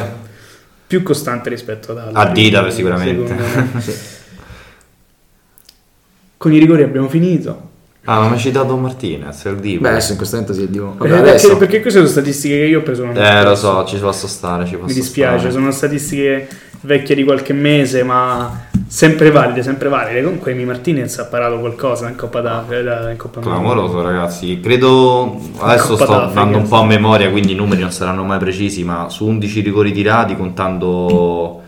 Più 0.86 1.02
costante 1.02 1.50
rispetto 1.50 1.90
ad 1.90 1.98
altri. 1.98 2.14
A 2.14 2.26
Dida, 2.26 2.70
sicuramente. 2.70 3.34
Sì. 3.82 3.92
Con 6.36 6.52
i 6.52 6.58
rigori 6.58 6.84
abbiamo 6.84 7.08
finito. 7.08 7.70
Ah, 8.04 8.18
non 8.20 8.28
mi 8.28 8.34
hai 8.34 8.40
citato 8.40 8.76
Martinez, 8.76 9.42
il 9.46 9.56
Divo. 9.56 9.82
Beh, 9.82 9.88
adesso 9.88 10.12
in 10.12 10.16
questo 10.16 10.36
momento 10.36 10.54
sì, 10.56 10.70
dico. 10.70 10.84
Eh, 10.92 10.96
Vabbè, 10.98 11.08
perché, 11.08 11.28
adesso. 11.28 11.56
perché 11.56 11.80
queste 11.80 11.98
sono 11.98 12.10
statistiche 12.10 12.54
che 12.58 12.64
io 12.66 12.78
ho 12.78 12.82
preso 12.82 13.10
Eh, 13.12 13.42
lo 13.42 13.56
so, 13.56 13.84
ci 13.86 13.96
posso 13.98 14.28
stare, 14.28 14.64
ci 14.66 14.76
posso 14.76 14.86
Mi 14.86 14.92
dispiace, 14.94 15.38
stare. 15.38 15.52
sono 15.52 15.72
statistiche 15.72 16.46
vecchie 16.82 17.14
di 17.14 17.24
qualche 17.24 17.52
mese, 17.52 18.02
ma 18.02 18.64
sempre 18.86 19.30
valide, 19.30 19.62
sempre 19.62 19.88
valide. 19.88 20.22
Comunque 20.22 20.52
Emi 20.52 20.64
Martinez 20.64 21.18
ha 21.18 21.24
parato 21.26 21.58
qualcosa 21.58 22.08
in 22.08 22.16
Coppa 22.16 22.40
d'Africa. 22.40 23.10
In 23.10 23.16
Coppa 23.16 23.40
Clamoroso 23.40 24.02
ragazzi, 24.02 24.60
credo 24.60 25.40
adesso 25.58 25.92
Coppa 25.92 26.04
sto 26.04 26.12
d'Africa. 26.14 26.40
dando 26.40 26.58
un 26.58 26.68
po' 26.68 26.76
a 26.76 26.84
memoria, 26.84 27.30
quindi 27.30 27.52
i 27.52 27.56
numeri 27.56 27.80
non 27.80 27.90
saranno 27.92 28.22
mai 28.24 28.38
precisi, 28.38 28.84
ma 28.84 29.08
su 29.08 29.26
11 29.26 29.60
rigori 29.60 29.92
tirati, 29.92 30.36
contando 30.36 31.62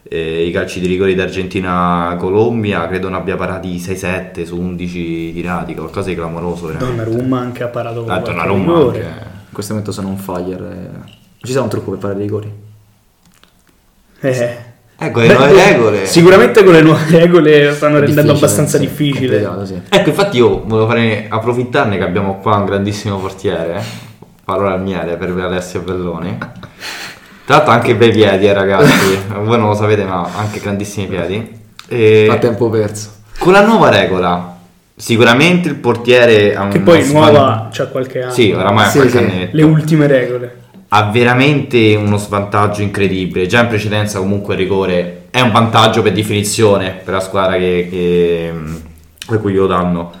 eh, 0.08 0.46
i 0.46 0.50
calci 0.52 0.80
di 0.80 0.86
rigori 0.86 1.14
d'Argentina-Colombia, 1.14 2.86
credo 2.88 3.08
ne 3.08 3.16
abbia 3.16 3.36
parati 3.36 3.76
6-7 3.76 4.44
su 4.44 4.56
11 4.58 5.32
tirati, 5.32 5.74
qualcosa 5.74 6.08
di 6.08 6.14
clamoroso 6.14 6.66
veramente. 6.66 7.04
Donnarumma 7.04 7.38
anche 7.40 7.62
ha 7.64 7.68
parato 7.68 8.04
Ah, 8.06 8.18
Donnarumma 8.18 8.76
anche. 8.76 8.98
In 8.98 9.52
questo 9.56 9.72
momento 9.72 9.92
sono 9.92 10.08
un 10.08 10.16
fire. 10.16 10.56
eh. 11.04 11.18
Ci 11.42 11.52
sarà 11.52 11.64
un 11.64 11.70
trucco 11.70 11.90
per 11.90 11.98
fare 12.00 12.14
dei 12.14 12.22
rigori? 12.24 12.68
Eh. 14.20 14.68
Ecco, 15.02 15.20
le 15.20 15.28
Beh, 15.28 15.32
nuove 15.32 15.64
regole. 15.64 16.06
Sicuramente 16.06 16.62
con 16.62 16.74
le 16.74 16.82
nuove 16.82 17.04
regole 17.08 17.72
stanno 17.72 18.00
rendendo 18.00 18.32
abbastanza 18.32 18.76
sì, 18.76 18.86
difficile. 18.86 19.48
sì. 19.64 19.80
Ecco, 19.88 20.08
infatti 20.10 20.36
io 20.36 20.62
volevo 20.62 20.86
fare, 20.86 21.26
approfittarne 21.28 21.96
che 21.96 22.04
abbiamo 22.04 22.38
qua 22.38 22.56
un 22.56 22.66
grandissimo 22.66 23.16
portiere, 23.18 23.76
eh. 23.76 23.82
parola 24.44 24.74
al 24.74 24.82
miele 24.82 25.16
per 25.16 25.30
Alessio 25.30 25.80
Belloni. 25.80 26.36
Tra 27.46 27.56
l'altro 27.56 27.72
anche 27.72 27.94
bei 27.96 28.10
piedi, 28.12 28.46
eh, 28.46 28.52
ragazzi, 28.52 29.18
voi 29.42 29.58
non 29.58 29.68
lo 29.68 29.74
sapete 29.74 30.04
ma 30.04 30.28
anche 30.36 30.60
grandissimi 30.60 31.06
piedi. 31.06 31.58
E 31.88 32.28
A 32.30 32.36
tempo 32.36 32.68
perso. 32.68 33.10
con 33.38 33.54
la 33.54 33.64
nuova 33.64 33.88
regola, 33.88 34.56
sicuramente 34.94 35.68
il 35.68 35.76
portiere 35.76 36.54
ha 36.54 36.62
un... 36.64 36.68
Che 36.70 36.78
poi 36.80 37.10
nuova 37.10 37.70
c'ha 37.72 37.86
qualche 37.86 38.22
anno. 38.22 38.32
Sì, 38.32 38.52
oramai 38.52 38.84
ha 38.84 38.88
Sì, 38.90 38.98
qualche 38.98 39.18
sì. 39.18 39.24
annetto. 39.24 39.56
Le 39.56 39.62
ultime 39.62 40.06
regole. 40.06 40.59
Ha 40.92 41.10
veramente 41.10 41.94
uno 41.94 42.16
svantaggio 42.16 42.82
incredibile. 42.82 43.46
Già 43.46 43.60
in 43.60 43.68
precedenza 43.68 44.18
comunque 44.18 44.54
il 44.54 44.60
rigore 44.60 45.26
è 45.30 45.40
un 45.40 45.52
vantaggio 45.52 46.02
per 46.02 46.12
definizione 46.12 47.00
per 47.04 47.14
la 47.14 47.20
squadra 47.20 47.56
che, 47.56 47.86
che, 47.88 48.52
per 49.24 49.40
cui 49.40 49.52
glielo 49.52 49.68
danno. 49.68 50.12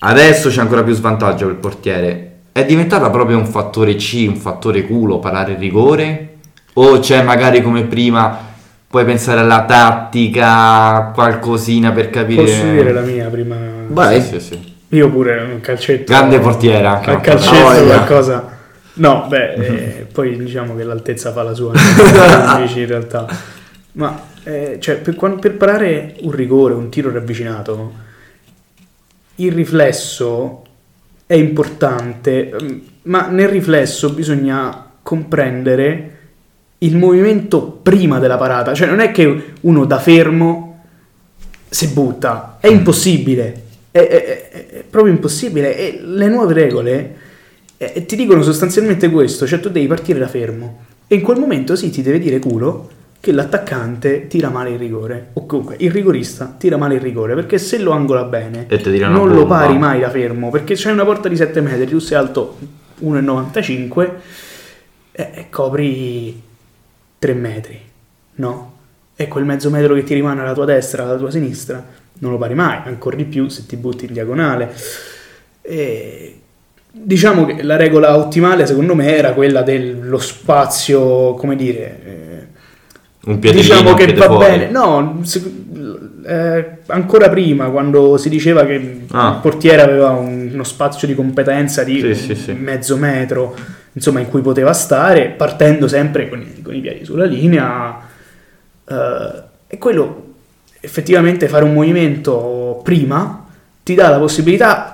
Adesso 0.00 0.50
c'è 0.50 0.60
ancora 0.60 0.82
più 0.82 0.92
svantaggio 0.92 1.46
per 1.46 1.54
il 1.54 1.60
portiere. 1.60 2.30
È 2.52 2.64
diventata 2.66 3.08
proprio 3.08 3.38
un 3.38 3.46
fattore 3.46 3.94
C, 3.94 4.26
un 4.28 4.36
fattore 4.36 4.84
culo 4.84 5.18
parare 5.18 5.52
il 5.52 5.58
rigore? 5.58 6.34
O 6.74 6.98
c'è 6.98 7.22
magari 7.22 7.62
come 7.62 7.84
prima 7.84 8.52
puoi 8.86 9.06
pensare 9.06 9.40
alla 9.40 9.64
tattica, 9.64 11.10
qualcosina 11.14 11.90
per 11.92 12.10
capire... 12.10 12.42
Posso 12.42 12.62
dire 12.62 12.92
la 12.92 13.00
mia 13.00 13.26
prima? 13.28 13.56
Vai. 13.88 14.20
Sì, 14.20 14.38
sì, 14.38 14.40
sì. 14.40 14.74
Io 14.90 15.10
pure 15.10 15.48
un 15.50 15.60
calcetto. 15.60 16.12
Grande 16.12 16.38
portiere 16.38 16.86
anche. 16.86 17.10
Al 17.10 17.20
calcetto 17.20 17.84
qualcosa. 17.86 18.53
No, 18.96 19.26
beh, 19.28 19.52
eh, 19.54 20.06
poi 20.12 20.36
diciamo 20.36 20.76
che 20.76 20.84
l'altezza 20.84 21.32
fa 21.32 21.42
la 21.42 21.54
sua, 21.54 21.72
invece 22.56 22.80
in 22.80 22.86
realtà. 22.86 23.26
Ma 23.92 24.20
eh, 24.44 24.76
cioè, 24.80 24.96
per, 24.98 25.16
per 25.40 25.56
parare 25.56 26.14
un 26.20 26.30
rigore, 26.30 26.74
un 26.74 26.90
tiro 26.90 27.10
ravvicinato, 27.10 27.92
il 29.36 29.52
riflesso 29.52 30.62
è 31.26 31.34
importante, 31.34 32.52
mm, 32.62 32.78
ma 33.02 33.26
nel 33.28 33.48
riflesso 33.48 34.12
bisogna 34.12 34.90
comprendere 35.02 36.10
il 36.78 36.96
movimento 36.96 37.62
prima 37.82 38.18
della 38.20 38.36
parata. 38.36 38.74
Cioè, 38.74 38.86
non 38.88 39.00
è 39.00 39.10
che 39.10 39.52
uno 39.62 39.84
da 39.86 39.98
fermo 39.98 40.84
si 41.68 41.88
butta, 41.88 42.58
è 42.60 42.68
impossibile. 42.68 43.62
È, 43.90 43.98
è- 43.98 44.50
è- 44.50 44.66
è 44.68 44.84
proprio 44.88 45.12
impossibile. 45.12 45.76
E 45.76 46.00
le 46.04 46.28
nuove 46.28 46.52
regole 46.54 47.16
eh, 47.92 48.06
ti 48.06 48.16
dicono 48.16 48.42
sostanzialmente 48.42 49.10
questo: 49.10 49.46
cioè 49.46 49.60
tu 49.60 49.68
devi 49.68 49.86
partire 49.86 50.18
da 50.18 50.28
fermo. 50.28 50.84
E 51.06 51.16
in 51.16 51.20
quel 51.22 51.38
momento 51.38 51.76
sì, 51.76 51.90
ti 51.90 52.02
deve 52.02 52.18
dire 52.18 52.38
culo 52.38 52.90
che 53.20 53.32
l'attaccante 53.32 54.26
tira 54.26 54.50
male 54.50 54.70
il 54.70 54.78
rigore. 54.78 55.30
O 55.34 55.46
comunque 55.46 55.76
il 55.78 55.90
rigorista 55.90 56.54
tira 56.58 56.76
male 56.76 56.96
il 56.96 57.00
rigore. 57.00 57.34
Perché 57.34 57.58
se 57.58 57.78
lo 57.78 57.92
angola 57.92 58.24
bene, 58.24 58.66
E 58.68 58.78
non 59.08 59.32
lo 59.32 59.46
pari 59.46 59.78
mai 59.78 60.00
da 60.00 60.10
fermo. 60.10 60.50
Perché 60.50 60.74
c'è 60.74 60.90
una 60.90 61.04
porta 61.04 61.28
di 61.28 61.36
7 61.36 61.60
metri, 61.60 61.86
tu 61.86 61.98
sei 61.98 62.18
alto 62.18 62.58
1,95 63.02 64.10
e, 65.12 65.30
e 65.32 65.46
copri 65.50 66.42
3 67.18 67.34
metri, 67.34 67.80
no? 68.34 68.72
E 69.16 69.28
quel 69.28 69.44
mezzo 69.44 69.70
metro 69.70 69.94
che 69.94 70.02
ti 70.02 70.12
rimane 70.12 70.40
alla 70.40 70.52
tua 70.52 70.64
destra, 70.64 71.04
alla 71.04 71.16
tua 71.16 71.30
sinistra, 71.30 71.82
non 72.18 72.32
lo 72.32 72.36
pari 72.36 72.54
mai, 72.54 72.80
ancora 72.84 73.16
di 73.16 73.24
più 73.24 73.48
se 73.48 73.64
ti 73.64 73.76
butti 73.76 74.04
in 74.06 74.12
diagonale. 74.12 74.74
E 75.62 76.40
diciamo 76.96 77.44
che 77.44 77.62
la 77.62 77.76
regola 77.76 78.16
ottimale 78.16 78.66
secondo 78.66 78.94
me 78.94 79.14
era 79.16 79.32
quella 79.32 79.62
dello 79.62 80.18
spazio, 80.18 81.34
come 81.34 81.56
dire, 81.56 82.00
eh, 82.04 82.46
Un 83.30 83.38
piede 83.40 83.58
diciamo 83.58 83.94
che 83.94 84.12
va 84.14 84.26
fuori. 84.26 84.44
bene. 84.46 84.70
No, 84.70 85.20
eh, 86.26 86.66
ancora 86.86 87.28
prima, 87.28 87.68
quando 87.70 88.16
si 88.16 88.28
diceva 88.28 88.64
che 88.64 89.00
Ah. 89.10 89.32
il 89.34 89.38
portiere 89.42 89.82
aveva 89.82 90.10
un- 90.10 90.50
uno 90.52 90.64
spazio 90.64 91.06
di 91.06 91.14
competenza 91.14 91.82
di 91.84 91.98
Sì, 92.00 92.14
sì, 92.14 92.34
sì. 92.34 92.52
mezzo 92.52 92.96
metro, 92.96 93.54
insomma, 93.92 94.20
in 94.20 94.28
cui 94.28 94.40
poteva 94.40 94.72
stare, 94.72 95.28
partendo 95.30 95.88
sempre 95.88 96.28
con 96.28 96.40
i, 96.40 96.62
con 96.62 96.74
i 96.74 96.80
piedi 96.80 97.04
sulla 97.04 97.24
linea. 97.26 98.12
eh, 98.86 99.42
e 99.66 99.78
quello, 99.78 100.34
effettivamente, 100.80 101.48
fare 101.48 101.64
un 101.64 101.72
movimento 101.72 102.80
prima 102.84 103.46
ti 103.82 103.94
dà 103.94 104.10
la 104.10 104.18
possibilità 104.18 104.93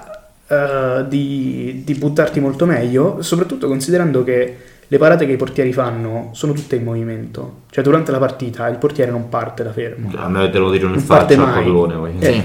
eh, 0.51 1.05
di, 1.09 1.83
di 1.85 1.95
buttarti 1.95 2.41
molto 2.41 2.67
meglio, 2.67 3.23
soprattutto 3.23 3.69
considerando 3.69 4.25
che 4.25 4.57
le 4.89 4.99
parate 4.99 5.25
che 5.25 5.33
i 5.33 5.37
portieri 5.37 5.73
fanno 5.73 6.31
sono 6.33 6.53
tutte 6.53 6.75
in 6.77 6.83
movimento. 6.83 7.63
Cioè, 7.71 7.85
durante 7.85 8.11
la 8.11 8.19
partita 8.19 8.67
il 8.67 8.77
portiere 8.79 9.13
non 9.13 9.29
parte 9.29 9.63
da 9.63 9.71
fermo. 9.73 10.11
A 10.17 10.29
me 10.29 10.51
te 10.51 10.59
lo 10.59 10.73
tiro 10.73 10.87
in 10.89 10.95
Non 10.95 11.07
parte 11.07 11.37
faccia 11.37 11.47
al 11.49 11.55
mai. 11.55 11.63
pallone. 11.65 12.19
Eh, 12.19 12.45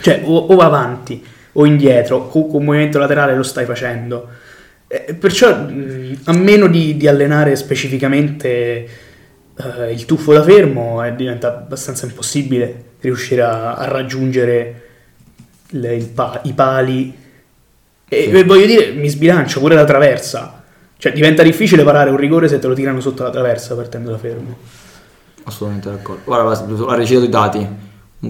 Cioè, 0.00 0.22
o, 0.24 0.36
o 0.36 0.56
va 0.56 0.64
avanti 0.64 1.22
o 1.52 1.64
indietro, 1.66 2.26
comunque 2.28 2.58
un 2.58 2.64
movimento 2.64 2.98
laterale 2.98 3.36
lo 3.36 3.42
stai 3.44 3.64
facendo. 3.64 4.28
Eh, 4.88 5.14
perciò, 5.14 5.54
mh, 5.56 6.18
a 6.24 6.32
meno 6.32 6.66
di, 6.66 6.96
di 6.96 7.06
allenare 7.06 7.54
specificamente 7.54 8.48
eh, 9.56 9.92
il 9.92 10.04
tuffo 10.06 10.32
da 10.32 10.42
fermo, 10.42 11.04
eh, 11.04 11.14
diventa 11.14 11.48
abbastanza 11.48 12.06
impossibile 12.06 12.84
riuscire 13.00 13.42
a, 13.42 13.74
a 13.74 13.84
raggiungere 13.86 14.82
le- 15.70 15.94
il 15.96 16.08
pa- 16.08 16.40
i 16.44 16.52
pali. 16.52 17.14
E 18.12 18.28
Sì. 18.34 18.42
voglio 18.42 18.66
dire, 18.66 18.90
mi 18.90 19.08
sbilancio 19.08 19.60
pure 19.60 19.76
la 19.76 19.84
traversa. 19.84 20.62
Cioè, 20.98 21.12
diventa 21.12 21.44
difficile 21.44 21.84
parare 21.84 22.10
un 22.10 22.16
rigore 22.16 22.48
se 22.48 22.58
te 22.58 22.66
lo 22.66 22.74
tirano 22.74 23.00
sotto 23.00 23.22
la 23.22 23.30
traversa 23.30 23.76
partendo 23.76 24.10
da 24.10 24.18
fermo. 24.18 24.56
Assolutamente 25.44 25.90
d'accordo. 25.90 26.22
Guarda, 26.24 26.44
guarda, 26.44 26.84
ho 26.84 26.94
recitato 26.94 27.24
i 27.24 27.28
dati. 27.28 27.66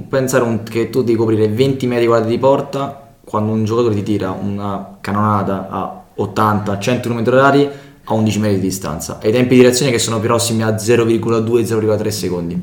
Pensare 0.08 0.44
un- 0.44 0.62
che 0.62 0.90
tu 0.90 1.02
devi 1.02 1.16
coprire 1.16 1.48
20 1.48 1.86
metri 1.86 2.06
quadrati 2.06 2.30
di 2.30 2.38
porta 2.38 3.08
quando 3.24 3.52
un 3.52 3.64
giocatore 3.64 3.94
ti 3.94 4.02
tira 4.02 4.30
una 4.30 4.98
canonata 5.00 5.66
a 5.70 6.02
80-100 6.14 7.08
km/h 7.08 7.68
a 8.04 8.12
11 8.14 8.38
metri 8.38 8.56
di 8.56 8.62
distanza 8.62 9.18
e 9.20 9.30
i 9.30 9.32
tempi 9.32 9.54
di 9.56 9.62
reazione 9.62 9.90
che 9.90 9.98
sono 9.98 10.20
prossimi 10.20 10.62
a 10.62 10.76
0,2-0,3 10.78 12.10
secondi. 12.10 12.60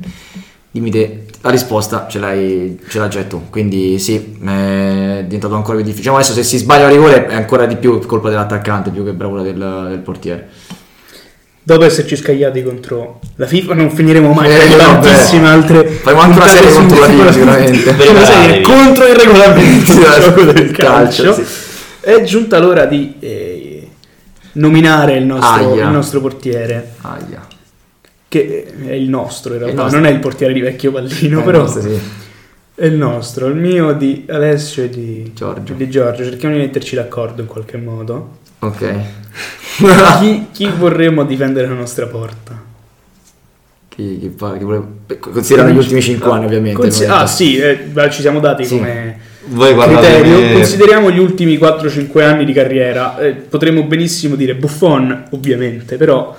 Dimmi 0.71 0.91
te, 0.91 1.25
la 1.41 1.49
risposta 1.49 2.07
ce 2.09 2.19
l'hai, 2.19 2.79
ce 2.89 2.99
l'hai 2.99 3.09
già 3.09 3.23
tu, 3.23 3.49
quindi 3.49 3.99
sì, 3.99 4.15
è 4.43 5.23
diventato 5.25 5.55
ancora 5.55 5.75
più 5.77 5.85
difficile. 5.85 5.95
Diciamo 5.99 6.17
adesso 6.17 6.33
se 6.33 6.43
si 6.43 6.57
sbaglia 6.57 6.85
un 6.85 6.91
rigore 6.91 7.25
è 7.27 7.35
ancora 7.35 7.65
di 7.65 7.75
più 7.75 7.99
colpa 8.05 8.29
dell'attaccante 8.29 8.89
più 8.89 9.03
che 9.05 9.11
bravura 9.13 9.41
del, 9.43 9.85
del 9.89 9.99
portiere. 9.99 10.47
Dopo 11.63 11.83
esserci 11.83 12.15
scagliati 12.15 12.63
contro 12.63 13.19
la 13.35 13.45
FIFA 13.45 13.73
non 13.73 13.91
finiremo 13.91 14.31
mai 14.31 14.49
Eh, 14.49 14.67
con 14.69 14.77
vabbè. 14.77 15.01
tantissime 15.01 15.49
altre 15.49 15.85
Faremo 15.85 16.21
anche 16.21 16.37
una 16.37 16.47
serie 16.47 16.71
contro 16.71 16.99
la 16.99 17.07
FIFA 17.07 17.31
sicuramente. 17.33 17.89
una 18.09 18.23
serie 18.25 18.61
contro 18.61 19.05
i 19.05 19.13
regolamenti 19.13 19.91
del 19.99 20.17
gioco 20.21 20.43
del 20.43 20.71
calcio, 20.71 21.23
calcio. 21.23 21.43
sì. 21.43 21.65
È 21.99 22.23
giunta 22.23 22.57
l'ora 22.59 22.85
di 22.85 23.15
eh, 23.19 23.87
nominare 24.53 25.17
il 25.17 25.25
nostro, 25.25 25.75
il 25.75 25.87
nostro 25.89 26.21
portiere, 26.21 26.93
Aia. 27.01 27.45
Che 28.27 28.65
è 28.85 28.91
il 28.93 29.09
nostro 29.09 29.53
in 29.53 29.59
realtà, 29.59 29.81
nostro. 29.83 29.99
non 29.99 30.09
è 30.09 30.11
il 30.11 30.19
portiere 30.19 30.53
di 30.53 30.59
vecchio 30.61 30.91
pallino, 30.91 31.39
Eh, 31.39 31.43
però 31.43 31.61
questo 31.61 31.81
sì. 31.81 31.99
è 32.75 32.85
il 32.85 32.93
nostro, 32.95 33.47
il 33.47 33.55
mio 33.55 33.93
di 33.93 34.25
Alessio 34.29 34.83
e 34.83 34.89
di 34.89 35.31
Giorgio. 35.33 35.73
di 35.73 35.89
Giorgio. 35.89 36.23
Cerchiamo 36.23 36.55
di 36.55 36.61
metterci 36.61 36.95
d'accordo 36.95 37.41
in 37.41 37.47
qualche 37.47 37.77
modo. 37.77 38.37
Ok. 38.59 38.95
chi, 40.19 40.47
chi 40.51 40.69
vorremmo 40.77 41.23
difendere 41.23 41.67
la 41.67 41.73
nostra 41.73 42.07
porta? 42.07 42.65
chi, 43.89 44.19
chi, 44.19 44.31
fa- 44.35 44.55
chi 44.57 44.63
vuole... 44.63 44.83
Considerando 45.19 45.73
gli 45.73 45.77
ultimi 45.77 46.01
5 46.01 46.31
anni 46.31 46.45
ovviamente. 46.45 46.79
Consi- 46.79 47.05
ah 47.05 47.25
sì, 47.25 47.57
eh, 47.57 47.87
ci 48.11 48.21
siamo 48.21 48.39
dati 48.39 48.63
Sì. 48.63 48.77
come 48.77 49.17
Voi 49.47 49.75
criterio. 49.75 50.39
me- 50.39 50.53
Consideriamo 50.53 51.09
gli 51.09 51.17
ultimi 51.17 51.57
4-5 51.57 52.21
anni 52.23 52.45
di 52.45 52.53
carriera. 52.53 53.17
Eh, 53.17 53.31
potremmo 53.31 53.83
benissimo 53.83 54.35
dire 54.35 54.53
Buffon, 54.53 55.25
ovviamente, 55.31 55.97
però 55.97 56.35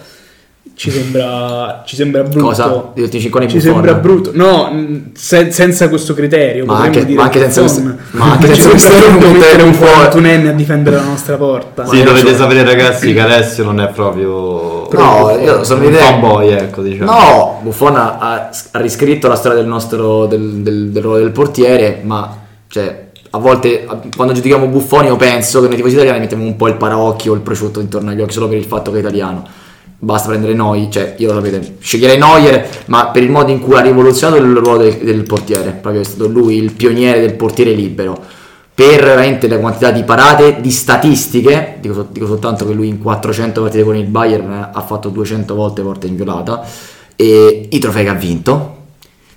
ci 0.74 0.90
sembra, 0.90 1.82
ci 1.86 1.96
sembra 1.96 2.22
brutto. 2.22 2.44
Cosa? 2.46 2.90
Gli 2.94 3.00
ultimi 3.02 3.22
5 3.22 3.40
anni 3.40 3.48
Ci 3.50 3.56
Buffon? 3.56 3.72
sembra 3.72 3.94
brutto. 3.94 4.30
No, 4.34 4.84
se- 5.14 5.50
senza 5.50 5.88
questo 5.88 6.14
criterio. 6.14 6.64
Ma 6.64 6.78
anche- 6.80 7.04
dire 7.04 7.16
ma 7.18 7.24
anche 7.24 7.40
senza 7.40 7.60
questo- 7.60 7.82
ma 8.12 8.32
anche 8.32 8.46
senza 8.54 8.68
questo 8.70 9.10
mettere 9.30 9.62
un. 9.62 9.70
41enne 9.70 10.48
a 10.48 10.52
difendere 10.52 10.96
la 10.96 11.02
nostra 11.02 11.36
porta. 11.36 11.86
Sì, 11.86 12.02
dovete 12.02 12.34
sapere 12.36 12.62
ragazzi 12.64 13.12
che 13.12 13.20
Alessio 13.20 13.64
non 13.64 13.80
è 13.80 13.88
proprio 13.88 14.88
No, 14.92 15.36
io 15.40 15.64
sono 15.64 15.86
un 15.86 15.92
fanboy, 15.92 16.48
ecco, 16.50 16.82
diciamo. 16.82 17.10
No, 17.10 17.60
Buffon 17.62 17.96
ha, 17.96 18.18
ha- 18.18 18.50
riscritto 18.72 19.28
la 19.28 19.34
storia 19.36 19.58
del 19.58 19.66
nostro 19.66 20.26
del, 20.26 20.62
del, 20.62 20.88
del 20.90 21.02
ruolo 21.02 21.18
del 21.18 21.30
portiere, 21.30 22.00
ma 22.04 22.36
cioè, 22.68 23.06
a 23.30 23.38
volte 23.38 23.86
quando 24.16 24.32
giudichiamo 24.32 24.66
Buffon 24.66 25.04
io 25.06 25.16
penso 25.16 25.60
che 25.60 25.66
noi 25.66 25.76
tifosi 25.76 25.94
italiani 25.94 26.20
mettiamo 26.20 26.44
un 26.44 26.56
po' 26.56 26.68
il 26.68 26.76
paraocchio 26.76 27.32
o 27.32 27.34
il 27.34 27.40
prosciutto 27.42 27.80
intorno 27.80 28.10
agli 28.10 28.20
occhi 28.22 28.32
solo 28.32 28.48
per 28.48 28.56
il 28.56 28.64
fatto 28.64 28.90
che 28.90 28.96
è 28.96 29.00
italiano. 29.00 29.46
Basta 30.00 30.28
prendere 30.28 30.54
noi, 30.54 30.88
cioè 30.90 31.14
io 31.18 31.32
lo 31.32 31.42
sapete, 31.42 31.76
sceglierei 31.80 32.18
Neuer, 32.18 32.68
ma 32.86 33.08
per 33.08 33.24
il 33.24 33.30
modo 33.30 33.50
in 33.50 33.58
cui 33.58 33.74
ha 33.74 33.80
rivoluzionato 33.80 34.40
il 34.40 34.54
ruolo 34.54 34.78
del, 34.78 34.98
del 34.98 35.24
portiere, 35.24 35.72
proprio 35.72 36.02
è 36.02 36.04
stato 36.04 36.28
lui 36.28 36.56
il 36.56 36.72
pioniere 36.72 37.20
del 37.20 37.34
portiere 37.34 37.72
libero. 37.72 38.16
Per 38.72 39.02
veramente 39.02 39.48
la 39.48 39.58
quantità 39.58 39.90
di 39.90 40.04
parate, 40.04 40.60
di 40.60 40.70
statistiche, 40.70 41.78
dico, 41.80 42.06
dico 42.12 42.26
soltanto 42.26 42.64
che 42.64 42.74
lui 42.74 42.86
in 42.86 43.00
400 43.00 43.60
partite 43.60 43.82
con 43.82 43.96
il 43.96 44.06
Bayern 44.06 44.70
ha 44.72 44.80
fatto 44.82 45.08
200 45.08 45.52
volte 45.52 45.82
porta 45.82 46.06
inviolata 46.06 46.64
e 47.16 47.66
i 47.68 47.78
trofei 47.80 48.04
che 48.04 48.10
ha 48.10 48.14
vinto. 48.14 48.76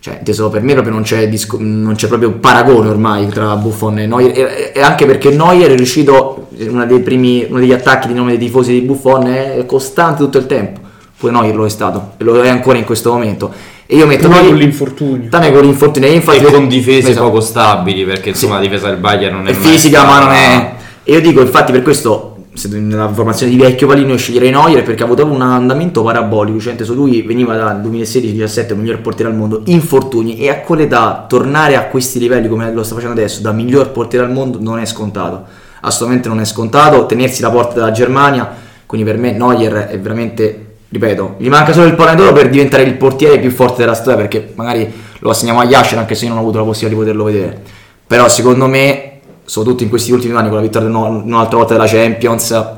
Cioè, 0.01 0.15
inteso 0.17 0.49
per 0.49 0.63
me 0.63 0.73
proprio 0.73 0.93
non 0.95 1.03
c'è, 1.03 1.29
disco- 1.29 1.57
non 1.59 1.93
c'è 1.93 2.07
proprio 2.07 2.31
paragone 2.31 2.89
ormai 2.89 3.27
tra 3.27 3.55
Buffon 3.55 3.99
e 3.99 4.07
Neuer 4.07 4.31
e, 4.35 4.71
e 4.73 4.81
anche 4.81 5.05
perché 5.05 5.29
Neuer 5.29 5.69
è 5.69 5.75
riuscito, 5.75 6.47
uno 6.57 6.87
dei 6.87 7.01
primi, 7.01 7.45
uno 7.47 7.59
degli 7.59 7.71
attacchi 7.71 8.07
di 8.07 8.15
nome 8.15 8.31
dei 8.35 8.39
tifosi 8.39 8.71
di 8.71 8.81
Buffon 8.81 9.27
è 9.27 9.63
costante 9.67 10.23
tutto 10.23 10.39
il 10.39 10.47
tempo. 10.47 10.79
Pure 11.15 11.31
Neuer 11.31 11.55
lo 11.55 11.65
è 11.65 11.69
stato 11.69 12.13
e 12.17 12.23
lo 12.23 12.41
è 12.41 12.49
ancora 12.49 12.79
in 12.79 12.83
questo 12.83 13.11
momento. 13.11 13.53
E 13.85 13.95
io 13.95 14.07
metto 14.07 14.27
Pure 14.27 14.43
con 14.43 14.55
l'infortunio. 14.55 15.29
Tame 15.29 15.51
con 15.51 15.61
l'infortunio 15.61 16.09
e 16.09 16.13
infatti 16.13 16.37
E 16.45 16.51
con 16.51 16.67
difese 16.67 17.11
Esatto. 17.11 17.27
poco 17.27 17.39
stabili, 17.39 18.03
perché 18.03 18.29
insomma 18.29 18.55
la 18.55 18.61
difesa 18.61 18.87
del 18.87 18.97
Bayern 18.97 19.35
non 19.35 19.47
è 19.47 19.51
è 19.51 19.53
fisica 19.53 20.03
ma 20.03 20.19
non 20.19 20.31
è 20.31 20.71
e 21.03 21.13
io 21.13 21.21
dico 21.21 21.41
infatti 21.41 21.71
per 21.71 21.81
questo 21.81 22.30
nella 22.67 23.07
formazione 23.07 23.49
di 23.49 23.57
vecchio 23.57 23.87
pallino 23.87 24.11
io 24.11 24.17
sceglierei 24.17 24.51
Neuer 24.51 24.83
perché 24.83 25.03
ha 25.03 25.05
avuto 25.05 25.25
un 25.25 25.41
andamento 25.41 26.03
parabolico 26.03 26.59
cioè 26.59 26.75
su 26.83 26.93
lui 26.93 27.21
veniva 27.21 27.55
dal 27.55 27.81
2016-17 27.81 28.75
miglior 28.75 28.99
portiere 28.99 29.31
al 29.31 29.37
mondo 29.37 29.61
infortuni 29.65 30.37
e 30.37 30.49
a 30.49 30.59
quell'età 30.59 31.25
tornare 31.29 31.77
a 31.77 31.85
questi 31.85 32.19
livelli 32.19 32.49
come 32.49 32.69
lo 32.73 32.83
sta 32.83 32.95
facendo 32.95 33.17
adesso 33.17 33.41
da 33.41 33.53
miglior 33.53 33.91
portiere 33.91 34.25
al 34.25 34.31
mondo 34.31 34.57
non 34.59 34.79
è 34.79 34.85
scontato. 34.85 35.45
Assolutamente 35.83 36.27
non 36.27 36.39
è 36.41 36.45
scontato. 36.45 37.05
Tenersi 37.05 37.41
la 37.41 37.49
porta 37.49 37.75
della 37.75 37.91
Germania 37.91 38.53
quindi 38.85 39.09
per 39.09 39.17
me 39.17 39.31
Neuer 39.31 39.87
è 39.87 39.97
veramente 39.97 40.65
ripeto 40.89 41.35
gli 41.37 41.47
manca 41.47 41.71
solo 41.71 41.87
il 41.87 41.95
pallone 41.95 42.17
d'oro 42.17 42.33
per 42.33 42.49
diventare 42.49 42.83
il 42.83 42.95
portiere 42.95 43.39
più 43.39 43.49
forte 43.49 43.77
della 43.77 43.93
storia 43.93 44.17
perché 44.17 44.51
magari 44.55 44.91
lo 45.19 45.29
assegniamo 45.29 45.61
a 45.61 45.63
Yasher 45.63 45.97
anche 45.97 46.15
se 46.15 46.25
io 46.25 46.31
non 46.31 46.39
ho 46.39 46.41
avuto 46.41 46.57
la 46.57 46.65
possibilità 46.65 46.99
di 46.99 47.07
poterlo 47.07 47.23
vedere. 47.23 47.61
Però 48.05 48.27
secondo 48.27 48.67
me 48.67 49.11
soprattutto 49.51 49.83
in 49.83 49.89
questi 49.89 50.13
ultimi 50.13 50.33
anni 50.33 50.47
con 50.47 50.55
la 50.55 50.63
vittoria 50.63 50.87
un'altra 50.87 51.57
volta 51.57 51.73
della 51.73 51.85
Champions 51.85 52.69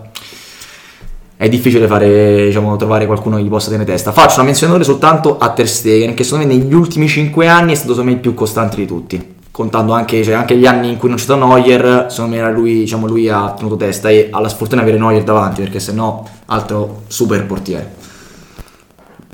è 1.37 1.47
difficile 1.47 1.85
fare, 1.85 2.45
diciamo, 2.45 2.75
trovare 2.77 3.05
qualcuno 3.05 3.35
che 3.35 3.43
gli 3.43 3.47
possa 3.47 3.69
tenere 3.69 3.91
testa. 3.91 4.11
Faccio 4.11 4.37
una 4.37 4.45
menzione 4.45 4.83
soltanto 4.83 5.37
a 5.37 5.51
Ter 5.51 5.69
Stegen 5.69 6.15
che 6.15 6.23
secondo 6.23 6.47
me 6.47 6.55
negli 6.55 6.73
ultimi 6.73 7.07
5 7.07 7.47
anni 7.47 7.73
è 7.73 7.75
stato 7.75 7.91
secondo 7.91 8.09
me 8.09 8.15
il 8.15 8.23
più 8.23 8.33
costante 8.33 8.77
di 8.77 8.87
tutti. 8.87 9.35
Contando 9.51 9.93
anche, 9.93 10.23
cioè, 10.23 10.33
anche 10.33 10.57
gli 10.57 10.65
anni 10.65 10.89
in 10.89 10.97
cui 10.97 11.09
non 11.09 11.17
c'è 11.17 11.25
stato 11.25 11.45
Neuer 11.45 12.07
secondo 12.09 12.37
me 12.37 12.51
lui, 12.51 12.73
diciamo, 12.79 13.05
lui 13.05 13.29
ha 13.29 13.53
tenuto 13.55 13.75
testa 13.75 14.09
e 14.09 14.29
ha 14.31 14.39
la 14.39 14.49
sfortuna 14.49 14.81
di 14.81 14.89
avere 14.89 15.03
Neuer 15.03 15.21
davanti 15.21 15.61
perché 15.61 15.79
se 15.79 15.91
no 15.91 16.27
altro 16.47 17.03
super 17.05 17.45
portiere 17.45 18.01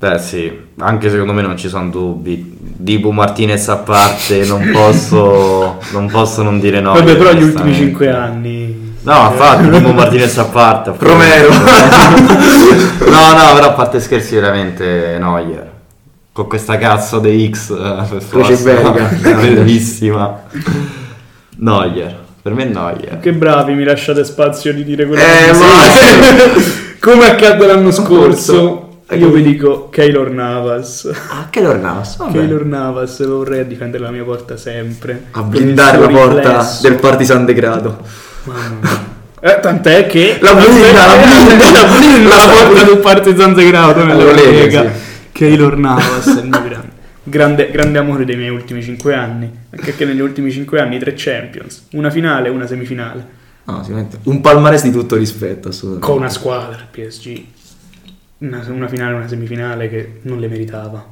Beh 0.00 0.18
sì, 0.18 0.50
anche 0.78 1.10
secondo 1.10 1.34
me 1.34 1.42
non 1.42 1.58
ci 1.58 1.68
sono 1.68 1.90
dubbi. 1.90 2.56
Dibu 2.58 3.10
Martinez 3.10 3.68
a 3.68 3.76
parte, 3.76 4.46
non 4.46 4.70
posso, 4.72 5.78
non 5.92 6.08
posso 6.10 6.42
non 6.42 6.58
dire 6.58 6.80
no. 6.80 6.94
Vabbè, 6.94 7.16
però 7.16 7.32
gli 7.32 7.42
ultimi 7.42 7.68
onestamente. 7.68 7.84
5 7.84 8.08
anni. 8.10 8.94
No, 9.02 9.28
infatti, 9.30 9.68
Dibu 9.68 9.92
Martinez 9.92 10.38
a 10.38 10.44
parte. 10.44 10.94
Romero. 10.96 11.50
no, 11.52 13.32
no, 13.34 13.54
però 13.54 13.66
a 13.66 13.72
parte 13.72 14.00
scherzi 14.00 14.36
veramente 14.36 15.18
Neuer. 15.20 15.70
Con 16.32 16.46
questa 16.46 16.78
cazzo 16.78 17.18
di 17.18 17.50
X 17.52 17.70
eh, 17.70 18.24
Croce 18.30 18.52
iberica. 18.54 19.02
Bellissima. 19.20 20.44
Neuer, 21.58 22.16
per 22.40 22.54
me 22.54 22.64
Neuer. 22.64 23.18
Che 23.20 23.32
bravi, 23.34 23.74
mi 23.74 23.84
lasciate 23.84 24.24
spazio 24.24 24.72
di 24.72 24.82
dire 24.82 25.04
quello 25.06 25.20
Eh, 25.20 25.52
che 25.52 25.58
ma-. 25.58 26.62
Come 27.00 27.26
accadde 27.26 27.66
l'anno 27.66 27.90
scorso. 27.90 28.88
Io 29.16 29.30
vi 29.30 29.42
dico 29.42 29.88
Keylor 29.88 30.30
Navas. 30.30 31.10
ah 31.30 31.48
che 31.50 31.60
Navas 31.60 32.16
vabbè. 32.16 32.32
Keylor 32.32 32.64
Navas, 32.64 33.20
lo 33.24 33.36
vorrei 33.38 33.60
a 33.60 33.64
difendere 33.64 34.02
la 34.02 34.10
mia 34.10 34.24
porta 34.24 34.56
sempre. 34.56 35.26
a 35.32 35.42
blindare 35.42 35.98
la 35.98 36.08
porta 36.08 36.40
riflesso. 36.58 36.82
del 36.82 36.94
Partisan 36.98 37.44
Degrado 37.44 37.98
Mamma. 38.44 39.08
Eh, 39.40 39.58
tant'è 39.60 40.06
che 40.06 40.36
La 40.40 40.54
blinda, 40.54 41.06
la 41.06 41.16
blinda, 41.16 41.70
la 41.70 41.84
blinda 41.96 42.36
la 42.36 42.52
porta 42.64 42.84
del 42.84 42.98
Partizan 42.98 43.54
Degrado 43.54 44.04
nella 44.04 44.22
Alla 44.22 44.32
Lega, 44.32 44.82
Lega. 44.82 44.92
sì. 44.92 44.98
Keylor 45.32 45.76
Navas 45.78 46.26
è 46.26 46.40
il 46.42 46.48
mio 46.48 46.62
grande. 46.62 46.88
Grande, 47.22 47.70
grande 47.70 47.98
amore 47.98 48.24
dei 48.24 48.36
miei 48.36 48.48
ultimi 48.50 48.82
5 48.82 49.14
anni, 49.14 49.44
anche 49.70 49.84
perché 49.84 50.04
negli 50.04 50.20
ultimi 50.20 50.50
5 50.50 50.80
anni 50.80 50.98
tre 50.98 51.12
Champions, 51.16 51.86
una 51.92 52.10
finale 52.10 52.48
e 52.48 52.50
una 52.50 52.66
semifinale, 52.66 53.24
no, 53.64 53.80
sicuramente 53.82 54.18
un 54.24 54.40
palmarès 54.40 54.82
di 54.82 54.90
tutto 54.90 55.16
rispetto 55.16 55.68
assolutamente 55.68 56.06
con 56.06 56.16
una 56.18 56.28
squadra 56.30 56.78
PSG, 56.90 57.44
una, 58.40 58.64
una 58.68 58.88
finale 58.88 59.14
una 59.14 59.28
semifinale 59.28 59.88
che 59.88 60.20
non 60.22 60.38
le 60.40 60.48
meritava. 60.48 61.04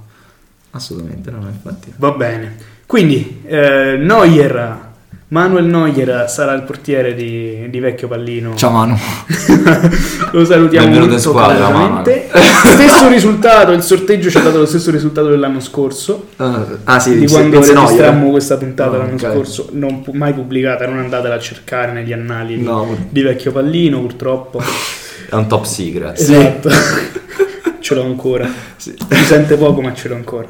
assolutamente 0.73 1.31
no 1.31 1.47
infatti 1.49 1.93
Va 1.97 2.11
bene, 2.13 2.57
quindi 2.87 3.43
eh, 3.47 3.97
Neuer, 3.99 4.87
Manuel 5.29 5.67
Neuer 5.67 6.25
sarà 6.29 6.53
il 6.55 6.63
portiere 6.63 7.15
di, 7.15 7.69
di 7.69 7.81
vecchio 7.81 8.09
pallino. 8.09 8.55
ciao 8.55 8.71
Manu 8.71 8.97
Lo 10.33 10.45
salutiamo 10.45 10.87
Benvenuto 10.87 11.13
molto 11.13 11.33
calorosamente. 11.35 12.29
Stesso 12.65 13.09
risultato, 13.13 13.73
il 13.73 13.83
sorteggio 13.83 14.29
ci 14.31 14.37
ha 14.37 14.41
dato 14.41 14.59
lo 14.59 14.67
stesso 14.67 14.91
risultato 14.91 15.29
dell'anno 15.29 15.61
scorso. 15.61 16.29
Ah, 16.37 16.67
ah 16.85 16.99
sì, 16.99 17.19
di 17.19 17.27
quando 17.27 17.61
registrammo 17.61 18.31
questa 18.31 18.57
puntata 18.59 18.97
Ah, 18.97 18.99
l'anno 18.99 19.15
ok. 19.15 19.21
scorso, 19.21 19.69
non 19.73 20.05
mai 20.13 20.35
pubblicata, 20.35 20.87
non 20.87 20.99
andatela 20.99 21.35
a 21.35 21.39
cercare 21.39 21.93
negli 21.93 22.13
annali 22.13 22.57
di, 22.59 22.63
No. 22.63 22.95
di 23.09 23.23
vecchio 23.23 23.53
pallino, 23.53 24.01
purtroppo. 24.01 24.61
È 25.31 25.35
un 25.35 25.47
top 25.47 25.65
secret. 25.65 26.19
Esatto. 26.19 26.71
ce 27.81 27.95
l'ho 27.95 28.03
ancora. 28.05 28.49
Si 28.77 28.97
sente 29.27 29.57
poco, 29.57 29.83
ma 29.83 29.93
ce 29.93 30.09
l'ho 30.09 30.15
ancora. 30.15 30.47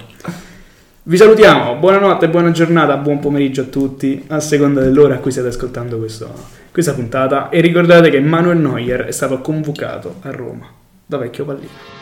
Vi 1.02 1.16
salutiamo, 1.16 1.76
buonanotte, 1.76 2.28
buona 2.28 2.52
giornata, 2.52 2.96
buon 2.96 3.18
pomeriggio 3.18 3.62
a 3.62 3.64
tutti, 3.64 4.24
a 4.28 4.40
seconda 4.40 4.80
dell'ora 4.80 5.14
a 5.14 5.18
cui 5.18 5.32
state 5.32 5.48
ascoltando 5.48 5.98
questo- 5.98 6.32
questa 6.70 6.92
puntata. 6.92 7.48
E 7.48 7.60
ricordate 7.60 8.10
che 8.10 8.20
Manuel 8.20 8.58
Neuer 8.58 9.00
è 9.06 9.10
stato 9.10 9.40
convocato 9.40 10.16
a 10.20 10.30
Roma 10.30 10.66
da 11.06 11.16
vecchio 11.16 11.44
pallino. 11.44 11.97